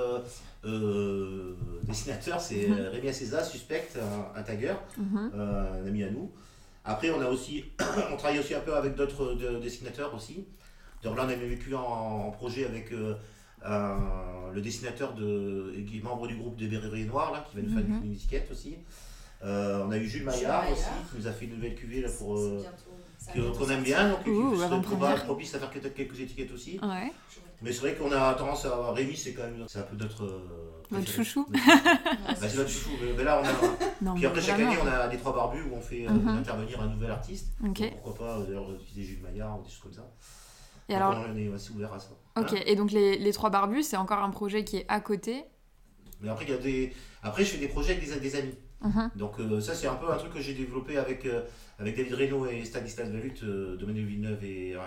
euh, 0.67 1.55
dessinateur 1.85 2.41
c'est 2.43 2.69
Mhm. 2.69 2.77
euh, 2.79 2.91
Rémi 2.91 3.09
Acesa, 3.09 3.43
suspect, 3.43 3.89
un, 3.97 4.39
un 4.39 4.43
tagger, 4.43 4.75
Mhm. 4.99 5.31
un 5.35 5.87
ami 5.87 6.03
à 6.05 6.11
nous. 6.11 6.31
Après 6.85 7.11
on 7.11 7.23
a 7.23 7.29
aussi, 7.31 7.65
on 8.13 8.17
travaille 8.19 8.39
aussi 8.39 8.55
un 8.55 8.61
peu 8.61 8.75
avec 8.77 8.95
d'autres 8.95 9.33
de- 9.33 9.59
dessinateurs 9.59 10.15
aussi. 10.15 10.45
Donc 11.03 11.17
là 11.17 11.23
on 11.27 11.29
a 11.31 11.35
vécu 11.37 11.75
en, 11.75 11.81
en 11.81 12.31
projet 12.33 12.67
avec 12.67 12.91
le 12.91 14.61
dessinateur 14.61 15.15
de, 15.15 15.73
qui 15.89 15.99
est 15.99 16.03
membre 16.03 16.27
du 16.29 16.37
groupe 16.37 16.57
des 16.57 16.67
Berruriers 16.69 17.07
Noirs 17.07 17.33
là, 17.33 17.45
qui 17.49 17.57
va 17.57 17.63
nous 17.63 17.73
faire 17.75 17.83
Mhm. 17.89 18.03
une 18.05 18.13
étiquette 18.13 18.49
aussi. 18.53 18.77
Euh, 19.45 19.85
on 19.87 19.91
a 19.91 19.97
eu 19.97 20.01
Jules 20.01 20.11
Jules 20.11 20.25
Maillard 20.25 20.63
Maillard. 20.63 20.73
aussi, 20.79 20.85
qui 21.11 21.19
nous 21.21 21.27
a 21.27 21.33
fait 21.33 21.45
une 21.45 21.55
nouvelle 21.55 21.75
cuvée 21.75 22.01
là, 22.01 22.09
pour, 22.19 22.39
euh, 22.39 22.63
qu'on 23.59 23.69
aime 23.71 23.83
bien, 23.83 24.09
donc 24.11 24.25
qui 24.25 25.25
propice 25.25 25.55
à 25.55 25.59
faire 25.59 25.71
peut-être 25.71 25.95
quelques 25.95 26.21
étiquettes 26.21 26.53
aussi. 26.53 26.79
Ouais. 26.83 27.13
Mais 27.63 27.73
c'est 27.73 27.81
vrai 27.81 27.95
qu'on 27.95 28.13
a 28.13 28.35
tendance 28.35 28.67
à. 28.67 28.93
Rémi, 28.93 29.17
c'est 29.17 29.33
quand 29.33 29.43
même. 29.45 29.65
C'est 29.67 29.79
un 29.79 29.83
peu 29.83 29.97
notre. 29.97 30.25
euh, 30.25 30.83
préféré. 30.91 31.25
chouchou. 31.25 31.47
Notre- 31.51 31.65
Bah, 32.41 32.49
c'est 32.49 32.57
notre 32.57 32.69
chouchou. 32.69 32.91
Mais, 33.03 33.13
mais 33.17 33.25
là, 33.25 33.41
on 33.43 33.47
a. 33.47 33.53
Non, 34.03 34.15
Puis 34.15 34.27
après, 34.27 34.43
chaque 34.43 34.61
année, 34.61 34.77
on 34.83 34.87
a 34.87 35.07
les 35.07 35.17
trois 35.17 35.33
barbus 35.35 35.63
où 35.63 35.75
on 35.75 35.81
fait 35.81 36.07
euh, 36.07 36.11
Mhm. 36.13 36.29
intervenir 36.29 36.81
un 36.83 36.89
nouvel 36.89 37.11
artiste. 37.11 37.49
Donc, 37.61 37.81
pourquoi 38.03 38.15
pas, 38.27 38.41
d'ailleurs, 38.41 38.71
utiliser 38.75 39.15
Jules 39.15 39.23
Maillard 39.23 39.59
ou 39.59 39.63
des 39.63 39.71
choses 39.71 39.81
comme 39.83 39.93
ça. 39.95 40.07
Et 40.89 40.93
Donc, 40.93 41.03
alors, 41.03 41.25
on 41.33 41.37
est 41.37 41.53
assez 41.53 41.71
ouvert 41.73 41.93
à 41.95 41.99
ça. 41.99 42.11
ok. 42.39 42.53
Hein. 42.53 42.57
Et 42.67 42.77
donc 42.77 42.93
les, 42.93 43.17
les 43.19 43.33
trois 43.33 43.49
barbus, 43.51 43.83
c'est 43.85 43.97
encore 43.97 44.19
un 44.23 44.31
projet 44.31 44.63
qui 44.65 44.77
est 44.77 44.85
à 44.89 45.01
côté. 45.01 45.45
Mais 46.21 46.29
après, 46.29 46.45
il 46.45 46.51
y 46.51 46.55
a 46.55 46.59
des... 46.59 46.93
après, 47.23 47.45
je 47.45 47.53
fais 47.53 47.59
des 47.59 47.69
projets 47.69 47.93
avec 47.95 48.05
des, 48.09 48.21
des 48.21 48.37
amis. 48.37 48.55
Mhm. 48.83 49.11
Donc 49.17 49.41
euh, 49.41 49.61
ça 49.61 49.75
c'est 49.75 49.87
un 49.87 49.95
peu 49.95 50.11
un 50.13 50.17
truc 50.17 50.35
que 50.35 50.41
j'ai 50.41 50.55
développé 50.55 50.99
avec, 50.99 51.25
euh, 51.25 51.43
avec 51.79 51.97
David 51.97 52.15
Reynaud 52.15 52.47
et 52.47 52.65
Stanislas 52.65 53.09
Valut, 53.09 53.33
euh, 53.43 53.77
Domaine 53.77 53.97
de 53.97 54.01
Villeneuve 54.03 54.45
et, 54.45 54.75
euh, 54.75 54.81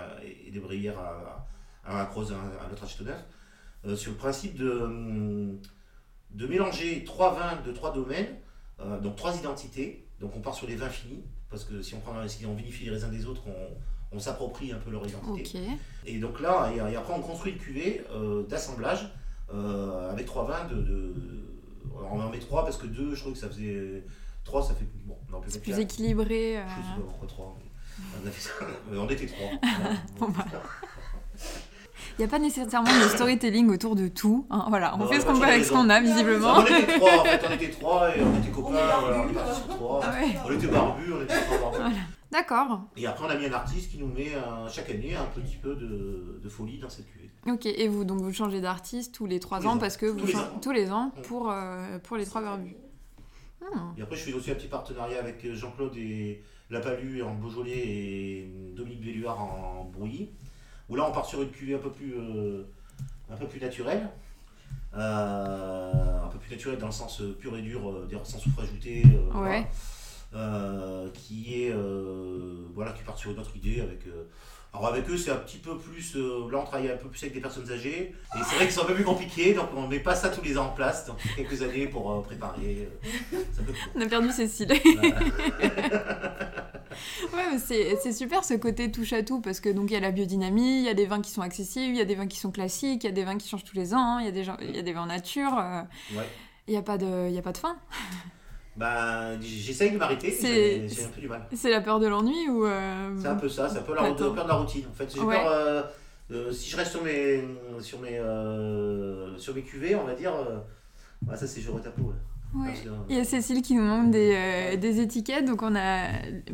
et 0.48 0.52
des 0.52 0.60
Brières 0.60 1.00
à, 1.00 1.48
à, 1.86 2.02
à 2.02 2.06
Croze, 2.06 2.32
à, 2.32 2.36
à 2.64 2.70
notre 2.70 2.86
sur 3.96 4.12
le 4.12 4.18
principe 4.18 4.56
de, 4.58 4.70
hum, 4.70 5.58
de 6.32 6.48
mélanger 6.48 7.04
trois 7.04 7.34
vins 7.34 7.60
de 7.66 7.72
trois 7.72 7.94
domaines, 7.94 8.36
donc 9.02 9.16
trois 9.16 9.36
identités. 9.36 10.06
Donc 10.22 10.36
on 10.36 10.42
part 10.42 10.54
sur 10.54 10.68
les 10.68 10.76
vins 10.76 10.90
finis, 10.90 11.24
parce 11.50 11.64
que 11.64 11.82
si 11.82 11.96
on, 11.96 12.00
prend, 12.02 12.28
si 12.28 12.46
on 12.46 12.54
vinifie 12.54 12.86
les 12.86 12.92
raisins 12.92 13.10
des 13.10 13.26
autres, 13.26 13.44
on, 13.48 14.16
on 14.16 14.20
s'approprie 14.20 14.72
un 14.72 14.78
peu 14.78 14.92
leur 14.92 15.06
identité. 15.08 15.44
Et 16.06 16.20
donc 16.20 16.40
là, 16.42 16.72
et, 16.74 16.92
et 16.94 16.96
après 16.96 17.14
on 17.14 17.22
construit 17.22 17.54
une 17.54 17.58
cuvée 17.58 18.04
d'assemblage 18.48 19.10
avec 20.12 20.26
trois 20.28 20.46
vins 20.46 20.66
de, 20.68 20.76
de- 20.76 21.14
alors, 21.98 22.14
on 22.14 22.22
en 22.22 22.30
met 22.30 22.40
trois 22.40 22.64
parce 22.64 22.78
que 22.78 22.88
deux, 22.88 23.16
je 23.16 23.22
trouve 23.22 23.34
que 23.34 23.40
ça 23.40 23.48
faisait. 23.50 24.04
Trois, 24.44 24.62
ça 24.64 24.74
fait. 24.74 24.86
Bon, 25.06 25.16
on 25.32 25.36
en 25.36 25.40
peut 25.40 25.46
C'est 25.50 25.56
mettre 25.56 25.64
plus 25.64 25.72
quatre. 25.72 25.82
équilibré. 25.82 26.58
euh, 26.58 26.64
Je 26.68 26.70
sais 26.76 27.02
pas 27.02 27.08
pourquoi 27.20 27.56
mais 27.60 27.66
On, 28.24 28.28
a 28.28 28.32
fait 28.32 28.42
ça. 28.42 28.52
Euh, 28.92 28.98
on 28.98 29.08
était 29.10 29.26
trois. 29.28 29.50
Bon, 30.20 30.30
bah. 30.30 30.46
Il 32.18 32.24
n'y 32.24 32.26
a 32.26 32.28
pas 32.28 32.40
nécessairement 32.40 32.92
de 32.92 33.08
storytelling 33.10 33.70
autour 33.70 33.96
de 33.96 34.08
tout. 34.10 34.46
hein. 34.50 34.66
Voilà, 34.70 34.94
on 34.96 35.00
Non, 35.00 35.08
fait 35.08 35.22
ce 35.22 35.26
qu'on 35.26 35.40
peut 35.40 35.46
avec 35.46 35.64
ce 35.64 35.72
qu'on 35.72 35.90
a, 35.90 36.02
Non, 36.02 36.06
visiblement. 36.08 36.54
on 36.58 36.66
était 36.66 36.98
trois, 37.00 37.20
en 37.22 37.24
fait, 37.24 37.42
on 37.50 37.54
était 37.54 37.70
trois 37.70 38.10
et 38.18 38.22
on 38.22 38.38
était 38.40 38.50
copains, 38.50 38.70
On 38.70 38.72
voilà, 39.02 39.24
on 39.26 39.30
est 39.30 39.34
partis 39.34 39.56
sur 39.56 39.68
trois. 39.70 40.02
Ah 40.04 40.12
ouais. 40.12 40.36
On 40.46 40.52
était 40.52 40.68
barbus, 40.68 41.14
on 41.14 41.22
était 41.24 41.42
trois 41.42 41.72
barbus. 41.80 41.96
D'accord. 42.32 42.82
Et 42.96 43.08
après, 43.08 43.26
on 43.26 43.30
a 43.30 43.36
mis 43.36 43.46
un 43.48 43.54
artiste 43.54 43.90
qui 43.92 43.98
nous 43.98 44.08
met 44.08 44.34
euh, 44.36 44.70
chaque 44.70 44.90
année 44.90 45.16
un 45.16 45.26
petit 45.26 45.56
peu 45.56 45.76
de, 45.76 46.40
de 46.44 46.50
folie 46.50 46.78
dans 46.78 46.90
cette 46.90 47.08
cuvée. 47.12 47.30
Ok. 47.48 47.66
Et 47.66 47.88
vous, 47.88 48.04
donc 48.06 48.20
vous 48.22 48.32
changez 48.34 48.62
d'artiste 48.62 49.16
tous 49.16 49.26
les 49.26 49.40
trois 49.40 49.58
Tous 49.60 49.64
les 49.64 49.70
ans 49.70 49.78
parce 49.78 49.98
que 49.98 50.06
vous 50.06 50.20
Tous 50.20 50.26
les 50.28 50.32
chan- 50.34 50.40
ans. 50.42 50.60
tous 50.62 50.72
les 50.72 50.92
ans 50.92 51.12
pour, 51.24 51.50
euh, 51.50 51.98
pour 52.00 52.18
les 52.18 52.26
trois 52.26 52.42
barbus. 52.42 52.76
Hmm. 53.62 53.80
Et 53.98 54.02
après, 54.04 54.16
je 54.16 54.22
fais 54.26 54.34
aussi 54.34 54.52
un 54.52 54.56
petit 54.56 54.68
partenariat 54.68 55.20
avec 55.20 55.46
Jean-Claude 55.54 55.96
et 55.98 56.42
Lapalu 56.70 57.24
en 57.24 57.34
Beaujolais 57.34 57.72
et 57.78 58.52
Dominique 58.76 59.04
Belluard 59.04 59.42
en 59.42 59.86
Brouilly. 59.92 60.30
Où 60.88 60.96
là, 60.96 61.08
on 61.10 61.12
part 61.12 61.26
sur 61.26 61.42
une 61.42 61.50
cuvée 61.50 61.76
un 61.76 61.80
peu 61.80 61.92
plus, 61.92 62.14
euh, 62.16 62.64
un 63.32 63.36
peu 63.38 63.48
plus 63.48 63.60
naturelle. 63.60 64.08
Euh, 64.96 66.24
un 66.24 66.28
peu 66.28 66.40
plus 66.40 66.52
naturelle 66.52 66.78
dans 66.80 66.88
le 66.88 66.92
sens 66.92 67.22
euh, 67.22 67.34
pur 67.40 67.56
et 67.58 67.62
dur, 67.62 67.90
euh, 67.90 68.06
dire 68.08 68.20
sans 68.26 68.40
soufre 68.40 68.62
ajouté. 68.62 69.04
euh, 69.06 69.30
voilà. 69.32 69.64
Euh, 70.36 71.10
qui 71.12 71.64
est 71.64 71.72
euh, 71.72 72.68
voilà 72.76 72.92
qui 72.92 73.02
part 73.02 73.18
sur 73.18 73.32
une 73.32 73.40
autre 73.40 73.56
idée 73.56 73.82
avec 73.82 74.06
euh, 74.06 74.26
alors 74.72 74.86
avec 74.86 75.10
eux 75.10 75.18
c'est 75.18 75.32
un 75.32 75.38
petit 75.38 75.58
peu 75.58 75.76
plus 75.76 76.16
euh, 76.18 76.48
là 76.52 76.60
on 76.60 76.66
travaille 76.66 76.92
un 76.92 76.98
peu 76.98 77.08
plus 77.10 77.24
avec 77.24 77.34
des 77.34 77.42
personnes 77.42 77.68
âgées 77.72 78.14
et 78.36 78.40
c'est 78.48 78.56
vrai 78.58 78.68
que 78.68 78.72
c'est 78.72 78.80
un 78.80 78.86
peu 78.86 78.94
plus 78.94 79.04
compliqué 79.04 79.56
donc 79.56 79.70
on 79.76 79.88
met 79.88 79.98
pas 80.00 80.14
ça 80.14 80.30
tous 80.30 80.44
les 80.44 80.56
ans 80.60 80.68
en 80.68 80.70
place 80.70 81.08
donc 81.08 81.18
il 81.26 81.32
quelques 81.34 81.64
années 81.64 81.88
pour 81.88 82.12
euh, 82.12 82.22
préparer 82.22 82.88
euh. 83.34 83.38
On 83.96 84.02
a 84.02 84.06
perdu 84.06 84.30
Cécile. 84.30 84.68
Ouais, 87.34 87.46
mais 87.52 87.60
c'est 87.60 88.12
super 88.12 88.44
ce 88.44 88.54
côté 88.56 88.92
touche 88.92 89.14
à 89.14 89.24
tout 89.24 89.42
parce 89.42 89.60
que 89.60 89.70
donc 89.70 89.90
il 89.90 89.94
y 89.94 89.98
a 89.98 90.00
la 90.00 90.12
biodynamie, 90.12 90.80
il 90.80 90.84
y 90.86 90.90
a 90.90 90.94
des 90.94 91.06
vins 91.06 91.22
qui 91.22 91.32
sont 91.32 91.42
accessibles, 91.42 91.96
il 91.96 91.98
y 91.98 92.02
a 92.02 92.06
des 92.06 92.16
vins 92.16 92.28
qui 92.28 92.38
sont 92.38 92.52
classiques, 92.52 93.04
il 93.04 93.08
y 93.08 93.10
a 93.10 93.14
des 93.14 93.24
vins 93.24 93.38
qui 93.38 93.48
changent 93.48 93.64
tous 93.64 93.76
les 93.76 93.94
ans, 93.94 94.20
il 94.20 94.26
y 94.26 94.28
a 94.28 94.32
des, 94.32 94.44
gens- 94.44 94.58
il 94.62 94.76
y 94.76 94.80
a 94.80 94.82
des 94.82 94.92
vins 94.94 95.06
nature, 95.06 95.58
euh, 95.58 95.82
Ouais. 96.16 96.28
il 96.68 96.72
n'y 96.72 96.78
a, 96.78 96.82
pas 96.82 96.98
de- 96.98 97.28
il 97.30 97.34
y 97.34 97.38
a 97.38 97.42
pas 97.42 97.52
de 97.54 97.58
fin. 97.58 97.78
Ben, 98.80 99.38
j'essaye 99.42 99.92
de 99.92 99.98
m'arrêter, 99.98 100.32
j'ai 100.32 101.04
un 101.04 101.10
peu 101.10 101.22
du 101.22 101.28
mal. 101.28 101.46
C'est 101.54 101.70
la 101.70 101.82
peur 101.82 102.00
de 102.00 102.08
l'ennui 102.08 102.50
ou. 102.50 102.66
euh, 102.66 103.14
C'est 103.22 103.28
un 103.28 103.36
peu 103.36 103.50
ça, 103.50 103.68
c'est 103.68 103.80
un 103.80 103.82
peu 103.82 103.94
la, 103.94 104.04
Attends. 104.04 104.32
peur 104.34 104.44
de 104.46 104.50
la 104.50 104.56
routine. 104.56 104.86
En 104.90 104.94
fait, 104.94 105.12
j'ai 105.14 105.20
Ouais. 105.20 105.36
peur, 105.36 105.48
euh, 105.52 105.84
euh, 106.32 106.52
si 106.52 106.70
je 106.70 106.78
reste 106.78 106.92
sur 106.92 107.04
mes, 107.04 107.44
sur 107.82 108.00
mes, 108.00 108.18
euh, 108.18 109.38
sur 109.38 109.54
mes 109.54 109.64
cuvées, 109.64 109.96
on 109.96 110.06
va 110.06 110.14
dire, 110.16 110.34
euh, 110.34 110.60
ouais, 111.28 111.36
ça 111.36 111.46
c'est 111.46 111.60
j'aurais 111.62 111.82
tapé, 111.82 112.02
ouais. 112.02 112.14
Ouais. 112.56 112.74
Euh, 112.88 112.92
Il 113.10 113.16
y 113.16 113.20
a 113.20 113.24
Cécile 113.26 113.62
qui 113.62 113.76
nous 113.76 113.84
demande 113.84 114.10
des, 114.12 114.34
euh, 114.36 114.76
des 114.78 115.02
étiquettes. 115.02 115.46
Donc, 115.46 115.62
on 115.62 115.76
a, 115.76 116.08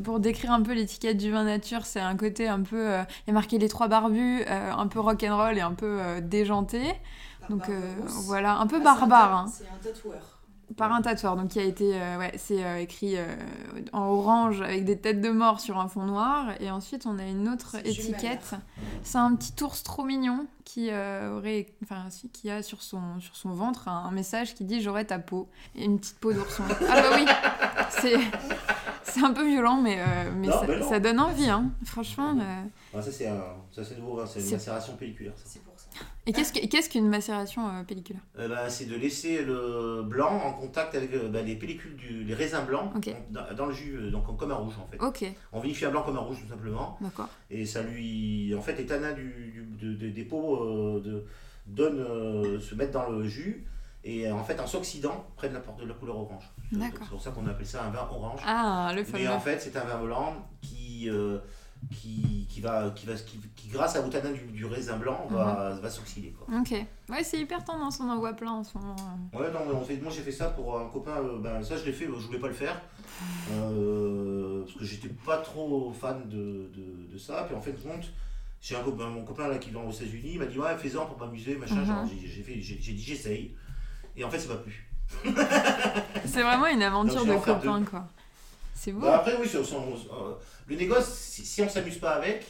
pour 0.04 0.20
décrire 0.20 0.52
un 0.52 0.62
peu 0.62 0.74
l'étiquette 0.74 1.16
du 1.18 1.32
vin 1.32 1.44
nature, 1.46 1.86
c'est 1.86 2.02
un 2.02 2.18
côté 2.18 2.48
un 2.50 2.62
peu. 2.62 2.76
euh, 2.90 3.04
il 3.26 3.30
y 3.30 3.32
a 3.32 3.34
marqué 3.34 3.58
les 3.60 3.70
trois 3.70 3.88
barbus, 3.88 4.42
euh, 4.50 4.72
un 4.74 4.88
peu 4.88 5.00
rock'n'roll 5.00 5.58
et 5.58 5.62
un 5.62 5.74
peu 5.74 6.00
euh, 6.02 6.20
déjanté. 6.22 6.82
Donc, 7.50 7.60
Barbare 7.60 7.78
euh, 7.78 7.94
voilà, 8.26 8.58
un 8.58 8.68
peu 8.68 8.78
Ah, 8.78 8.80
c'est 8.80 8.84
barbare. 8.84 9.30
ta- 9.30 9.38
hein. 9.38 9.46
C'est 9.48 9.68
un 9.68 9.78
tatoueur. 9.94 10.35
Par 10.78 10.92
un 10.92 11.02
tatoueur, 11.02 11.36
donc 11.36 11.50
qui 11.50 11.60
a 11.60 11.64
été, 11.64 11.92
euh, 11.94 12.18
ouais, 12.18 12.34
c'est 12.38 12.64
euh, 12.66 12.78
écrit 12.80 13.18
euh, 13.18 13.26
en 13.94 14.06
orange 14.08 14.62
avec 14.62 14.84
des 14.84 14.98
têtes 14.98 15.22
de 15.22 15.30
mort 15.30 15.60
sur 15.60 15.80
un 15.80 15.88
fond 15.88 16.04
noir. 16.04 16.50
Et 16.60 16.72
ensuite, 16.72 17.06
on 17.06 17.20
a 17.20 17.24
une 17.26 17.48
autre 17.50 17.76
étiquette. 17.86 18.56
C'est 19.04 19.18
un 19.20 19.36
petit 19.36 19.54
ours 19.64 19.84
trop 19.84 20.04
mignon 20.04 20.48
qui 20.64 20.90
euh, 20.92 21.38
aurait, 21.38 21.68
enfin, 21.84 22.10
si, 22.10 22.30
qui 22.30 22.50
a 22.50 22.64
sur 22.64 22.82
son 22.82 23.20
sur 23.20 23.36
son 23.36 23.50
ventre 23.52 23.88
un, 23.88 24.06
un 24.06 24.12
message 24.12 24.56
qui 24.56 24.64
dit 24.66 24.82
j'aurai 24.82 25.06
ta 25.06 25.20
peau 25.20 25.48
et 25.76 25.86
une 25.86 26.00
petite 26.00 26.18
peau 26.20 26.34
d'ourson. 26.34 26.64
ah 26.90 27.02
bah 27.02 27.10
oui, 27.16 27.26
c'est 28.02 28.16
c'est 29.04 29.24
un 29.24 29.32
peu 29.34 29.48
violent, 29.48 29.78
mais 29.82 30.00
euh, 30.00 30.32
mais, 30.36 30.48
Non, 30.48 30.60
ça, 30.60 30.66
mais 30.68 30.80
non. 30.80 30.90
ça 30.90 31.00
donne 31.00 31.20
envie, 31.20 31.50
hein. 31.50 31.70
Franchement. 31.86 32.36
euh. 32.40 32.64
ah, 32.98 33.02
ça 33.02 33.12
c'est 33.12 33.28
un, 33.28 33.40
ça 33.72 33.84
c'est 33.84 33.98
nouveau, 34.00 34.20
hein, 34.20 34.26
c'est 34.28 34.40
une 34.40 34.46
C'est- 34.48 34.56
macération 34.56 34.96
pelliculaire. 34.98 35.34
Ça. 35.38 35.60
Et 36.28 36.34
qu'est-ce 36.34 36.52
que- 36.54 36.66
qu'est-ce 36.68 36.90
qu'une 36.90 37.08
macération 37.08 37.68
euh, 37.70 37.84
pelliculaire 37.84 38.22
Euh, 38.40 38.48
ben, 38.48 38.68
c'est 38.70 38.86
de 38.86 38.96
laisser 38.96 39.44
le 39.44 40.02
blanc 40.04 40.32
en 40.44 40.54
contact 40.54 40.96
avec 40.96 41.14
euh, 41.14 41.30
ben, 41.30 41.46
les 41.46 41.56
pellicules, 41.56 41.96
du, 41.96 42.24
les 42.24 42.34
raisins 42.34 42.66
blancs 42.66 42.92
en- 42.96 43.00
dans, 43.32 43.54
dans 43.56 43.66
le 43.68 43.74
jus, 43.74 43.96
euh, 43.96 44.10
donc 44.12 44.36
comme 44.38 44.52
un 44.52 44.56
rouge 44.56 44.74
en 44.82 44.88
fait. 44.88 44.98
On 45.54 45.60
vinifie 45.60 45.86
un 45.86 45.92
blanc 45.92 46.02
comme 46.04 46.16
un 46.18 46.22
rouge 46.22 46.38
tout 46.42 46.50
simplement. 46.50 46.98
d'accord. 47.02 47.30
Et 47.52 47.66
ça 47.66 47.84
lui. 47.84 48.54
En 48.58 48.62
fait, 48.62 48.74
les 48.76 48.86
tanins 48.88 49.14
du, 49.14 49.52
du- 49.52 49.88
de- 49.88 49.94
de- 49.96 50.10
des 50.10 50.24
peaux 50.24 50.64
euh, 50.64 51.00
de, 51.02 51.26
donnent, 51.68 52.60
se 52.60 52.76
mettent 52.76 52.92
dans 52.92 53.10
le 53.10 53.24
jus 53.28 53.66
et 54.04 54.32
en 54.32 54.44
fait, 54.44 54.60
en 54.60 54.68
s'oxydant, 54.68 55.26
prennent 55.36 55.54
la, 55.54 55.60
porte 55.60 55.80
de 55.80 55.86
la 55.86 55.94
couleur 55.96 56.18
orange. 56.18 56.44
C'est 56.72 57.10
pour 57.10 57.22
ça 57.22 57.32
qu'on 57.32 57.48
appelle 57.48 57.66
ça 57.66 57.84
un 57.86 57.90
vin 57.90 58.08
orange. 58.12 58.40
Ah, 58.46 58.92
le 58.94 59.02
Mais 59.02 59.04
fameux. 59.06 59.30
en 59.30 59.40
fait, 59.40 59.60
c'est 59.60 59.76
un 59.78 59.84
vin 59.84 60.04
blanc 60.04 60.48
qui, 60.62 61.10
euh, 61.10 61.40
qui, 61.92 62.48
qui, 62.50 62.62
va, 62.62 62.90
qui, 62.96 63.06
va, 63.06 63.14
qui, 63.14 63.40
qui, 63.56 63.68
grâce 63.70 63.96
au 63.98 64.10
tanin 64.10 64.32
du, 64.32 64.42
du 64.52 64.66
raisin 64.66 64.98
blanc, 64.98 65.28
va, 65.30 65.74
Mhm. 65.76 65.82
va 65.82 65.90
s'oxyder. 65.90 66.32
quoi. 66.32 66.48
Ok. 66.60 66.72
Ouais, 67.10 67.24
c'est 67.24 67.40
hyper 67.40 67.64
tendance, 67.64 68.00
on 68.00 68.10
en 68.10 68.18
voit 68.18 68.34
plein 68.34 68.52
en 68.52 68.64
ce 68.64 68.78
moment. 68.78 68.96
euh. 69.34 69.38
Ouais, 69.40 69.52
non, 69.52 69.60
mais 69.68 69.74
on 69.74 69.82
fait, 69.84 69.98
moi 69.98 70.12
j'ai 70.12 70.22
fait 70.22 70.32
ça 70.32 70.50
pour 70.50 70.80
un 70.80 70.88
copain, 70.90 71.18
euh, 71.18 71.40
ben, 71.40 71.62
ça 71.64 71.78
je 71.78 71.86
l'ai 71.86 71.94
fait, 71.94 72.06
je 72.06 72.12
voulais 72.26 72.40
pas 72.40 72.48
le 72.48 72.54
faire, 72.54 72.82
euh, 73.52 74.64
parce 74.66 74.78
que 74.78 74.86
j'étais 74.86 75.10
pas 75.10 75.38
trop 75.38 75.92
fan 75.94 76.28
de, 76.30 76.70
de, 76.76 77.14
de 77.14 77.18
ça, 77.18 77.44
puis 77.48 77.56
en 77.56 77.62
de 77.72 77.78
compte, 77.80 78.12
j'ai 78.62 78.76
un 78.76 78.82
copain, 78.84 79.10
mon 79.10 79.24
copain 79.24 79.48
là 79.48 79.58
qui 79.58 79.70
vit 79.70 79.76
aux 79.76 79.92
États-Unis, 79.92 80.32
il 80.34 80.40
m'a 80.40 80.46
dit 80.46 80.58
ouais, 80.60 80.76
fais-en 80.78 81.06
pour 81.06 81.20
m'amuser, 81.20 81.56
machin, 81.56 81.76
Mhm. 81.84 82.10
j'ai 82.26 82.42
fait- 82.42 82.62
dit 82.94 83.04
j'essaye, 83.04 83.56
et 84.16 84.24
en 84.24 84.30
fait 84.30 84.40
c'est 84.40 84.48
pas 84.50 84.56
plus. 84.58 84.90
C'est 86.26 86.42
vraiment 86.42 86.66
une 86.66 86.82
aventure 86.82 87.24
Donc, 87.26 87.28
de 87.28 87.32
en 87.34 87.40
copain, 87.40 87.84
quoi. 87.84 88.08
C'est 88.76 88.92
beau. 88.92 89.00
Bah, 89.02 89.18
après, 89.20 89.36
oui, 89.42 89.48
euh, 89.56 90.34
le 90.68 90.76
négoce, 90.76 91.08
si, 91.10 91.46
si 91.46 91.62
on 91.62 91.70
s'amuse 91.70 91.98
pas 91.98 92.12
avec, 92.12 92.46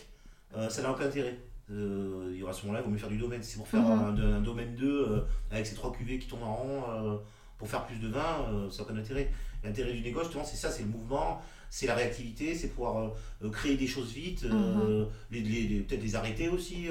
euh, 0.57 0.67
ça 0.69 0.81
n'a 0.81 0.91
aucun 0.91 1.05
intérêt. 1.05 1.37
Euh, 1.71 2.29
il 2.31 2.37
y 2.39 2.43
aura 2.43 2.51
à 2.51 2.53
ce 2.53 2.63
moment-là, 2.63 2.81
il 2.81 2.85
vaut 2.85 2.91
mieux 2.91 2.97
faire 2.97 3.09
du 3.09 3.17
domaine. 3.17 3.41
Si 3.43 3.51
c'est 3.51 3.57
pour 3.57 3.67
faire 3.67 3.81
Mhm. 3.81 4.19
un, 4.19 4.35
un 4.37 4.41
domaine 4.41 4.75
2 4.75 4.87
euh, 5.09 5.19
avec 5.51 5.65
ces 5.65 5.75
trois 5.75 5.91
cuvées 5.93 6.19
qui 6.19 6.27
tournent 6.27 6.43
en 6.43 6.55
rond 6.55 7.19
pour 7.57 7.67
faire 7.69 7.85
plus 7.85 7.97
de 7.97 8.09
vin, 8.09 8.45
euh, 8.51 8.69
ça 8.69 8.83
n'a 8.83 8.89
aucun 8.89 8.99
intérêt. 8.99 9.31
L'intérêt 9.63 9.93
du 9.93 10.01
négoce, 10.01 10.23
justement, 10.25 10.43
c'est 10.43 10.57
ça 10.57 10.69
c'est 10.69 10.83
le 10.83 10.89
mouvement, 10.89 11.41
c'est 11.69 11.87
la 11.87 11.95
réactivité, 11.95 12.53
c'est 12.53 12.67
pouvoir 12.69 13.11
euh, 13.43 13.49
créer 13.49 13.77
des 13.77 13.87
choses 13.87 14.11
vite, 14.11 14.43
Mhm. 14.43 14.51
euh, 14.53 15.05
peut-être 15.31 16.03
les 16.03 16.15
arrêter 16.15 16.49
aussi. 16.49 16.87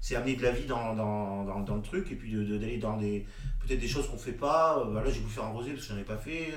c'est 0.00 0.14
amener 0.14 0.36
de 0.36 0.42
la 0.44 0.52
vie 0.52 0.64
dans, 0.64 0.94
dans, 0.94 1.44
dans, 1.44 1.58
dans 1.60 1.74
le 1.74 1.82
truc 1.82 2.12
et 2.12 2.14
puis 2.14 2.30
de- 2.30 2.44
de- 2.44 2.56
d'aller 2.58 2.78
dans 2.78 2.96
des 2.96 3.26
peut-être 3.66 3.80
des 3.80 3.88
choses 3.88 4.06
qu'on 4.08 4.16
fait 4.16 4.30
pas. 4.30 4.78
Euh, 4.78 4.84
voilà, 4.92 5.10
j'ai 5.10 5.18
voulu 5.18 5.32
faire 5.32 5.42
un 5.44 5.48
rosé 5.48 5.72
parce 5.72 5.82
que 5.82 5.88
je 5.88 5.94
n'en 5.94 5.98
ai 6.00 6.04
pas 6.04 6.16
fait. 6.16 6.54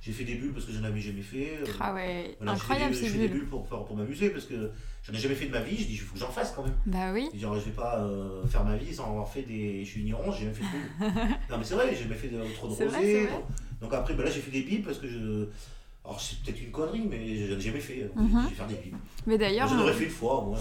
Euh, 0.00 0.02
j'ai 0.02 0.12
fait 0.12 0.24
des 0.24 0.34
bulles 0.36 0.52
parce 0.52 0.64
que 0.64 0.72
je 0.72 0.78
n'en 0.78 0.84
avais 0.88 1.00
jamais 1.00 1.20
fait. 1.22 1.58
euh, 1.60 1.66
Ah 1.78 1.92
ouais, 1.94 2.34
voilà, 2.38 2.52
incroyable 2.52 2.94
je 2.94 3.00
fais 3.00 3.08
ces 3.10 3.18
des, 3.18 3.28
bulles. 3.28 3.46
pour, 3.46 3.66
pour, 3.66 3.84
pour 3.84 3.96
m'amuser 3.96 4.30
parce 4.30 4.46
que 4.46 4.70
j'en 5.06 5.12
ai 5.12 5.18
jamais 5.18 5.34
fait 5.34 5.46
de 5.46 5.52
ma 5.52 5.60
vie. 5.60 5.76
Je 5.76 5.84
dis, 5.84 5.92
il 5.94 5.98
faut 5.98 6.14
que 6.14 6.20
j'en 6.20 6.30
fasse 6.30 6.52
quand 6.56 6.64
même. 6.64 6.74
Bah 6.86 7.12
oui. 7.12 7.26
Je 7.32 7.36
dis, 7.36 7.42
Genre, 7.42 7.54
je 7.58 7.64
vais 7.66 7.70
pas 7.72 8.00
euh, 8.00 8.46
faire 8.46 8.64
ma 8.64 8.76
vie 8.76 8.94
sans 8.94 9.06
avoir 9.10 9.28
fait 9.28 9.42
des. 9.42 9.84
Je 9.84 9.90
suis 9.90 10.00
vigneron, 10.00 10.32
j'ai 10.32 10.40
jamais 10.44 10.54
fait 10.54 10.64
de 10.64 10.68
bulles. 10.70 11.36
non, 11.50 11.58
mais 11.58 11.64
c'est 11.64 11.74
vrai, 11.74 11.88
j'ai 11.94 12.02
jamais 12.02 12.14
fait 12.16 12.28
de, 12.28 12.40
trop 12.54 12.68
de 12.68 12.72
rosé. 12.72 13.26
donc, 13.26 13.42
donc 13.82 13.94
après, 13.94 14.14
bah 14.14 14.24
là, 14.24 14.30
j'ai 14.30 14.40
fait 14.40 14.50
des 14.50 14.62
billes 14.62 14.78
parce 14.82 14.98
que 14.98 15.08
je. 15.08 15.46
Alors, 16.02 16.18
c'est 16.18 16.40
peut-être 16.42 16.62
une 16.62 16.70
connerie, 16.70 17.02
mais 17.08 17.36
je 17.46 17.52
n'en 17.52 17.58
ai 17.58 17.62
jamais 17.62 17.80
fait. 17.80 18.04
donc 18.04 18.16
Mhm. 18.16 18.42
Je 18.44 18.48
vais 18.48 18.54
faire 18.54 18.66
des 18.66 18.74
billes. 18.76 18.94
Mais 19.26 19.36
d'ailleurs, 19.36 19.68
J'en 19.68 19.80
aurais 19.80 19.92
fait 19.92 20.04
une 20.04 20.10
fois, 20.10 20.42
moi. 20.46 20.58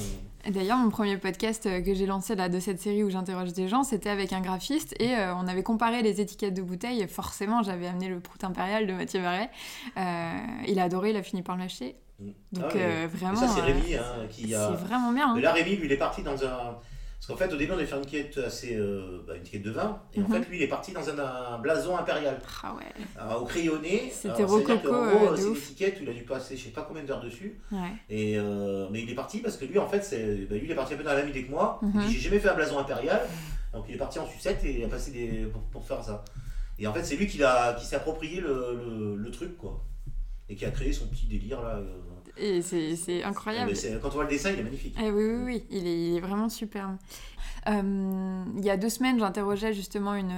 D'ailleurs, 0.48 0.78
mon 0.78 0.90
premier 0.90 1.18
podcast 1.18 1.66
euh, 1.66 1.82
que 1.82 1.94
j'ai 1.94 2.06
lancé 2.06 2.36
là, 2.36 2.48
de 2.50 2.60
cette 2.60 2.80
série 2.80 3.04
où 3.04 3.10
j'interroge 3.10 3.52
des 3.54 3.68
gens, 3.68 3.84
c'était 3.84 4.10
avec 4.10 4.32
un 4.32 4.40
graphiste 4.42 4.96
et 5.00 5.16
euh, 5.16 5.36
on 5.36 5.48
avait 5.48 5.64
comparé 5.64 6.02
les 6.02 6.22
étiquettes 6.22 6.54
de 6.54 6.62
bouteilles. 6.62 7.02
Et 7.02 7.08
forcément, 7.08 7.62
j'avais 7.62 7.88
amené 7.88 8.08
le 8.08 8.20
Prout 8.20 8.44
Impérial 8.44 8.88
de 8.88 8.94
Mathieu 8.94 9.22
Barret. 9.22 9.50
Euh, 9.98 10.32
il 10.68 10.80
a 10.80 10.84
adoré, 10.84 11.10
il 11.10 11.18
a 11.18 11.24
fini 11.24 11.42
par 11.42 11.58
l'acheter. 11.58 11.96
Mm. 12.20 12.30
Donc 12.54 12.66
Ah 12.70 12.78
euh, 12.78 13.04
Et 13.04 13.08
vraiment. 13.08 13.36
ça, 13.36 13.48
c'est 13.50 13.62
Rémi 13.62 13.96
hein, 13.96 14.28
qui 14.30 14.54
a. 14.56 14.70
C'est 14.70 14.86
vraiment 14.86 15.12
bien. 15.12 15.30
hein. 15.30 15.34
Mais 15.36 15.42
là, 15.42 15.52
Rémi, 15.54 15.76
lui, 15.76 15.86
il 15.86 15.92
est 15.92 15.98
parti 15.98 16.24
dans 16.24 16.42
un. 16.44 16.78
Parce 17.20 17.28
qu'en 17.28 17.36
fait, 17.36 17.54
au 17.54 17.58
début, 17.58 17.72
on 17.74 17.76
avait 17.76 17.86
fait 17.86 17.98
une 17.98 18.06
quête 18.06 18.38
assez. 18.38 18.76
euh, 18.78 19.22
bah, 19.28 19.36
une 19.36 19.44
quête 19.44 19.62
de 19.62 19.72
vin. 19.72 20.02
Et 20.14 20.22
en 20.22 20.24
Mhm. 20.24 20.32
fait, 20.36 20.50
lui, 20.50 20.58
il 20.58 20.64
est 20.64 20.68
parti 20.70 20.94
dans 20.94 21.08
un, 21.10 21.20
un 21.20 21.60
blason 21.60 21.98
impérial. 21.98 22.40
Ah 22.64 22.74
ouais. 22.76 23.36
Au 23.36 23.44
crayonné. 23.44 24.10
C'était 24.12 24.46
rococo, 24.46 24.88
qu'en 24.90 24.94
euh, 25.06 25.12
gros, 25.16 25.36
C'est 25.36 25.42
une 25.44 25.50
ouf. 25.50 25.64
étiquette 25.66 26.00
où 26.00 26.04
il 26.04 26.10
a 26.10 26.14
dû 26.14 26.24
passer 26.24 26.56
je 26.56 26.64
sais 26.64 26.70
pas 26.70 26.84
combien 26.88 27.04
d'heures 27.04 27.20
dessus. 27.22 27.60
Ouais. 27.74 27.92
Et, 28.10 28.38
euh, 28.40 28.88
mais 28.90 29.02
il 29.02 29.10
est 29.10 29.16
parti 29.16 29.40
parce 29.40 29.58
que 29.58 29.66
lui, 29.66 29.78
en 29.80 29.88
fait, 29.88 30.02
c'est, 30.02 30.46
bah, 30.50 30.56
lui, 30.56 30.62
il 30.66 30.72
est 30.72 30.76
parti 30.76 30.94
un 30.94 30.98
peu 30.98 31.04
dans 31.04 31.12
la 31.12 31.18
même 31.18 31.30
idée 31.30 31.44
que 31.46 31.52
moi. 31.52 31.80
Mhm. 31.82 32.08
J'ai 32.08 32.20
jamais 32.20 32.40
fait 32.40 32.50
un 32.50 32.56
blason 32.56 32.80
impérial. 32.80 33.22
Donc 33.74 33.86
il 33.90 33.96
est 33.96 34.00
parti 34.00 34.18
en 34.18 34.26
sucette 34.26 34.64
et 34.64 34.80
il 34.80 34.86
a 34.86 34.88
passé 34.88 35.12
des. 35.12 35.46
pour, 35.52 35.62
pour 35.64 35.86
faire 35.86 36.02
ça. 36.04 36.24
Et 36.80 36.88
en 36.88 36.94
fait, 36.94 37.04
c'est 37.04 37.18
lui 37.18 37.28
qui, 37.28 37.38
qui 37.80 37.86
s'est 37.86 37.96
approprié 37.98 38.40
le, 38.40 38.48
le, 38.76 39.16
le 39.18 39.32
truc, 39.32 39.58
quoi. 39.58 39.84
Et 40.48 40.56
qui 40.56 40.64
a 40.66 40.72
créé 40.72 40.94
son 40.94 41.06
petit 41.08 41.28
délire, 41.28 41.62
là. 41.62 41.80
Et 42.40 42.62
c'est 42.62 43.24
incroyable. 43.24 43.74
Quand 44.02 44.08
on 44.08 44.12
voit 44.12 44.24
le 44.24 44.30
dessin, 44.30 44.52
il 44.52 44.60
est 44.60 44.64
magnifique. 44.64 44.96
Eh 45.02 45.12
oui, 45.12 45.24
oui, 45.26 45.44
oui, 45.46 45.66
il 45.70 45.88
est, 45.88 46.08
il 46.10 46.18
est 46.18 46.20
vraiment 46.22 46.50
superbe. 46.50 46.96
Euh, 47.68 48.44
il 48.58 48.64
y 48.64 48.70
a 48.70 48.78
deux 48.78 48.90
semaines, 48.90 49.20
j'interrogeais 49.20 49.74
justement 49.74 50.16
une, 50.16 50.34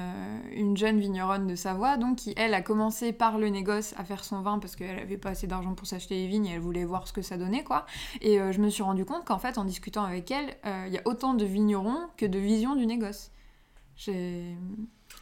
une 0.51 0.75
jeune 0.75 0.99
vigneronne 0.99 1.45
de 1.45 1.55
Savoie, 1.55 1.97
donc 1.97 2.17
qui, 2.17 2.33
elle, 2.35 2.53
a 2.55 2.61
commencé 2.61 3.13
par 3.13 3.37
le 3.37 3.47
négoce 3.49 3.93
à 3.97 4.03
faire 4.03 4.23
son 4.23 4.41
vin 4.41 4.57
parce 4.57 4.75
qu'elle 4.75 4.97
avait 4.99 5.17
pas 5.17 5.29
assez 5.29 5.45
d'argent 5.45 5.75
pour 5.75 5.85
s'acheter 5.85 6.15
les 6.15 6.27
vignes 6.27 6.47
et 6.47 6.53
elle 6.53 6.59
voulait 6.59 6.83
voir 6.83 7.07
ce 7.07 7.13
que 7.13 7.21
ça 7.21 7.37
donnait, 7.37 7.63
quoi. 7.63 7.85
Et 8.21 8.39
euh, 8.41 8.51
je 8.51 8.59
me 8.59 8.69
suis 8.69 8.81
rendu 8.83 9.05
compte 9.05 9.23
qu'en 9.23 9.37
fait, 9.37 9.57
en 9.59 9.65
discutant 9.65 10.03
avec 10.03 10.31
elle, 10.31 10.49
euh, 10.65 10.85
il 10.87 10.93
y 10.93 10.97
a 10.97 11.01
autant 11.05 11.35
de 11.35 11.45
vignerons 11.45 11.99
que 12.17 12.25
de 12.25 12.39
visions 12.39 12.75
du 12.75 12.87
négoce. 12.87 13.29
J'ai... 13.95 14.55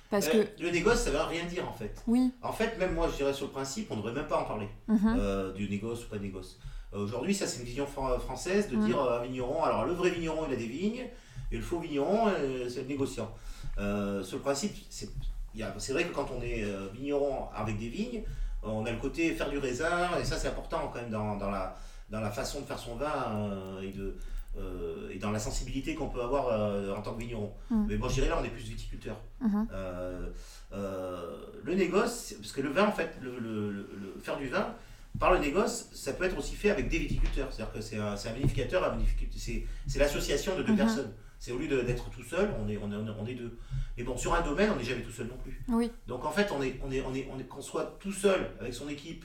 Parce 0.10 0.28
Euh, 0.30 0.46
que... 0.46 0.64
Le 0.64 0.72
négoce, 0.72 1.02
ça 1.04 1.12
veut 1.12 1.18
rien 1.22 1.44
dire, 1.46 1.68
en 1.70 1.74
fait. 1.74 2.02
Oui. 2.08 2.32
En 2.42 2.54
fait, 2.54 2.78
même 2.80 2.94
moi, 2.96 3.10
je 3.12 3.18
dirais 3.18 3.34
sur 3.34 3.48
le 3.48 3.52
principe, 3.52 3.92
on 3.92 3.98
ne 3.98 4.02
devrait 4.02 4.14
même 4.16 4.28
pas 4.28 4.42
en 4.42 4.46
parler. 4.46 4.70
mhm, 4.88 5.18
euh, 5.20 5.54
du 5.54 5.70
négoce 5.70 6.06
ou 6.06 6.10
pas 6.10 6.18
négoce. 6.18 6.60
Euh, 6.94 7.04
Aujourd'hui, 7.04 7.34
ça 7.36 7.46
c'est 7.48 7.60
une 7.60 7.66
vision 7.66 7.86
fran- 7.86 8.18
française 8.20 8.70
de 8.70 8.76
Mm. 8.78 8.86
dire 8.86 9.00
euh, 9.02 9.20
un 9.20 9.24
vigneron, 9.24 9.64
alors 9.64 9.86
le 9.86 9.94
vrai 9.94 10.10
vigneron 10.10 10.46
il 10.48 10.54
a 10.54 10.58
des 10.58 10.68
vignes, 10.68 11.06
et 11.52 11.58
le 11.58 11.62
faux 11.64 11.80
vigneron 11.80 12.28
euh, 12.30 12.68
c'est 12.70 12.82
le 12.82 12.88
négociant. 12.88 13.30
Sur 13.78 14.38
le 14.38 14.42
principe, 14.42 14.74
c'est 14.90 15.94
vrai 15.94 16.04
que 16.06 16.14
quand 16.14 16.30
on 16.38 16.42
est 16.42 16.64
vigneron 16.94 17.48
avec 17.56 17.78
des 17.80 17.90
vignes, 17.90 18.24
on 18.64 18.86
a 18.86 18.92
le 18.92 18.98
côté 18.98 19.32
faire 19.34 19.50
du 19.50 19.58
raisin, 19.58 20.10
et 20.20 20.26
ça 20.26 20.36
c'est 20.38 20.50
important 20.50 20.90
quand 20.92 21.00
même 21.02 21.10
dans, 21.12 21.38
dans 21.38 21.50
la, 21.50 21.76
dans 22.10 22.20
la 22.20 22.30
façon 22.30 22.60
de 22.62 22.66
faire 22.66 22.78
son 22.80 22.96
vin 22.96 23.40
et, 23.82 23.92
de, 23.92 24.18
euh, 24.58 25.10
et 25.14 25.18
dans 25.18 25.32
la 25.32 25.40
sensibilité 25.40 25.96
qu'on 25.96 26.10
peut 26.10 26.22
avoir 26.22 26.48
euh, 26.50 26.94
en 26.94 27.02
tant 27.02 27.14
que 27.14 27.20
vigneron. 27.22 27.54
Mm. 27.70 27.86
Mais 27.88 27.96
bon, 27.98 28.10
je 28.10 28.16
dirais 28.16 28.28
là, 28.30 28.38
on 28.42 28.44
est 28.44 28.50
plus 28.50 28.64
viticulteur. 28.68 29.16
euh, 30.74 31.38
le 31.64 31.74
négoce, 31.76 32.34
parce 32.40 32.52
que 32.52 32.62
le 32.62 32.70
vin, 32.70 32.86
en 32.88 32.92
fait, 32.92 33.12
le, 33.22 33.32
le- 33.40 33.72
le- 33.72 33.90
le- 34.02 34.20
faire 34.22 34.38
du 34.38 34.48
vin 34.50 34.68
par 35.18 35.34
le 35.34 35.40
négoce, 35.40 35.90
ça 35.94 36.14
peut 36.14 36.24
être 36.26 36.38
aussi 36.38 36.56
fait 36.56 36.70
avec 36.70 36.88
des 36.90 37.00
viticulteurs. 37.00 37.48
C'est-à-dire 37.52 37.74
que 37.74 37.82
c'est 37.82 37.98
un, 37.98 38.16
c'est 38.16 38.30
un 38.30 38.34
vinificateur, 38.34 38.84
un 38.84 38.96
vinificateur- 38.96 39.34
c'est, 39.40 39.66
c'est 39.88 40.00
l'association 40.00 40.56
de 40.58 40.64
deux 40.64 40.72
Mhm. 40.74 40.78
personnes. 40.78 41.14
C'est 41.40 41.52
au 41.54 41.58
lieu 41.58 41.68
de- 41.68 41.82
d'être 41.82 42.10
tout 42.10 42.24
seul, 42.24 42.50
on 42.60 42.68
est, 42.68 42.78
on, 42.78 42.92
est, 42.92 42.96
on, 42.96 43.06
est, 43.08 43.10
on 43.18 43.24
deux. 43.24 43.58
Mais 43.98 44.04
bon, 44.04 44.18
sur 44.18 44.34
un 44.34 44.42
domaine, 44.42 44.70
on 44.72 44.76
n'est 44.76 44.84
jamais 44.84 45.02
tout 45.02 45.12
seul 45.12 45.28
non 45.28 45.38
plus. 45.42 45.62
Oui, 45.70 45.90
Donc 46.08 46.26
en 46.26 46.32
fait, 46.32 46.52
on 46.52 46.62
est, 46.62 46.80
on 46.86 46.92
est, 46.92 47.02
on 47.02 47.14
est, 47.14 47.28
on 47.34 47.40
est, 47.40 47.44
qu'on 47.46 47.62
soit 47.62 47.98
tout 48.02 48.12
seul 48.12 48.52
avec 48.60 48.74
son 48.74 48.90
équipe 48.90 49.24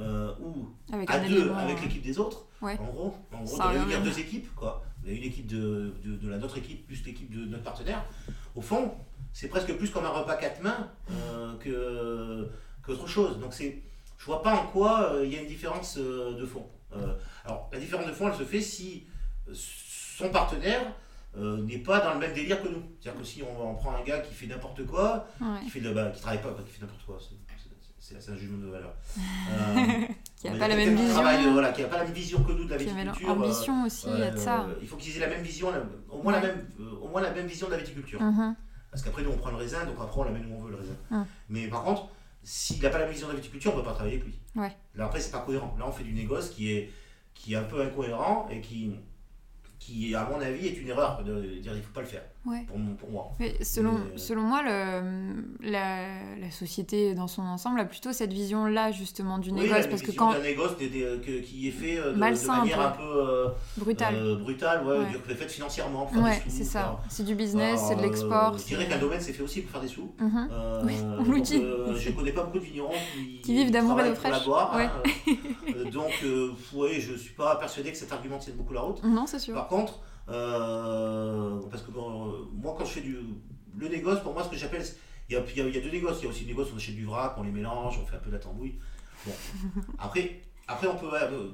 euh, 0.00 0.32
ou 0.40 0.68
avec 0.92 1.08
à 1.10 1.20
deux 1.20 1.36
élément, 1.42 1.56
avec 1.56 1.80
l'équipe 1.80 2.02
des 2.02 2.18
autres. 2.18 2.46
Ouais. 2.60 2.76
En 2.80 2.86
gros, 2.86 3.16
en 3.32 3.44
gros 3.44 3.56
Ça 3.56 3.70
on 3.72 4.04
deux 4.04 4.18
équipes, 4.18 4.52
quoi. 4.56 4.84
Vous 5.02 5.08
avez 5.08 5.18
une 5.18 5.24
équipe 5.24 5.46
de, 5.46 5.94
de, 6.04 6.16
de 6.16 6.28
la 6.28 6.38
notre 6.38 6.58
équipe 6.58 6.86
plus 6.86 7.04
l'équipe 7.04 7.30
de 7.30 7.44
notre 7.44 7.62
partenaire. 7.62 8.04
Au 8.56 8.60
fond, 8.60 8.92
c'est 9.32 9.48
presque 9.48 9.72
plus 9.76 9.90
comme 9.90 10.04
un 10.04 10.08
repas 10.10 10.36
quatre 10.36 10.62
mains 10.62 10.90
euh, 11.10 11.56
que 11.58 12.48
qu'autre 12.84 13.06
chose. 13.06 13.38
Donc 13.38 13.52
c'est, 13.54 13.80
je 14.24 14.30
vois 14.30 14.42
pas 14.42 14.54
en 14.54 14.66
quoi 14.68 15.12
euh, 15.12 15.26
il 15.26 15.34
y 15.34 15.36
a 15.36 15.42
une 15.42 15.48
différence 15.48 15.98
euh, 15.98 16.34
de 16.40 16.46
fond. 16.46 16.66
Euh, 16.96 17.14
alors 17.44 17.68
la 17.70 17.78
différence 17.78 18.06
de 18.06 18.12
fond, 18.12 18.26
elle 18.28 18.34
se 18.38 18.42
fait 18.44 18.62
si 18.62 19.04
son 19.52 20.30
partenaire 20.30 20.80
n'est 21.36 21.78
pas 21.78 22.00
dans 22.00 22.14
le 22.14 22.20
même 22.20 22.32
délire 22.32 22.62
que 22.62 22.68
nous. 22.68 22.82
C'est-à-dire 23.00 23.20
que 23.20 23.26
si 23.26 23.42
on, 23.42 23.70
on 23.70 23.74
prend 23.74 23.94
un 23.94 24.02
gars 24.02 24.20
qui 24.20 24.32
fait 24.32 24.46
n'importe 24.46 24.86
quoi, 24.86 25.26
ouais, 25.42 25.60
qui 25.64 25.68
fait 25.68 25.80
de, 25.80 25.92
bah, 25.92 26.06
qui 26.10 26.22
travaille 26.22 26.40
pas, 26.40 26.54
qui 26.64 26.72
fait 26.72 26.80
n'importe 26.80 27.04
quoi, 27.04 27.18
c'est- 27.20 27.34
un 28.30 28.36
jugement 28.36 28.58
de 28.64 28.70
valeur. 28.70 28.94
Qui 30.36 30.48
a 30.48 30.52
mais 30.52 30.58
pas 30.58 30.68
la 30.68 30.76
même 30.76 30.94
vision, 30.94 31.52
voilà, 31.52 31.72
qui 31.72 31.82
n'a 31.82 31.88
pas 31.88 31.98
la 31.98 32.04
même 32.04 32.12
vision 32.12 32.42
que 32.44 32.52
nous 32.52 32.64
de 32.64 32.70
la 32.70 32.76
a 32.76 32.78
viticulture. 32.78 33.28
ambition 33.30 33.84
aussi, 33.84 34.06
il 34.12 34.20
y 34.20 34.22
a 34.22 34.30
de 34.30 34.36
ça. 34.38 34.66
il 34.80 34.86
faut 34.86 34.96
qu'ils 34.96 35.16
aient 35.16 35.20
la 35.20 35.28
même 35.28 35.42
vision, 35.42 35.70
la- 35.70 35.82
au, 36.10 36.22
moins 36.22 36.32
la 36.32 36.40
même, 36.40 36.66
au 37.02 37.08
moins 37.08 37.20
la 37.22 37.30
même 37.32 37.46
vision 37.46 37.66
de 37.66 37.72
la 37.72 37.78
viticulture. 37.78 38.20
Mhm. 38.22 38.54
Parce 38.90 39.02
qu'après, 39.02 39.22
nous, 39.22 39.30
on 39.30 39.36
prend 39.36 39.50
le 39.50 39.56
raisin, 39.56 39.84
donc 39.86 39.96
après, 40.00 40.20
on 40.20 40.24
l'amène 40.24 40.46
où 40.46 40.54
on 40.56 40.62
veut 40.62 40.70
le 40.70 40.76
raisin. 40.76 40.94
Hum. 41.10 41.26
Mais 41.48 41.66
par 41.66 41.82
contre, 41.82 42.08
s'il 42.44 42.80
n'a 42.82 42.90
pas 42.90 42.98
la 42.98 43.06
vision 43.06 43.26
de 43.26 43.32
la 43.32 43.38
viticulture, 43.38 43.72
on 43.72 43.76
ne 43.76 43.80
peut 43.80 43.88
pas 43.88 43.94
travailler 43.94 44.16
avec 44.16 44.26
lui. 44.26 44.38
Ouais. 44.54 44.76
Là, 44.94 45.06
après, 45.06 45.20
c'est 45.20 45.32
pas 45.32 45.40
cohérent. 45.40 45.74
Là, 45.78 45.86
on 45.88 45.92
fait 45.92 46.04
du 46.04 46.12
négoce 46.12 46.50
qui 46.50 46.72
est, 46.72 46.90
qui 47.32 47.54
est 47.54 47.56
un 47.56 47.64
peu 47.64 47.82
incohérent 47.82 48.48
et 48.50 48.60
qui, 48.60 48.94
qui, 49.78 50.14
à 50.14 50.24
mon 50.24 50.40
avis, 50.40 50.68
est 50.68 50.78
une 50.78 50.88
erreur 50.88 51.24
de 51.24 51.40
dire 51.40 51.72
il 51.72 51.78
ne 51.78 51.82
faut 51.82 51.92
pas 51.92 52.02
le 52.02 52.06
faire. 52.06 52.22
Ouais. 52.46 52.66
Pour, 52.98 53.10
moi. 53.10 53.30
Mais 53.40 53.54
selon, 53.64 53.92
Mais, 53.92 53.98
euh, 54.00 54.16
selon 54.18 54.42
moi, 54.42 54.62
le, 54.62 55.70
la, 55.70 56.08
la 56.38 56.50
société 56.50 57.14
dans 57.14 57.26
son 57.26 57.40
ensemble 57.42 57.80
a 57.80 57.84
plutôt 57.86 58.12
cette 58.12 58.32
vision-là, 58.32 58.92
justement, 58.92 59.38
du 59.38 59.50
Oui, 59.50 59.60
négoce. 59.62 59.86
parce 59.86 60.02
que 60.02 60.08
vision 60.08 60.26
quand. 60.26 60.32
d'un 60.34 60.42
négoce 60.42 60.76
des- 60.76 60.88
des- 60.90 61.20
que- 61.24 61.40
qui 61.40 61.68
est 61.68 61.70
fait 61.70 61.98
euh, 61.98 62.08
de, 62.10 62.12
de 62.14 62.18
manière 62.18 62.80
un 62.80 62.86
un 62.86 62.90
peu 62.90 63.02
euh, 63.02 63.48
Brutal. 63.78 64.14
euh, 64.14 64.36
brutale, 64.36 64.84
ouais, 64.86 64.98
Ouais. 64.98 65.06
dire 65.06 65.22
que 65.26 65.34
fait 65.34 65.48
financièrement. 65.48 66.04
pour 66.06 66.14
faire 66.16 66.22
ouais, 66.24 66.42
c'est 66.48 66.64
ça. 66.64 67.00
C'est 67.08 67.24
du 67.24 67.34
business, 67.34 67.80
c'est 67.88 67.96
de 67.96 68.02
l'export. 68.02 68.52
euh, 68.54 68.58
Je 68.58 68.64
dirais 68.64 68.86
qu'un 68.88 68.98
domaine, 68.98 69.20
c'est 69.20 69.32
fait 69.32 69.42
aussi 69.42 69.62
pour 69.62 69.70
faire 69.72 69.80
des 69.80 69.88
sous. 69.88 70.12
Mhm. 70.18 70.48
Euh, 70.52 70.82
Oui, 70.84 70.94
on 71.02 71.32
euh, 71.32 71.96
je 71.96 72.10
connais 72.10 72.32
pas 72.32 72.42
beaucoup 72.42 72.58
de 72.58 72.64
vignerons 72.64 72.90
qui, 73.14 73.40
Qui 73.40 73.54
vivent 73.54 73.70
d'amour 73.70 73.98
et 74.00 74.10
d'eau 74.10 74.14
travaillent 74.14 74.40
fraîche. 74.42 74.76
Ouais. 74.76 74.84
hein. 74.84 75.32
Euh, 75.76 75.90
donc, 75.90 76.12
euh, 76.24 76.50
ouais, 76.74 77.00
je 77.00 77.14
suis 77.14 77.32
pas 77.34 77.56
persuadé 77.56 77.90
que 77.90 77.96
cet 77.96 78.12
argument 78.12 78.38
tienne 78.38 78.56
beaucoup 78.56 78.74
la 78.74 78.80
route. 78.82 79.02
Non, 79.02 79.26
c'est 79.26 79.38
sûr. 79.38 79.54
Par 79.54 79.68
contre, 79.68 80.00
euh, 80.28 81.60
parce 81.70 81.82
que 81.82 81.90
bon, 81.90 82.28
euh, 82.28 82.32
moi, 82.52 82.74
quand 82.78 82.84
je 82.84 82.92
fais 82.92 83.00
du. 83.00 83.16
Le 83.76 83.88
négoce, 83.88 84.20
pour 84.20 84.32
moi, 84.32 84.44
ce 84.44 84.48
que 84.50 84.56
j'appelle. 84.56 84.84
Il 85.28 85.32
y 85.34 85.36
a, 85.36 85.42
il 85.50 85.56
y 85.56 85.60
a- 85.62 85.66
il 85.68 85.74
y 85.74 85.78
a 85.78 85.80
deux 85.80 85.90
négoces. 85.90 86.18
Il 86.20 86.24
y 86.24 86.26
a 86.26 86.30
aussi 86.30 86.42
le 86.42 86.48
négoce, 86.48 86.68
on 86.72 86.76
achète 86.76 86.94
du 86.94 87.04
vrac, 87.06 87.34
on 87.38 87.42
les 87.42 87.50
mélange, 87.50 87.98
on 88.00 88.06
fait 88.06 88.16
un 88.16 88.20
peu 88.20 88.28
de 88.28 88.34
la 88.34 88.38
tambouille. 88.40 88.74
Bon. 89.26 89.32
Après, 89.98 90.42
après 90.68 90.86
on 90.86 90.96
peut. 90.96 91.08
euh, 91.12 91.48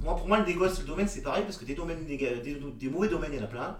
moi, 0.00 0.16
pour 0.16 0.28
moi, 0.28 0.38
le 0.38 0.44
négoce, 0.46 0.80
le 0.80 0.86
domaine, 0.86 1.08
c'est 1.08 1.22
pareil, 1.22 1.44
parce 1.44 1.56
que 1.56 1.64
des, 1.64 1.74
domaines, 1.74 2.04
néga- 2.06 2.40
des, 2.42 2.54
des 2.78 2.88
mauvais 2.90 3.08
domaines, 3.08 3.30
il 3.32 3.38
y 3.38 3.40
en 3.40 3.44
a 3.44 3.48
plein. 3.48 3.76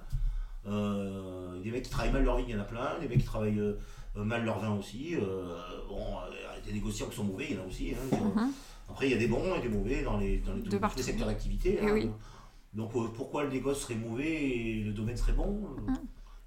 Euh, 0.66 1.60
des 1.62 1.70
mecs 1.70 1.84
qui 1.84 1.90
travaillent 1.90 2.12
mal 2.12 2.24
leur 2.24 2.36
vigne, 2.36 2.46
il 2.48 2.54
y 2.54 2.58
en 2.58 2.62
a 2.62 2.64
plein. 2.64 2.98
Des 3.00 3.08
mecs 3.08 3.18
qui 3.18 3.24
travaillent 3.24 3.60
mal 4.14 4.44
leur 4.44 4.58
vin 4.58 4.74
aussi. 4.74 5.16
Bon, 5.88 6.04
des 6.66 6.72
négociants 6.72 7.06
qui 7.06 7.16
sont 7.16 7.24
mauvais, 7.24 7.46
il 7.50 7.56
y 7.56 7.58
en 7.58 7.62
a 7.62 7.66
aussi. 7.66 7.92
hein. 7.94 8.16
Mhm. 8.36 8.52
Après, 8.88 9.06
il 9.06 9.12
y 9.12 9.14
a 9.14 9.18
des 9.18 9.28
bons 9.28 9.54
et 9.54 9.60
des 9.60 9.68
mauvais 9.68 10.02
dans 10.02 10.16
les, 10.18 10.38
dans 10.38 10.52
les, 10.54 10.60
De 10.62 10.64
tous 10.66 10.72
les 10.72 10.78
partout. 10.80 11.02
secteurs 11.02 11.26
d'activité. 11.28 11.78
Eh 11.80 11.86
hein. 11.86 11.90
oui. 11.92 12.10
Donc 12.74 12.94
euh, 12.94 13.08
pourquoi 13.14 13.44
le 13.44 13.50
négoce 13.50 13.80
serait 13.82 13.94
mauvais 13.96 14.30
et 14.32 14.82
le 14.84 14.92
domaine 14.92 15.16
serait 15.16 15.32
bon 15.32 15.60
euh. 15.88 15.92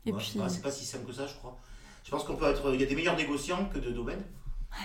Et 0.06 0.12
puis- 0.18 0.26
c'est 0.32 0.40
pas- 0.40 0.50
si 0.72 0.86
simple 0.86 1.06
que 1.06 1.14
ça, 1.14 1.28
je 1.28 1.34
crois. 1.36 1.58
Je 2.06 2.12
pense 2.12 2.24
qu'on 2.24 2.36
peut 2.36 2.46
être. 2.50 2.74
Il 2.74 2.80
y 2.82 2.84
a 2.84 2.88
des 2.88 2.96
meilleurs 2.96 3.16
négociants 3.18 3.66
que 3.74 3.80
de 3.80 3.92
domaines. 3.92 4.24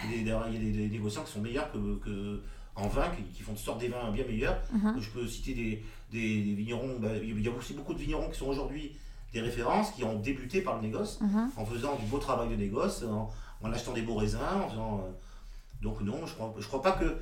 Il 0.04 0.26
y 0.26 0.30
a 0.30 0.48
des, 0.48 0.70
y 0.80 0.84
a 0.86 0.88
négociants 0.88 1.22
qui 1.24 1.32
sont 1.32 1.40
meilleurs 1.40 1.70
que, 1.72 1.96
que 1.98 2.42
en 2.76 2.86
vin, 2.88 3.08
qui, 3.10 3.22
qui 3.34 3.42
font 3.42 3.52
de 3.54 3.58
sorte 3.58 3.80
des 3.80 3.88
vins 3.88 4.10
bien 4.12 4.24
meilleurs. 4.24 4.60
Mhm. 4.72 5.00
Je 5.00 5.10
peux 5.10 5.26
citer 5.26 5.54
des, 5.54 5.82
des, 6.12 6.42
des 6.42 6.54
vignerons. 6.54 6.98
bah, 7.00 7.08
il 7.22 7.40
y 7.40 7.48
a 7.48 7.50
aussi 7.50 7.72
beaucoup 7.74 7.94
de 7.94 7.98
vignerons 7.98 8.28
qui 8.30 8.38
sont 8.38 8.46
aujourd'hui 8.46 8.92
des 9.32 9.40
références, 9.40 9.90
qui 9.92 10.04
ont 10.04 10.18
débuté 10.20 10.60
par 10.62 10.76
le 10.76 10.82
négoce, 10.82 11.20
Mhm. 11.20 11.50
en 11.56 11.64
faisant 11.66 11.96
du 11.96 12.06
beau 12.06 12.18
travail 12.18 12.48
de 12.50 12.54
négoce, 12.56 13.02
en, 13.04 13.30
en 13.62 13.72
achetant 13.72 13.92
des 13.92 14.02
beaux 14.02 14.14
raisins, 14.16 14.38
en 14.64 14.68
faisant. 14.70 14.98
euh, 15.06 15.10
donc 15.82 16.00
non, 16.02 16.24
je 16.26 16.34
crois, 16.34 16.54
je 16.58 16.66
crois 16.66 16.82
pas 16.82 16.92
que. 16.92 17.16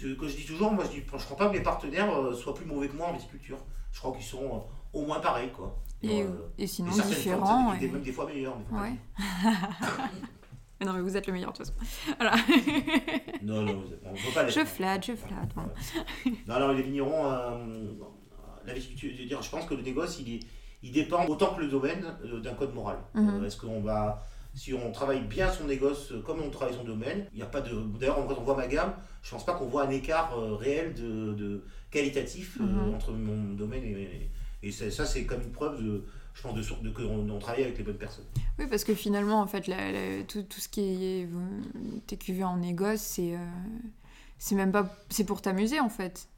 Ce 0.00 0.06
que 0.14 0.28
je 0.28 0.36
dis 0.36 0.44
toujours, 0.46 0.72
moi 0.72 0.84
je 0.84 0.90
dis, 0.90 1.02
je 1.06 1.24
crois 1.24 1.36
pas 1.36 1.48
que 1.48 1.54
mes 1.56 1.62
partenaires 1.62 2.08
euh, 2.16 2.32
soient 2.34 2.54
plus 2.54 2.64
mauvais 2.66 2.88
que 2.88 2.96
moi 2.96 3.08
en 3.08 3.12
viticulture. 3.14 3.58
Je 3.92 3.98
crois 3.98 4.12
qu'ils 4.12 4.24
sont 4.24 4.44
euh, 4.44 4.58
au 4.98 5.04
moins 5.06 5.18
pareils, 5.20 5.50
quoi. 5.50 5.76
Et, 6.02 6.22
euh, 6.22 6.28
et 6.56 6.66
sinon, 6.68 6.90
différents. 6.92 7.74
et- 7.74 7.88
même 7.88 8.02
des 8.02 8.12
fois 8.12 8.26
meilleurs. 8.26 8.56
Mais 8.70 8.78
Ouais. 8.78 8.92
Mais 10.80 10.86
non, 10.86 10.92
mais 10.92 11.00
vous 11.00 11.16
êtes 11.16 11.26
le 11.26 11.32
meilleur 11.32 11.52
de 11.52 11.56
toute 11.58 11.66
façon. 11.66 11.78
dire. 12.20 12.30
Non, 13.42 13.62
non, 13.62 13.82
on 14.04 14.12
peut 14.14 14.18
pas 14.34 14.44
l'être. 14.44 14.54
Je 14.60 14.64
flatte, 14.64 15.06
je 15.06 15.16
flatte. 15.16 15.52
bon. 15.56 15.62
Non, 16.46 16.60
non, 16.60 16.68
les 16.72 16.82
vignerons, 16.82 17.26
euh, 17.32 17.92
la 18.64 18.74
viticulture, 18.74 19.10
je 19.16 19.22
veux 19.22 19.28
dire, 19.28 19.42
je 19.42 19.50
pense 19.50 19.64
que 19.66 19.74
le 19.74 19.82
négoce, 19.82 20.20
il, 20.20 20.34
est, 20.36 20.40
il 20.84 20.92
dépend 20.92 21.26
autant 21.26 21.54
que 21.54 21.60
le 21.62 21.68
domaine 21.68 22.06
d'un 22.42 22.54
code 22.54 22.72
moral. 22.74 22.98
Mhm. 23.14 23.40
Euh, 23.42 23.46
Est-ce 23.46 23.56
qu'on 23.56 23.80
va, 23.80 24.24
si 24.54 24.74
on 24.74 24.90
travaille 24.92 25.20
bien 25.22 25.50
son 25.52 25.64
négoce 25.64 26.12
euh, 26.12 26.20
comme 26.22 26.40
on 26.42 26.50
travaille 26.50 26.74
son 26.74 26.84
domaine, 26.84 27.26
il 27.32 27.36
n'y 27.36 27.42
a 27.42 27.46
pas 27.46 27.60
de. 27.60 27.70
D'ailleurs, 27.98 28.26
quand 28.26 28.36
on 28.38 28.42
voit 28.44 28.56
ma 28.56 28.66
gamme, 28.66 28.92
je 29.22 29.30
pense 29.30 29.44
pas 29.46 29.54
qu'on 29.54 29.66
voit 29.66 29.84
un 29.84 29.90
écart 29.90 30.36
euh, 30.38 30.54
réel 30.54 30.94
de, 30.94 31.32
de 31.34 31.64
qualitatif 31.90 32.58
euh, 32.60 32.64
Mhm. 32.64 32.94
entre 32.94 33.12
mon 33.12 33.54
domaine 33.54 33.84
et. 33.84 34.30
Et 34.60 34.72
ça, 34.72 34.90
ça, 34.90 35.06
c'est 35.06 35.24
comme 35.24 35.42
une 35.42 35.52
preuve 35.52 35.80
de, 35.80 36.04
je 36.34 36.42
pense, 36.42 36.52
de, 36.52 36.62
sur- 36.62 36.80
de 36.82 36.90
qu'on 36.90 37.30
on 37.30 37.38
travaille 37.38 37.62
avec 37.62 37.78
les 37.78 37.84
bonnes 37.84 37.96
personnes. 37.96 38.24
Oui, 38.58 38.66
parce 38.68 38.82
que 38.82 38.92
finalement, 38.92 39.40
en 39.40 39.46
fait, 39.46 39.68
la- 39.68 39.92
la- 39.92 40.24
tout, 40.24 40.42
tout 40.42 40.58
ce 40.58 40.68
qui 40.68 40.80
est 40.82 41.28
TQV 42.08 42.42
en 42.42 42.56
négoce, 42.56 42.98
c'est 43.00 43.36
euh, 43.36 43.38
c'est 44.36 44.56
même 44.56 44.72
pas. 44.72 44.92
C'est 45.10 45.22
pour 45.24 45.42
t'amuser, 45.42 45.78
en 45.78 45.88
fait. 45.88 46.28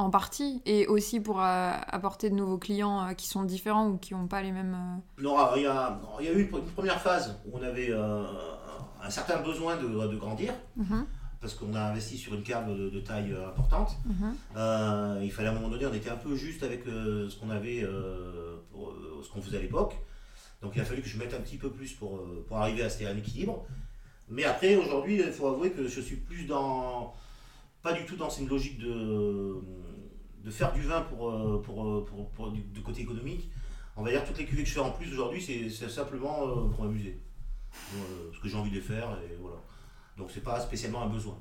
En 0.00 0.10
partie. 0.10 0.62
Et 0.66 0.86
aussi 0.86 1.20
pour 1.20 1.40
euh, 1.40 1.70
apporter 1.86 2.30
de 2.30 2.34
nouveaux 2.34 2.58
clients 2.58 3.06
euh, 3.08 3.12
qui 3.12 3.26
sont 3.26 3.42
différents 3.44 3.88
ou 3.88 3.96
qui 3.98 4.14
n'ont 4.14 4.26
pas 4.26 4.40
les 4.42 4.50
mêmes. 4.52 4.74
euh, 5.18 5.22
Non, 5.22 5.36
il 5.56 5.62
y 5.62 5.66
a, 5.66 6.00
il 6.20 6.26
y 6.26 6.28
a 6.28 6.32
eu 6.32 6.42
une, 6.42 6.48
première 6.74 7.00
phase 7.00 7.38
où 7.46 7.58
on 7.58 7.62
avait 7.62 7.92
un 7.92 9.10
certain 9.10 9.38
besoin 9.42 9.76
de, 9.76 9.86
de 9.88 10.16
grandir. 10.16 10.52
mhm. 10.76 11.06
parce 11.40 11.54
qu'on 11.54 11.72
a 11.74 11.80
investi 11.80 12.18
sur 12.18 12.34
une 12.34 12.42
cave 12.42 12.68
de, 12.76 12.90
de 12.90 13.00
taille 13.00 13.34
importante. 13.48 13.96
Mhm. 14.06 14.34
Il 15.22 15.30
fallait 15.32 15.48
à 15.48 15.52
un 15.52 15.54
moment 15.54 15.68
donné, 15.70 15.86
on 15.86 15.94
était 15.94 16.10
un 16.10 16.16
peu 16.16 16.34
juste 16.34 16.62
avec 16.62 16.84
ce 16.84 17.34
qu'on 17.38 17.50
avait, 17.50 17.86
pour, 18.72 18.94
ce 19.22 19.30
qu'on 19.30 19.40
faisait 19.42 19.58
à 19.58 19.60
l'époque. 19.62 19.96
Donc 20.62 20.72
il 20.76 20.80
a 20.82 20.84
fallu 20.84 21.00
que 21.00 21.08
je 21.08 21.16
mette 21.18 21.32
un 21.32 21.40
petit 21.40 21.56
peu 21.56 21.70
plus 21.70 21.92
pour, 21.94 22.20
pour 22.46 22.58
arriver 22.58 22.82
à 22.82 22.90
ce- 22.90 23.04
un 23.04 23.16
équilibre. 23.16 23.64
Mais 24.28 24.44
après, 24.44 24.76
aujourd'hui, 24.76 25.16
il 25.18 25.32
faut 25.32 25.46
avouer 25.48 25.70
que 25.72 25.88
je 25.88 26.00
suis 26.00 26.16
plus 26.16 26.44
dans. 26.44 27.14
Pas 27.82 27.94
du 27.94 28.04
tout 28.04 28.16
dans 28.16 28.28
une 28.28 28.46
logique 28.46 28.78
de, 28.78 29.56
de 30.44 30.50
faire 30.50 30.72
du 30.72 30.82
vin 30.82 31.02
pour, 31.02 31.30
euh, 31.30 31.60
pour, 31.64 31.84
euh, 31.86 32.04
pour, 32.04 32.30
pour 32.30 32.50
du, 32.52 32.60
du 32.62 32.82
côté 32.82 33.02
économique. 33.02 33.50
On 33.96 34.02
va 34.02 34.10
dire 34.10 34.24
toutes 34.24 34.38
les 34.38 34.46
cuvées 34.46 34.62
que 34.62 34.68
je 34.68 34.74
fais 34.74 34.80
en 34.80 34.90
plus 34.90 35.12
aujourd'hui, 35.12 35.42
c'est 35.42 35.88
simplement 35.88 36.46
euh, 36.48 36.68
pour 36.70 36.84
m'amuser. 36.84 37.20
Parce 38.30 38.42
que 38.42 38.48
j'ai 38.48 38.56
envie 38.56 38.70
de 38.70 38.80
faire 38.80 39.08
et 39.30 39.36
voilà. 39.40 39.56
Donc 40.16 40.30
c'est 40.32 40.42
pas 40.42 40.58
spécialement 40.60 41.02
un 41.02 41.08
besoin. 41.08 41.38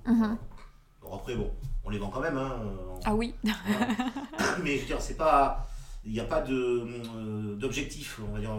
Bon, 1.02 1.16
après, 1.16 1.36
bon, 1.36 1.52
on 1.86 1.89
les 1.89 1.97
vend 1.97 2.10
quand 2.10 2.20
même. 2.22 2.38
Hein, 2.38 2.60
on- 2.89 3.00
Ah 3.06 3.16
oui. 3.16 3.34
voilà. 3.43 3.88
Mais 4.64 4.76
je 4.76 4.82
veux 4.82 4.88
dire, 4.88 5.02
c'est 5.02 5.16
pas. 5.18 5.66
Il 6.06 6.12
n'y 6.12 6.20
a 6.20 6.26
pas 6.26 6.41
d'objectif, 6.41 8.20
on 8.28 8.34
va 8.34 8.39
dire. 8.39 8.52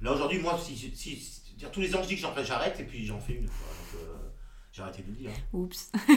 Là 0.00 0.12
aujourd'hui, 0.12 0.38
moi, 0.38 0.58
si, 0.58 0.76
si, 0.76 0.94
si- 0.96 1.54
dire, 1.56 1.70
tous 1.70 1.80
les 1.80 1.94
ans 1.94 2.02
je 2.02 2.08
dis 2.08 2.14
que 2.14 2.20
j'en 2.22 2.32
fais, 2.32 2.44
j'arrête 2.44 2.78
et 2.80 2.84
puis 2.84 3.04
j'en 3.04 3.20
fais 3.20 3.34
une. 3.34 3.44
Donc, 3.46 3.52
euh, 3.96 4.14
j'ai 4.72 4.82
arrêté 4.82 5.02
de 5.02 5.08
le 5.08 5.14
dire. 5.16 5.30
Oups. 5.52 5.92
non, 6.08 6.12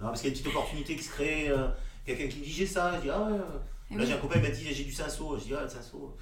parce 0.00 0.20
qu'il 0.22 0.30
y 0.30 0.32
a 0.32 0.36
une 0.36 0.40
petite 0.40 0.46
opportunité 0.46 0.94
qui 0.96 1.02
se 1.02 1.10
crée. 1.10 1.48
euh, 1.48 1.68
quelqu'un 2.16 2.28
qui 2.28 2.40
me 2.40 2.44
dit 2.44 2.50
j'ai 2.52 2.66
ça, 2.66 2.96
je 2.96 3.02
dis 3.02 3.10
ah 3.10 3.22
ouais. 3.22 3.38
Eh 3.90 3.94
Là 3.94 4.00
oui. 4.00 4.06
j'ai 4.06 4.12
un 4.14 4.18
copain 4.18 4.34
qui 4.40 4.48
m'a 4.48 4.54
dit 4.54 4.64
j'ai 4.72 4.84
du 4.84 4.92
cinceau. 4.92 5.36
Je 5.38 5.44
dis 5.44 5.54
ah 5.54 5.62
le 5.62 5.68
cinceau. 5.68 6.16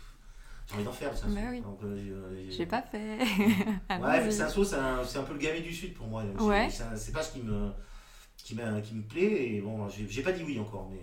J'ai 0.68 0.74
envie 0.74 0.84
d'en 0.84 0.92
faire 0.92 1.10
le 1.10 1.16
cinceau. 1.16 1.34
Bah 1.34 1.40
oui. 1.50 1.60
Donc, 1.62 1.78
euh, 1.82 2.44
j'ai- 2.46 2.50
J'ai 2.58 2.66
pas 2.66 2.82
fait. 2.82 3.18
Ah 3.88 3.98
Ouais, 4.00 4.24
le 4.24 4.30
cinceau, 4.30 4.64
c'est 4.64 4.76
un, 4.76 5.02
c'est 5.04 5.18
un 5.18 5.22
peu 5.22 5.32
le 5.32 5.38
gamet 5.38 5.60
du 5.62 5.72
sud 5.74 5.94
pour 5.94 6.06
moi. 6.06 6.22
Ouais. 6.40 6.68
c'est 6.70 6.84
C'est 6.96 7.12
pas 7.12 7.22
ce 7.22 7.32
qui 7.32 7.40
me, 7.40 7.70
qui, 8.36 8.54
m'a- 8.54 8.80
qui 8.82 8.94
me 8.94 9.02
plaît. 9.02 9.54
Et 9.54 9.60
bon, 9.62 9.88
j'ai 9.88 10.06
j'ai 10.08 10.22
pas 10.22 10.32
dit 10.32 10.42
oui 10.44 10.58
encore, 10.58 10.88
mais. 10.90 11.00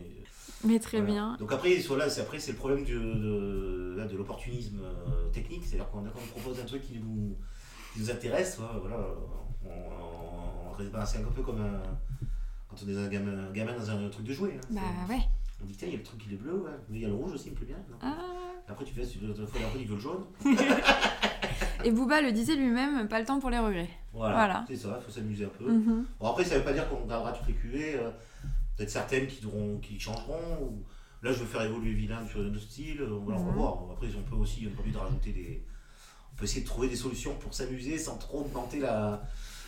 Mais 0.63 0.79
très 0.79 0.97
Voilà. 0.99 1.13
bien. 1.13 1.37
Donc 1.39 1.51
après, 1.51 1.75
voilà, 1.87 2.09
c'est 2.09 2.21
après 2.21 2.39
c'est 2.39 2.51
le 2.51 2.57
problème 2.57 2.83
de, 2.85 3.95
là, 3.97 4.05
de 4.05 4.15
l'opportunisme 4.17 4.79
euh, 4.83 5.29
technique, 5.31 5.63
c'est-à-dire 5.65 5.89
qu'on 5.89 6.01
quand 6.03 6.19
on 6.23 6.39
propose 6.39 6.59
un 6.59 6.65
truc 6.65 6.81
qui 6.83 6.97
nous, 6.99 7.35
qui 7.93 7.99
nous 7.99 8.09
intéresse, 8.09 8.57
voilà, 8.59 8.79
voilà, 8.79 8.97
on, 9.63 9.69
on, 9.69 10.69
on 10.69 10.71
reste- 10.73 10.91
c'est 11.11 11.19
un 11.19 11.31
peu 11.31 11.41
comme 11.43 11.61
un, 11.61 11.81
quand 12.75 12.85
on 12.85 12.89
est 12.89 12.97
un 13.05 13.07
gamin, 13.07 13.47
un 13.47 13.51
gamin 13.51 13.73
dans 13.77 13.89
un, 13.91 14.09
truc 14.09 14.25
de 14.25 14.33
jouet. 14.33 14.57
hein. 14.57 14.67
Bah 14.69 14.81
ouais. 15.13 15.21
On 15.61 15.65
dit 15.65 15.73
tiens, 15.77 15.87
il 15.87 15.91
y 15.93 15.95
a 15.95 15.99
le 15.99 16.03
truc 16.03 16.19
qui 16.27 16.33
est 16.33 16.37
bleu, 16.37 16.53
ouais, 16.53 16.71
mais 16.89 16.97
il 16.97 17.01
y 17.01 17.05
a 17.05 17.07
le 17.07 17.13
rouge 17.15 17.33
aussi, 17.33 17.47
il 17.47 17.51
me 17.51 17.55
plaît 17.55 17.65
bien. 17.67 17.77
non? 17.89 17.97
Ah. 18.01 18.15
Après 18.67 18.83
tu 18.83 18.93
fais, 18.93 19.05
tu 19.05 19.19
dois 19.19 19.33
fois 19.45 19.59
il 19.79 19.87
veut 19.87 19.95
le 19.95 20.01
jaune. 20.01 20.23
Et 21.83 21.91
Booba 21.91 22.19
le 22.21 22.31
disait 22.31 22.55
lui-même, 22.55 23.07
pas 23.07 23.19
le 23.19 23.25
temps 23.25 23.39
pour 23.39 23.49
les 23.51 23.59
regrets. 23.59 23.89
Voilà, 24.11 24.35
Voilà. 24.35 24.65
c'est 24.67 24.75
ça, 24.75 24.97
il 24.99 25.05
faut 25.05 25.11
s'amuser 25.11 25.45
un 25.45 25.49
peu. 25.49 25.71
Mhm. 25.71 26.05
Bon, 26.19 26.27
après, 26.31 26.43
ça 26.43 26.57
veut 26.57 26.63
pas 26.63 26.73
dire 26.73 26.87
qu'on 26.89 27.05
gardera 27.05 27.31
toutes 27.31 27.47
les 27.47 27.53
cuvées. 27.53 27.95
euh, 27.95 28.09
Peut-être 28.75 28.89
certaines 28.89 29.27
qui, 29.27 29.41
qui 29.81 29.99
changeront. 29.99 30.57
Ou... 30.63 30.83
Là, 31.21 31.31
je 31.31 31.39
veux 31.39 31.45
faire 31.45 31.61
évoluer 31.61 31.93
Vilain 31.93 32.25
sur 32.27 32.39
notre 32.39 32.59
style. 32.59 33.01
euh, 33.01 33.19
Voilà, 33.23 33.39
on 33.39 33.43
va 33.45 33.51
Mhm. 33.51 33.57
voir. 33.57 33.77
Après, 33.93 34.07
on 34.17 34.29
peut 34.29 34.35
aussi, 34.35 34.67
on 34.67 34.77
a 34.77 34.81
envie 34.81 34.91
de 34.91 34.97
rajouter 34.97 35.31
des. 35.31 35.63
On 36.33 36.35
peut 36.35 36.43
essayer 36.45 36.61
de 36.61 36.65
trouver 36.67 36.89
des 36.89 36.95
solutions 36.97 37.35
pour 37.35 37.53
s'amuser 37.53 37.97
sans 37.97 38.17
trop 38.17 38.39
augmenter 38.41 38.79
la, 38.79 39.21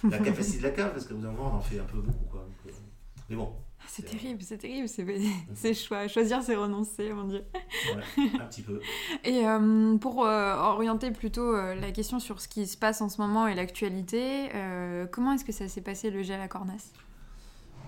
la 0.10 0.18
capacité 0.20 0.58
de 0.58 0.64
la 0.64 0.72
cave, 0.72 0.92
parce 0.92 1.06
qu'au 1.06 1.16
bout 1.16 1.22
d'un 1.22 1.32
moment, 1.32 1.52
on 1.54 1.58
en 1.58 1.62
fait 1.62 1.80
un 1.80 1.86
peu 1.86 2.00
beaucoup. 2.02 2.26
Quoi. 2.26 2.46
Mais 3.30 3.36
bon, 3.36 3.54
C'est 3.88 4.04
terrible, 4.04 4.42
c'est 4.42 4.58
terrible, 4.58 4.88
c'est 4.88 5.06
c'est 5.54 5.74
choix. 5.74 6.08
Choisir, 6.08 6.42
c'est 6.42 6.56
renoncer, 6.56 7.12
mon 7.14 7.26
Dieu. 7.26 7.44
voilà, 7.92 8.06
un 8.44 8.48
petit 8.48 8.62
peu. 8.62 8.80
Et 9.24 9.46
euh, 9.46 9.98
pour 9.98 10.26
euh, 10.26 10.56
orienter 10.56 11.12
plutôt 11.12 11.54
euh, 11.56 11.76
la 11.76 11.92
question 11.92 12.20
sur 12.20 12.40
ce 12.42 12.48
qui 12.48 12.68
se 12.68 12.78
passe 12.78 13.02
en 13.02 13.10
ce 13.10 13.20
moment 13.22 13.48
et 13.48 13.56
l'actualité, 13.56 14.50
comment 15.12 15.34
est-ce 15.34 15.46
que 15.46 15.52
ça 15.52 15.68
s'est 15.68 15.82
passé 15.82 16.10
le 16.10 16.24
gel 16.24 16.40
à 16.42 16.48
Cornas? 16.48 16.92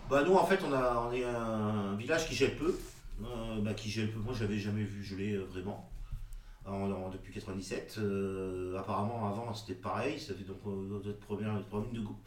Bah, 0.09 0.23
nous, 0.23 0.33
en 0.35 0.45
fait, 0.45 0.59
on, 0.67 0.73
a, 0.73 1.07
on 1.07 1.11
est 1.13 1.23
un 1.23 1.95
village 1.95 2.27
qui 2.27 2.35
gèle 2.35 2.57
peu. 2.57 2.77
Bah, 3.61 3.73
qui 3.73 3.89
gèle 3.89 4.11
peu. 4.11 4.19
Moi, 4.19 4.33
je 4.33 4.43
l'avais 4.43 4.57
jamais 4.57 4.83
vu 4.83 5.03
geler 5.03 5.37
vraiment. 5.37 5.89
En- 6.65 6.91
en- 6.91 7.09
depuis 7.09 7.33
97. 7.33 7.95
Euh, 7.97 8.77
apparemment, 8.77 9.27
avant, 9.27 9.53
c'était 9.53 9.79
pareil. 9.79 10.19
Ça 10.19 10.33
fait 10.33 10.43
donc 10.43 10.57
notre 10.65 11.11
première, 11.19 11.53
notre 11.53 11.67
première 11.69 11.91
de 11.91 12.01
goût. 12.01 12.17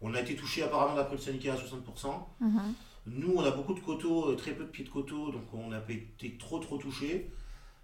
On 0.00 0.14
a 0.14 0.20
été 0.20 0.36
touché 0.36 0.62
apparemment 0.62 0.94
d'après 0.94 1.16
le 1.16 1.20
syndicat 1.20 1.54
à 1.54 1.56
60%. 1.56 2.26
Mhm. 2.40 2.74
Nous, 3.06 3.32
on 3.34 3.42
a 3.42 3.50
beaucoup 3.50 3.74
de 3.74 3.80
coteaux, 3.80 4.30
euh, 4.30 4.36
très 4.36 4.52
peu 4.52 4.64
de 4.64 4.68
pieds 4.70 4.84
de 4.84 4.90
coteaux, 4.90 5.30
donc 5.30 5.42
on 5.52 5.68
n'a 5.68 5.80
pas 5.80 5.92
été 5.92 6.36
trop 6.36 6.58
trop 6.58 6.78
touchés. 6.78 7.30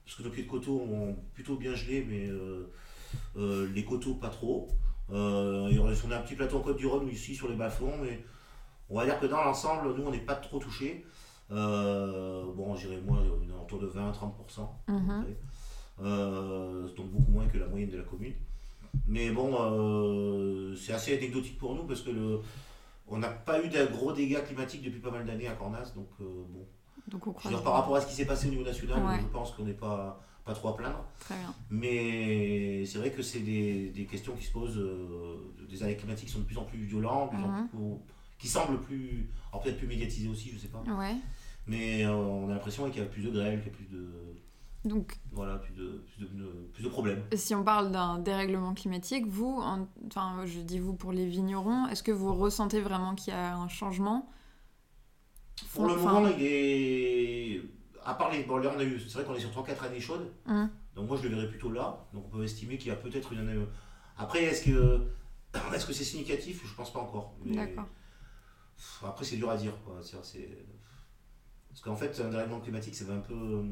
Parce 0.04 0.16
que 0.16 0.22
nos 0.22 0.30
pieds 0.30 0.42
de 0.44 0.48
coteaux 0.50 0.80
ont 0.80 1.16
plutôt 1.32 1.56
bien 1.56 1.74
gelé, 1.74 2.04
mais 2.06 2.28
euh, 2.28 2.70
euh, 3.36 3.68
les 3.74 3.84
coteaux 3.84 4.14
pas 4.14 4.28
trop. 4.28 4.68
Euh, 5.10 5.68
et 5.68 5.78
on 5.78 5.86
a 5.86 6.16
un 6.16 6.20
petit 6.20 6.34
plateau 6.34 6.58
en 6.58 6.60
Côte 6.60 6.76
du 6.76 6.86
Rhône 6.86 7.08
ici 7.08 7.34
sur 7.34 7.48
les 7.48 7.56
bas-fonds, 7.56 7.96
mais 8.02 8.22
on 8.90 8.98
va 8.98 9.06
dire 9.06 9.18
que 9.18 9.26
dans 9.26 9.42
l'ensemble, 9.42 9.94
nous, 9.94 10.04
on 10.04 10.10
n'est 10.10 10.18
pas 10.18 10.34
trop 10.34 10.58
touchés. 10.58 11.06
Euh, 11.50 12.44
bon, 12.54 12.74
j'irais 12.76 13.00
moi, 13.00 13.18
on 13.18 13.48
est 13.48 13.62
autour 13.62 13.78
de 13.80 13.86
20-30%. 13.86 14.60
à 14.86 14.92
peu 14.92 14.92
Mhm. 14.92 16.88
donc 16.96 17.10
beaucoup 17.10 17.30
moins 17.30 17.46
que 17.46 17.58
la 17.58 17.66
moyenne 17.66 17.90
de 17.90 17.98
la 17.98 18.02
commune. 18.02 18.34
Mais 19.06 19.30
bon, 19.30 19.54
euh, 19.58 20.74
c'est 20.76 20.92
assez 20.92 21.16
anecdotique 21.16 21.58
pour 21.58 21.74
nous 21.74 21.84
parce 21.84 22.00
que 22.02 22.10
le, 22.10 22.40
on 23.08 23.18
n'a 23.18 23.28
pas 23.28 23.62
eu 23.64 23.68
de 23.68 23.84
gros 23.92 24.12
dégâts 24.12 24.42
climatiques 24.44 24.82
depuis 24.82 25.00
pas 25.00 25.10
mal 25.10 25.24
d'années 25.26 25.48
à 25.48 25.52
Cornas. 25.54 25.92
Donc 25.94 26.08
euh, 26.20 26.24
bon, 26.48 26.66
Donc 27.08 27.26
on 27.44 27.48
dire, 27.48 27.62
par 27.62 27.74
rapport 27.74 27.96
à 27.96 28.00
ce 28.00 28.06
qui 28.06 28.14
s'est 28.14 28.24
passé 28.26 28.46
au 28.48 28.50
niveau 28.50 28.64
national, 28.64 29.02
Ouais. 29.04 29.18
je 29.20 29.26
pense 29.26 29.52
qu'on 29.52 29.64
n'est 29.64 29.72
pas, 29.74 30.20
pas 30.44 30.54
trop 30.54 30.68
à 30.68 30.76
plaindre. 30.76 31.04
Très 31.20 31.34
bien. 31.36 31.54
Mais 31.70 32.84
c'est 32.86 32.98
vrai 32.98 33.10
que 33.10 33.22
c'est 33.22 33.40
des, 33.40 33.90
des 33.90 34.04
questions 34.06 34.34
qui 34.34 34.44
se 34.44 34.52
posent, 34.52 34.78
euh, 34.78 35.36
des 35.68 35.82
années 35.82 35.96
climatiques 35.96 36.26
qui 36.28 36.32
sont 36.32 36.40
de 36.40 36.44
plus 36.44 36.58
en 36.58 36.64
plus 36.64 36.78
violentes, 36.84 37.32
Mhm. 37.32 37.68
plus- 37.68 37.78
qui 38.38 38.48
semblent 38.48 38.80
plus, 38.82 39.30
peut-être 39.62 39.78
plus 39.78 39.86
médiatisées 39.86 40.28
aussi, 40.28 40.50
je 40.52 40.58
sais 40.58 40.68
pas. 40.68 40.82
Ouais. 40.98 41.14
Mais 41.66 42.04
euh, 42.04 42.12
on 42.12 42.48
a 42.50 42.52
l'impression 42.54 42.88
qu'il 42.90 43.00
y 43.00 43.04
a 43.04 43.08
plus 43.08 43.22
de 43.22 43.30
grêle, 43.30 43.60
qu'il 43.62 43.72
y 43.72 43.74
a 43.74 43.76
plus 43.76 43.86
de, 43.86 44.10
Donc 44.84 45.18
voilà, 45.32 45.56
plus 45.56 45.72
de, 45.74 46.04
plus 46.16 46.26
de, 46.26 46.68
plus 46.74 46.82
de 46.84 46.88
problèmes. 46.88 47.24
si 47.34 47.54
on 47.54 47.64
parle 47.64 47.90
d'un 47.90 48.18
dérèglement 48.18 48.74
climatique, 48.74 49.26
vous, 49.26 49.58
en- 49.62 49.88
enfin 50.06 50.44
je 50.46 50.60
dis 50.60 50.78
vous 50.78 50.94
pour 50.94 51.10
les 51.12 51.26
vignerons, 51.26 51.86
est-ce 51.88 52.02
que 52.02 52.12
vous 52.12 52.34
ressentez 52.34 52.80
vraiment 52.80 53.14
qu'il 53.14 53.32
y 53.32 53.36
a 53.36 53.56
un 53.56 53.68
changement? 53.68 54.28
Pour 55.72 55.86
le 55.86 55.96
moment, 55.96 56.26
il 56.28 56.42
est. 56.42 57.62
À 58.04 58.14
part 58.14 58.30
les. 58.30 58.42
Bon, 58.44 58.58
là, 58.58 58.72
on 58.76 58.78
a 58.78 58.84
eu. 58.84 58.98
C'est 59.00 59.14
vrai 59.14 59.24
qu'on 59.24 59.34
est 59.34 59.40
sur 59.40 59.50
3-4 59.50 59.84
années 59.86 60.00
chaudes. 60.00 60.30
Hum. 60.46 60.68
Donc, 60.94 61.08
moi, 61.08 61.16
je 61.16 61.22
le 61.26 61.34
verrais 61.34 61.48
plutôt 61.48 61.70
là. 61.70 62.06
Donc, 62.12 62.24
on 62.26 62.36
peut 62.36 62.44
estimer 62.44 62.76
qu'il 62.76 62.88
y 62.88 62.90
a 62.90 62.96
peut-être 62.96 63.32
une 63.32 63.38
année. 63.40 63.64
Après, 64.18 64.42
est-ce 64.42 64.64
que. 64.64 65.06
Est-ce 65.74 65.86
que 65.86 65.92
c'est 65.92 66.02
significatif? 66.04 66.62
Je 66.66 66.74
pense 66.74 66.92
pas 66.92 66.98
encore. 66.98 67.34
Mais- 67.44 67.54
D'accord. 67.54 67.86
Après, 69.04 69.24
c'est 69.24 69.36
dur 69.36 69.48
à 69.50 69.56
dire. 69.56 69.72
Quoi. 69.84 70.00
C'est- 70.02 70.16
c'est- 70.24 70.66
Parce 71.68 71.80
qu'en 71.80 71.94
fait, 71.96 72.20
un 72.20 72.28
dérèglement 72.30 72.60
climatique, 72.60 72.94
ça 72.96 73.04
va 73.04 73.14
un 73.14 73.20
peu. 73.20 73.64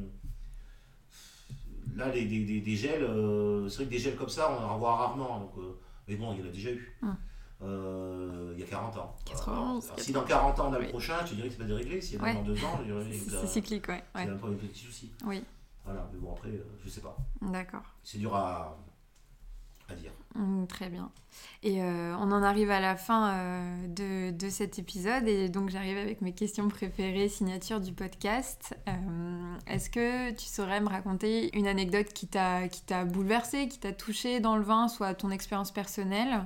Là, 1.95 2.09
les, 2.09 2.25
des, 2.25 2.43
des, 2.45 2.61
des 2.61 2.75
gels, 2.75 3.03
euh, 3.03 3.67
c'est 3.69 3.77
vrai 3.77 3.85
que 3.85 3.89
des 3.91 3.99
gels 3.99 4.15
comme 4.15 4.29
ça, 4.29 4.51
on 4.51 4.63
en 4.63 4.77
voit 4.77 4.95
rarement. 4.95 5.39
Donc, 5.39 5.51
euh, 5.57 5.79
Mais 6.07 6.15
bon, 6.15 6.33
il 6.33 6.39
y 6.39 6.43
en 6.43 6.47
a 6.47 6.51
déjà 6.51 6.71
eu. 6.71 6.97
Hum. 7.01 7.15
Euh, 7.61 8.51
il 8.55 8.59
y 8.59 8.63
a 8.63 8.67
40 8.67 8.97
ans. 8.97 9.15
91, 9.25 9.85
Alors, 9.85 9.99
si 9.99 10.11
dans 10.11 10.23
40 10.23 10.59
ans 10.59 10.69
on 10.69 10.73
a 10.73 10.79
le 10.79 10.85
Oui. 10.85 10.89
prochain, 10.89 11.15
je 11.25 11.29
te 11.31 11.35
dirais 11.35 11.47
que 11.47 11.53
c'est 11.53 11.59
pas 11.61 11.67
déréglé. 11.67 12.01
Si 12.01 12.17
Ouais. 12.17 12.33
dans 12.33 12.41
2 12.43 12.53
ans, 12.65 12.79
je 12.79 12.83
dirais 12.91 13.05
C'est 13.11 13.25
que 13.25 13.31
c'est 13.31 13.47
cyclique, 13.47 13.87
ouais. 13.87 14.03
c'est 14.15 14.25
ouais. 14.25 14.29
un 14.29 14.35
peu 14.37 14.47
un 14.47 14.53
petit 14.53 14.79
souci. 14.79 15.11
Oui, 15.25 15.43
Voilà, 15.85 16.09
mais 16.11 16.19
bon, 16.19 16.33
après, 16.33 16.49
euh, 16.49 16.65
je 16.83 16.89
sais 16.89 16.99
pas. 17.01 17.15
d'accord. 17.41 17.83
C'est 18.03 18.17
dur 18.17 18.35
à, 18.35 18.75
à 19.93 19.95
dire. 19.95 20.11
Hum, 20.35 20.65
très 20.67 20.89
bien. 20.89 21.11
Et 21.61 21.81
euh, 21.81 22.15
on 22.19 22.31
en 22.31 22.43
arrive 22.43 22.71
à 22.71 22.79
la 22.79 22.95
fin 22.95 23.29
euh, 23.29 23.87
de, 23.87 24.31
de 24.35 24.49
cet 24.49 24.79
épisode 24.79 25.27
et 25.27 25.47
donc 25.47 25.69
j'arrive 25.69 25.97
avec 25.97 26.21
mes 26.21 26.33
questions 26.33 26.67
préférées, 26.67 27.29
signature 27.29 27.79
du 27.79 27.93
podcast. 27.93 28.75
Euh, 28.87 28.91
Est-ce 29.67 29.89
que 29.89 30.31
tu 30.31 30.45
saurais 30.45 30.81
me 30.81 30.89
raconter 30.89 31.55
une 31.57 31.67
anecdote 31.67 32.07
qui 32.13 32.27
t'a 32.27 32.67
bouleversé, 33.05 33.67
qui 33.67 33.79
t'a 33.79 33.93
touché 33.93 34.39
dans 34.39 34.57
le 34.57 34.63
vin, 34.63 34.87
soit 34.87 35.13
ton 35.13 35.29
expérience 35.29 35.71
personnelle 35.71 36.45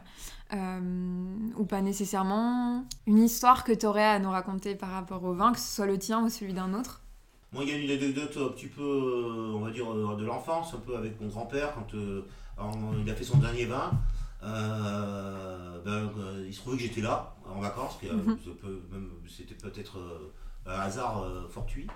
ou 0.54 1.66
pas 1.66 1.82
nécessairement, 1.82 2.86
une 3.06 3.22
histoire 3.22 3.66
que 3.66 3.74
tu 3.74 3.86
aurais 3.86 4.06
à 4.06 4.18
nous 4.18 4.30
raconter 4.30 4.76
par 4.76 4.92
rapport 4.92 5.22
au 5.26 5.34
vin, 5.34 5.52
que 5.52 5.60
ce 5.60 5.76
soit 5.76 5.86
le 5.86 5.98
tien 5.98 6.24
ou 6.24 6.30
celui 6.30 6.54
d'un 6.54 6.74
autre? 6.74 7.02
Moi, 7.52 7.64
il 7.66 7.70
y 7.70 7.74
a 7.74 7.78
une 7.78 7.92
anecdote 7.92 8.38
un 8.38 8.54
petit 8.54 8.68
peu, 8.68 9.52
on 9.54 9.60
va 9.60 9.72
dire, 9.72 9.94
de 9.94 10.26
l'enfance, 10.26 10.74
un 10.74 10.80
peu 10.80 10.96
avec 10.96 11.20
mon 11.20 11.28
grand-père, 11.28 11.74
quand 11.74 11.98
il 13.04 13.10
a 13.10 13.16
fait 13.16 13.24
son 13.24 13.38
dernier 13.38 13.66
vin. 13.66 13.92
euh, 14.44 15.80
ben, 15.84 15.92
euh, 16.20 16.46
il 16.48 16.54
se 16.54 16.60
trouvait 16.62 16.78
que 16.78 16.84
j'étais 16.84 17.02
là, 17.02 17.36
en 17.50 17.60
vacances, 17.60 17.98
que, 18.02 18.08
euh, 18.08 18.14
Mhm. 18.14 18.38
c'était 19.28 19.56
peut-être 19.56 19.98
un 20.66 20.80
hasard 20.80 21.26
fortuit. 21.50 21.88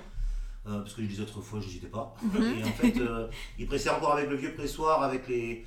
euh, 0.67 0.79
parce 0.81 0.93
que 0.93 1.01
les 1.01 1.19
autres 1.19 1.41
fois, 1.41 1.59
je 1.59 1.67
n'y 1.67 1.77
étais 1.77 1.87
pas. 1.87 2.13
Mhm. 2.21 2.31
Et 2.59 2.63
en 2.63 2.67
fait, 2.67 2.95
euh, 2.99 3.27
il 3.57 3.65
pressait 3.65 3.89
encore 3.89 4.13
avec 4.13 4.29
le 4.29 4.35
vieux 4.35 4.53
pressoir, 4.53 5.01
avec, 5.01 5.27
les, 5.27 5.65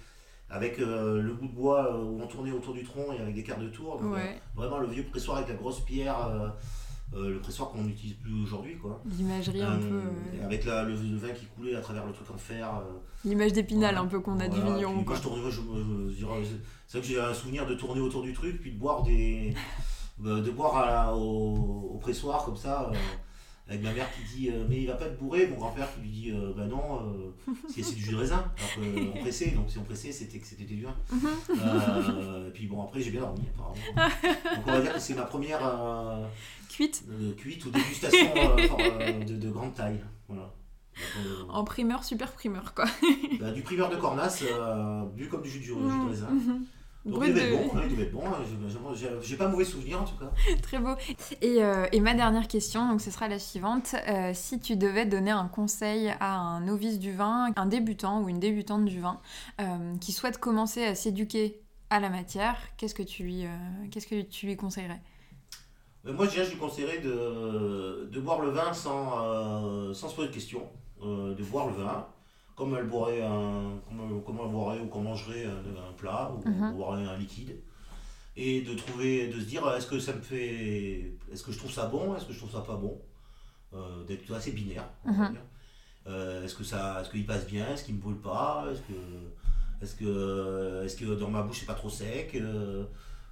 avec 0.51 0.79
euh, 0.79 1.21
le 1.21 1.33
bout 1.35 1.49
de 1.49 1.53
bois 1.53 1.97
où 1.99 2.21
on 2.23 2.27
tournait 2.29 2.53
autour 2.53 2.75
du 2.75 2.85
tronc 2.85 3.13
et 3.13 3.21
avec 3.21 3.35
des 3.35 3.43
quarts 3.43 3.59
de 3.59 3.69
tour. 3.71 3.99
Donc, 4.01 4.13
Ouais. 4.15 4.41
Vraiment 4.55 4.79
le 4.79 4.87
vieux 4.87 5.03
pressoir 5.05 5.39
avec 5.39 5.49
la 5.49 5.57
grosse 5.57 5.81
pierre 5.81 6.17
le 7.15 7.39
pressoir 7.41 7.71
qu'on 7.71 7.83
n'utilise 7.85 8.15
plus 8.15 8.43
aujourd'hui. 8.43 8.77
quoi. 8.77 9.01
L'imagerie 9.07 9.63
un 9.63 9.77
peu. 9.79 9.85
Euh, 9.87 10.01
euh, 10.41 10.45
Avec 10.47 10.65
la- 10.65 10.83
le, 10.85 10.95
le 10.95 11.17
vin 11.17 11.29
qui 11.33 11.47
coulait 11.47 11.75
à 11.77 11.81
travers 11.81 12.05
le 12.07 12.13
truc 12.13 12.31
en 12.31 12.37
fer. 12.39 12.69
euh, 12.81 12.93
L'image 13.25 13.53
d'épinal 13.53 13.95
voilà. 13.95 14.01
un 14.01 14.07
peu 14.07 14.21
qu'on 14.21 14.39
a 14.41 14.49
du 14.49 14.61
Voilà, 14.61 14.83
quoi. 14.83 14.93
moi, 14.93 15.15
je 15.17 15.23
tournais- 15.23 15.51
je- 15.51 15.51
je- 15.51 16.11
je 16.11 16.17
dirais, 16.17 16.43
c'est 16.87 16.99
vrai 16.99 17.07
que 17.07 17.13
j'ai 17.15 17.21
un 17.21 17.33
souvenir 17.35 17.67
de 17.67 17.75
tourner 17.75 18.01
autour 18.01 18.23
du 18.23 18.33
truc, 18.33 18.61
puis 18.61 18.73
de 18.73 18.79
boire 18.79 19.03
des. 19.03 19.55
euh, 20.25 20.41
de 20.43 20.51
boire 20.51 20.77
à 20.77 21.17
au, 21.17 21.91
au 21.95 21.99
pressoir 21.99 22.45
comme 22.45 22.57
ça. 22.57 22.91
Euh, 23.69 23.71
avec 23.73 23.83
ma 23.83 23.93
mère 23.93 24.07
qui 24.15 24.37
dit 24.37 24.51
euh, 24.51 24.67
mais 24.69 24.83
il 24.83 24.87
va 24.87 24.95
pas 24.95 25.07
être 25.07 25.19
bourré, 25.19 25.47
mon 25.47 25.57
grand-père 25.57 25.89
qui 25.95 26.01
lui 26.03 26.11
dit 26.11 26.31
euh, 26.31 26.53
bah 26.57 26.67
non, 26.67 27.01
euh, 27.01 27.53
c'est 27.69 27.83
c'est 27.83 27.95
du 27.95 28.03
jus 28.03 28.13
de 28.13 28.17
raisin, 28.17 28.45
alors 28.57 29.13
qu'on 29.13 29.21
pressait, 29.21 29.51
donc 29.51 29.71
si 29.71 29.79
on 29.79 29.85
pressait 29.85 30.13
c'était 30.13 30.39
que 30.39 30.47
c'était 30.47 30.65
du 30.65 30.83
vin. 30.83 30.95
Euh, 31.51 32.49
et 32.49 32.51
puis 32.51 32.67
bon 32.67 32.83
après 32.83 33.01
j'ai 33.01 33.11
bien 33.11 33.21
dormi 33.23 33.43
apparemment. 33.55 34.11
Donc 34.57 34.67
on 34.67 34.73
va 34.73 34.81
dire 34.81 34.93
que 34.95 35.01
c'est 35.01 35.15
ma 35.15 35.23
première 35.25 35.61
euh, 35.67 36.27
Cuite 36.69 37.05
euh, 37.09 37.33
cuite 37.35 37.65
ou 37.67 37.71
dégustation 37.71 38.33
euh, 38.37 38.57
euh, 38.81 39.25
de, 39.25 39.37
de 39.37 39.51
grande 39.51 39.75
taille. 39.75 40.01
Voilà. 40.29 40.43
Donc, 40.97 41.27
euh, 41.27 41.43
en 41.49 41.65
primeur, 41.65 42.05
super 42.05 42.33
primeur 42.33 42.75
quoi. 42.75 42.85
bah, 43.41 43.51
du 43.53 43.63
primeur 43.63 43.91
de 43.91 43.97
cornasse, 43.97 44.43
euh, 44.43 45.05
bu 45.17 45.29
comme 45.29 45.43
du 45.43 45.51
jus 45.51 45.59
de, 45.61 45.65
jus 45.65 45.75
de 45.75 46.09
raisin. 46.09 46.31
Mhm. 46.31 46.65
Donc 47.05 47.17
Brut 47.17 47.29
il 47.29 47.35
devait 47.35 47.51
de- 47.51 47.57
bon, 47.57 47.71
il 47.87 47.91
devait 47.97 48.07
bon. 48.07 48.23
hein, 48.27 48.95
j'ai- 49.23 49.37
pas 49.37 49.49
mauvais 49.49 49.65
souvenir 49.67 50.01
en 50.01 50.05
tout 50.05 50.17
cas. 50.17 50.31
Très 50.63 50.79
beau. 50.79 50.95
Et, 51.43 51.63
euh, 51.63 51.87
et 51.93 52.01
ma 52.01 52.15
dernière 52.15 52.49
question, 52.49 52.89
donc 52.89 53.01
ce 53.03 53.11
sera 53.11 53.29
la 53.29 53.39
suivante. 53.39 53.95
Euh, 54.09 54.31
si 54.33 54.59
tu 54.59 54.77
devais 54.77 55.05
donner 55.05 55.31
un 55.31 55.49
conseil 55.49 56.15
à 56.21 56.35
un 56.35 56.61
novice 56.61 56.99
du 56.99 57.13
vin, 57.13 57.51
un 57.57 57.67
débutant 57.67 58.23
ou 58.23 58.29
une 58.31 58.41
débutante 58.41 58.87
du 58.87 59.01
vin, 59.01 59.21
euh, 59.61 59.97
qui 60.01 60.13
souhaite 60.13 60.39
commencer 60.39 60.83
à 60.85 60.95
s'éduquer 60.95 61.61
à 61.91 62.01
la 62.01 62.09
matière, 62.09 62.57
qu'est-ce 62.79 62.95
que 62.95 63.03
tu 63.03 63.23
lui, 63.23 63.45
qu'est-ce 63.91 64.07
que 64.07 64.23
tu 64.23 64.47
lui 64.47 64.57
conseillerais? 64.57 65.01
Moi 66.05 66.27
déjà 66.27 66.45
je 66.45 66.51
lui 66.51 66.59
conseillerais 66.59 66.99
de, 66.99 68.09
de 68.11 68.21
boire 68.21 68.41
le 68.41 68.51
vin 68.51 68.73
sans, 68.73 69.93
sans 69.95 70.09
se 70.09 70.15
poser 70.17 70.29
de 70.29 70.33
questions. 70.35 70.67
De 71.03 71.43
boire 71.45 71.67
le 71.67 71.75
vin 71.75 72.07
comme 72.57 72.77
elle 72.77 72.87
boirait 72.87 73.23
un, 73.23 73.79
comme, 73.89 74.23
comme 74.25 74.39
elle 74.45 74.51
boirait 74.51 74.81
ou 74.81 74.87
qu'on 74.87 75.03
mangerait 75.03 75.45
un, 75.45 75.89
un 75.89 75.93
plat 75.97 76.33
ou 76.33 76.49
Mhm. 76.49 76.63
on 76.63 76.73
boirait 76.77 77.05
un 77.05 77.17
liquide. 77.17 77.57
Et 78.37 78.63
de 78.63 78.75
trouver, 78.75 79.29
de 79.29 79.39
se 79.41 79.45
dire 79.47 79.63
est-ce 79.77 79.87
que 79.87 79.99
ça 79.99 80.13
me 80.13 80.21
fait. 80.21 81.13
Est-ce 81.33 81.43
que 81.45 81.53
je 81.53 81.59
trouve 81.59 81.71
ça 81.73 81.87
bon 81.87 82.15
Est-ce 82.17 82.27
que 82.27 82.33
je 82.33 82.39
trouve 82.39 82.51
ça 82.53 82.61
pas 82.61 82.77
bon 82.77 83.01
Euh, 83.75 84.05
D'être 84.05 84.33
assez 84.33 84.53
binaire. 84.53 84.89
Mhm. 85.05 85.35
Euh, 86.07 86.45
est-ce 86.45 86.55
que 86.55 86.65
ça 86.65 86.99
est-ce 87.01 87.11
qu'il 87.11 87.25
passe 87.27 87.47
bien 87.47 87.67
Est-ce 87.73 87.85
qu'il 87.85 87.95
me 87.95 88.01
brûle 88.01 88.19
pas 88.21 88.65
Est-ce 88.71 88.81
que 88.83 88.95
est-ce 89.83 89.95
que 89.97 90.83
est-ce 90.85 90.97
que 90.97 91.15
dans 91.15 91.31
ma 91.31 91.43
bouche 91.43 91.61
c'est 91.61 91.67
pas 91.67 91.75
trop 91.75 91.89
sec 91.91 92.33
Euh, 92.35 92.85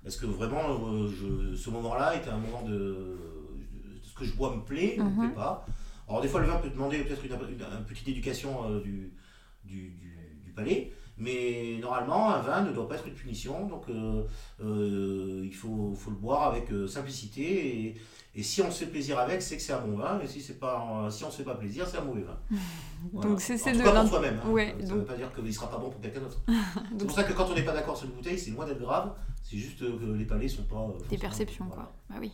Est-ce 0.07 0.19
que 0.19 0.27
vraiment 0.27 0.79
je, 1.07 1.55
ce 1.55 1.71
moment-là 1.71 2.17
était 2.17 2.31
un 2.31 2.39
moment 2.39 2.63
de, 2.63 2.73
de- 2.73 4.01
ce 4.03 4.15
que 4.15 4.25
je 4.25 4.35
bois 4.35 4.55
me 4.57 4.63
plaît 4.63 4.97
ou 4.99 5.05
me 5.05 5.11
Mhm. 5.11 5.19
plaît 5.21 5.35
pas 5.35 5.67
Alors 6.09 6.21
des 6.21 6.29
fois 6.29 6.41
le 6.41 6.47
vin 6.47 6.57
peut 6.57 6.69
demander 6.71 6.99
peut-être 7.05 7.25
une, 7.25 7.33
une- 7.33 7.79
une 7.79 7.85
petite 7.85 8.09
éducation 8.09 8.65
euh, 8.71 8.81
du, 8.83 9.13
du, 9.65 9.91
du- 9.91 10.41
du 10.45 10.51
palais, 10.53 10.93
mais 11.17 11.79
normalement 11.81 12.31
un 12.35 12.41
vin 12.41 12.63
ne 12.63 12.73
doit 12.73 12.89
pas 12.89 12.97
être 12.97 13.07
une 13.07 13.15
punition, 13.15 13.67
donc 13.67 13.85
euh, 13.89 14.25
euh, 14.63 15.43
il 15.45 15.55
faut, 15.55 15.95
faut 15.95 16.11
le 16.11 16.17
boire 16.17 16.49
avec 16.49 16.69
simplicité 16.89 17.87
et, 17.87 17.95
et 18.35 18.43
si 18.43 18.63
on 18.63 18.71
se 18.71 18.85
fait 18.85 18.91
plaisir 18.91 19.19
avec, 19.19 19.43
c'est 19.43 19.57
que 19.57 19.63
c'est 19.63 19.75
un 19.75 19.81
bon 19.87 19.97
vin, 19.99 20.19
et 20.21 20.27
si, 20.27 20.41
c'est 20.41 20.59
pas, 20.59 21.07
si 21.11 21.23
on 21.25 21.31
se 21.31 21.37
fait 21.39 21.45
pas 21.45 21.55
plaisir, 21.55 21.87
c'est 21.87 21.99
un 21.99 22.05
mauvais 22.05 22.23
vin. 22.23 22.39
Donc 23.23 23.41
c'est- 23.41 23.59
c'est 23.59 23.73
de 23.73 23.83
pour 23.83 24.09
soi-même. 24.09 24.41
hein. 24.45 24.51
Ouais, 24.51 24.75
ça 24.81 24.87
donc- 24.87 24.99
veut 24.99 25.05
pas 25.05 25.17
dire 25.17 25.33
qu'il 25.35 25.53
sera 25.55 25.69
pas 25.71 25.77
bon 25.79 25.91
pour 25.91 26.01
quelqu'un 26.01 26.21
d'autre. 26.21 26.41
c'est 26.49 26.97
Donc 26.97 27.09
pour 27.09 27.17
ça 27.17 27.25
que 27.25 27.33
quand 27.35 27.47
on 27.51 27.55
n'est 27.55 27.63
pas 27.65 27.75
d'accord 27.75 27.97
sur 27.97 28.07
une 28.09 28.15
bouteille, 28.15 28.39
c'est 28.39 28.51
loin 28.51 28.65
d'être 28.67 28.81
grave, 28.81 29.13
c'est 29.43 29.57
juste 29.59 29.79
que 29.81 30.13
les 30.13 30.25
palais 30.25 30.49
sont 30.49 30.65
pas. 30.65 30.87
des 31.11 31.19
perceptions 31.19 31.67
voilà. 31.67 31.83
quoi. 31.83 31.93
Bah 32.11 32.17
oui. 32.21 32.33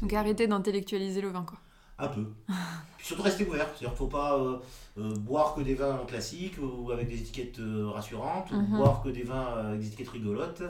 Donc 0.00 0.12
arrêtez 0.12 0.46
d'intellectualiser 0.46 1.20
le 1.20 1.28
vin 1.30 1.42
quoi. 1.44 1.58
Un 1.98 2.08
peu. 2.08 2.24
Puis 2.98 3.06
surtout 3.06 3.22
rester 3.22 3.46
ouvert. 3.46 3.66
C'est-à-dire 3.74 3.96
faut 3.96 4.06
pas 4.06 4.36
euh, 4.38 4.56
euh, 4.98 5.14
boire 5.16 5.54
que 5.54 5.60
des 5.62 5.74
vins 5.74 5.98
classiques 6.06 6.56
ou 6.60 6.90
avec 6.90 7.08
des 7.08 7.14
étiquettes 7.20 7.58
euh, 7.60 7.88
rassurantes, 7.90 8.50
ou 8.52 8.56
Mhm. 8.56 8.76
boire 8.76 9.02
que 9.02 9.08
des 9.10 9.22
vins 9.22 9.54
avec 9.68 9.80
des 9.80 9.86
étiquettes 9.88 10.10
rigolotes. 10.10 10.62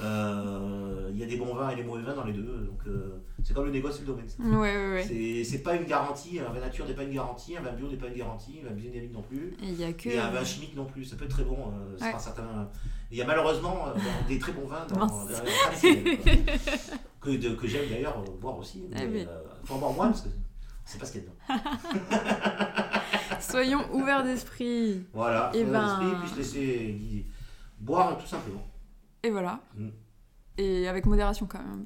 Il 0.00 1.16
y 1.18 1.22
a 1.22 1.26
des 1.26 1.36
bons 1.36 1.54
vins 1.54 1.70
et 1.70 1.76
des 1.76 1.84
mauvais 1.84 2.02
vins 2.02 2.14
dans 2.14 2.24
les 2.24 2.32
deux. 2.32 2.42
Donc 2.66 2.80
c'est 3.44 3.54
comme 3.54 3.66
le 3.66 3.70
négoce 3.70 3.98
et 3.98 4.00
le 4.00 4.06
domaine. 4.08 4.26
Ouais 4.40 4.76
ouais 4.76 4.92
ouais. 5.08 5.44
C'est- 5.44 5.62
pas 5.62 5.76
une 5.76 5.84
garantie. 5.84 6.40
Un 6.40 6.52
vin 6.52 6.60
nature 6.60 6.86
n'est 6.86 6.94
pas 6.94 7.04
une 7.04 7.14
garantie. 7.14 7.56
Un 7.56 7.62
vin 7.62 7.72
bio 7.72 7.86
n'est 7.88 7.96
pas 7.96 8.08
une 8.08 8.16
garantie. 8.18 8.58
Un 8.64 8.68
vin 8.70 8.74
biodynamique 8.74 9.12
non 9.12 9.22
plus. 9.22 9.54
Et 9.62 9.68
il 9.68 9.80
y 9.80 9.84
a 9.84 9.92
que. 9.92 10.08
Et 10.08 10.18
un 10.18 10.30
vin 10.30 10.44
chimique 10.44 10.74
non 10.74 10.84
plus. 10.86 11.04
Ça 11.04 11.14
peut 11.16 11.24
être 11.26 11.30
très 11.30 11.44
bon. 11.44 11.56
pas 12.00 12.18
certain. 12.18 12.68
Il 13.12 13.18
y 13.18 13.22
a 13.22 13.26
malheureusement 13.26 13.84
des 14.26 14.38
très 14.40 14.50
bons 14.52 14.66
vins 14.66 14.84
dans, 14.88 15.06
les 15.28 15.34
vins 15.34 16.16
que, 17.20 17.54
que 17.54 17.68
j'aime 17.68 17.88
d'ailleurs 17.88 18.18
boire 18.40 18.58
aussi. 18.58 18.84
Ah 18.94 19.00
Mais, 19.06 19.24
euh, 19.26 19.40
faut 19.64 19.74
en 19.74 19.78
boire 19.78 19.92
moins 19.92 20.08
parce 20.08 20.22
que 20.22 20.28
c'est 20.84 20.98
pas 20.98 21.06
ce 21.06 21.12
qu'il 21.12 21.22
y 21.22 21.24
a 21.24 21.56
dedans. 21.56 21.70
Soyons 23.40 23.84
ouverts 23.92 24.24
d'esprit. 24.24 25.04
Voilà, 25.12 25.50
Et 25.54 25.62
avoir 25.62 26.00
ben- 26.00 26.20
puis 26.20 26.30
se 26.30 26.36
laisser 26.36 26.92
guider. 26.98 27.26
Boire 27.80 28.16
tout 28.18 28.26
simplement. 28.26 28.66
Et 29.22 29.30
voilà. 29.30 29.60
Mm. 29.76 29.88
Et 30.58 30.88
avec 30.88 31.06
modération 31.06 31.46
quand 31.46 31.58
même. 31.58 31.84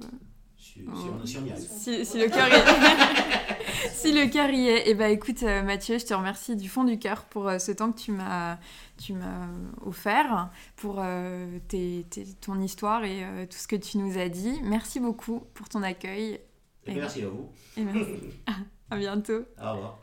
Si, 0.56 0.80
si 0.80 0.84
on, 0.86 1.26
si 1.26 1.38
on 1.38 1.44
y 1.46 1.50
arrive. 1.52 1.66
Si, 1.68 2.04
si 2.04 2.18
le 2.18 2.28
cœur 2.28 2.46
y... 2.48 2.52
si 3.92 4.12
le 4.12 4.28
cœur 4.30 4.50
y 4.50 4.68
est, 4.68 4.88
et 4.88 4.94
bah 4.94 5.08
écoute 5.08 5.42
euh, 5.42 5.62
Mathieu, 5.62 5.98
je 5.98 6.04
te 6.06 6.14
remercie 6.14 6.56
du 6.56 6.68
fond 6.68 6.84
du 6.84 6.98
cœur 6.98 7.24
pour 7.24 7.48
euh, 7.48 7.58
ce 7.58 7.72
temps 7.72 7.90
que 7.92 7.98
tu 7.98 8.12
m'as 8.12 8.58
tu 8.98 9.12
m'as 9.14 9.48
offert, 9.84 10.50
pour 10.76 10.96
euh, 10.98 11.58
tes- 11.68 12.04
tes- 12.10 12.26
ton 12.40 12.60
histoire 12.60 13.04
et 13.04 13.24
euh, 13.24 13.46
tout 13.46 13.56
ce 13.56 13.66
que 13.68 13.76
tu 13.76 13.98
nous 13.98 14.18
as 14.18 14.28
dit. 14.28 14.60
Merci 14.64 15.00
beaucoup 15.00 15.40
pour 15.54 15.68
ton 15.68 15.82
accueil 15.82 16.40
Et 16.86 16.92
bien, 16.92 17.00
merci 17.02 17.22
à 17.22 17.28
vous. 17.28 17.48
et 17.76 17.82
merci. 17.84 18.10
à 18.90 18.96
bientôt. 18.96 19.44
Au 19.62 19.72
revoir. 19.72 19.98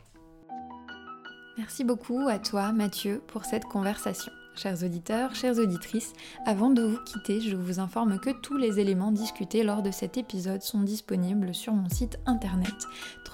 Merci 1.58 1.84
beaucoup 1.84 2.28
à 2.28 2.38
toi, 2.38 2.72
Mathieu, 2.72 3.22
pour 3.26 3.46
cette 3.46 3.64
conversation. 3.64 4.32
Chers 4.56 4.82
auditeurs, 4.84 5.34
chères 5.34 5.58
auditrices, 5.58 6.14
avant 6.46 6.70
de 6.70 6.82
vous 6.82 6.96
quitter, 7.04 7.42
je 7.42 7.56
vous 7.56 7.78
informe 7.78 8.18
que 8.18 8.30
tous 8.30 8.56
les 8.56 8.80
éléments 8.80 9.12
discutés 9.12 9.62
lors 9.62 9.82
de 9.82 9.90
cet 9.90 10.16
épisode 10.16 10.62
sont 10.62 10.80
disponibles 10.80 11.54
sur 11.54 11.74
mon 11.74 11.90
site 11.90 12.18
internet 12.24 12.72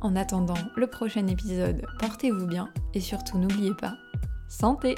En 0.00 0.14
attendant 0.14 0.54
le 0.76 0.86
prochain 0.86 1.26
épisode, 1.26 1.84
portez-vous 1.98 2.46
bien 2.46 2.68
et 2.94 3.00
surtout 3.00 3.38
n'oubliez 3.38 3.74
pas, 3.74 3.94
santé 4.48 4.94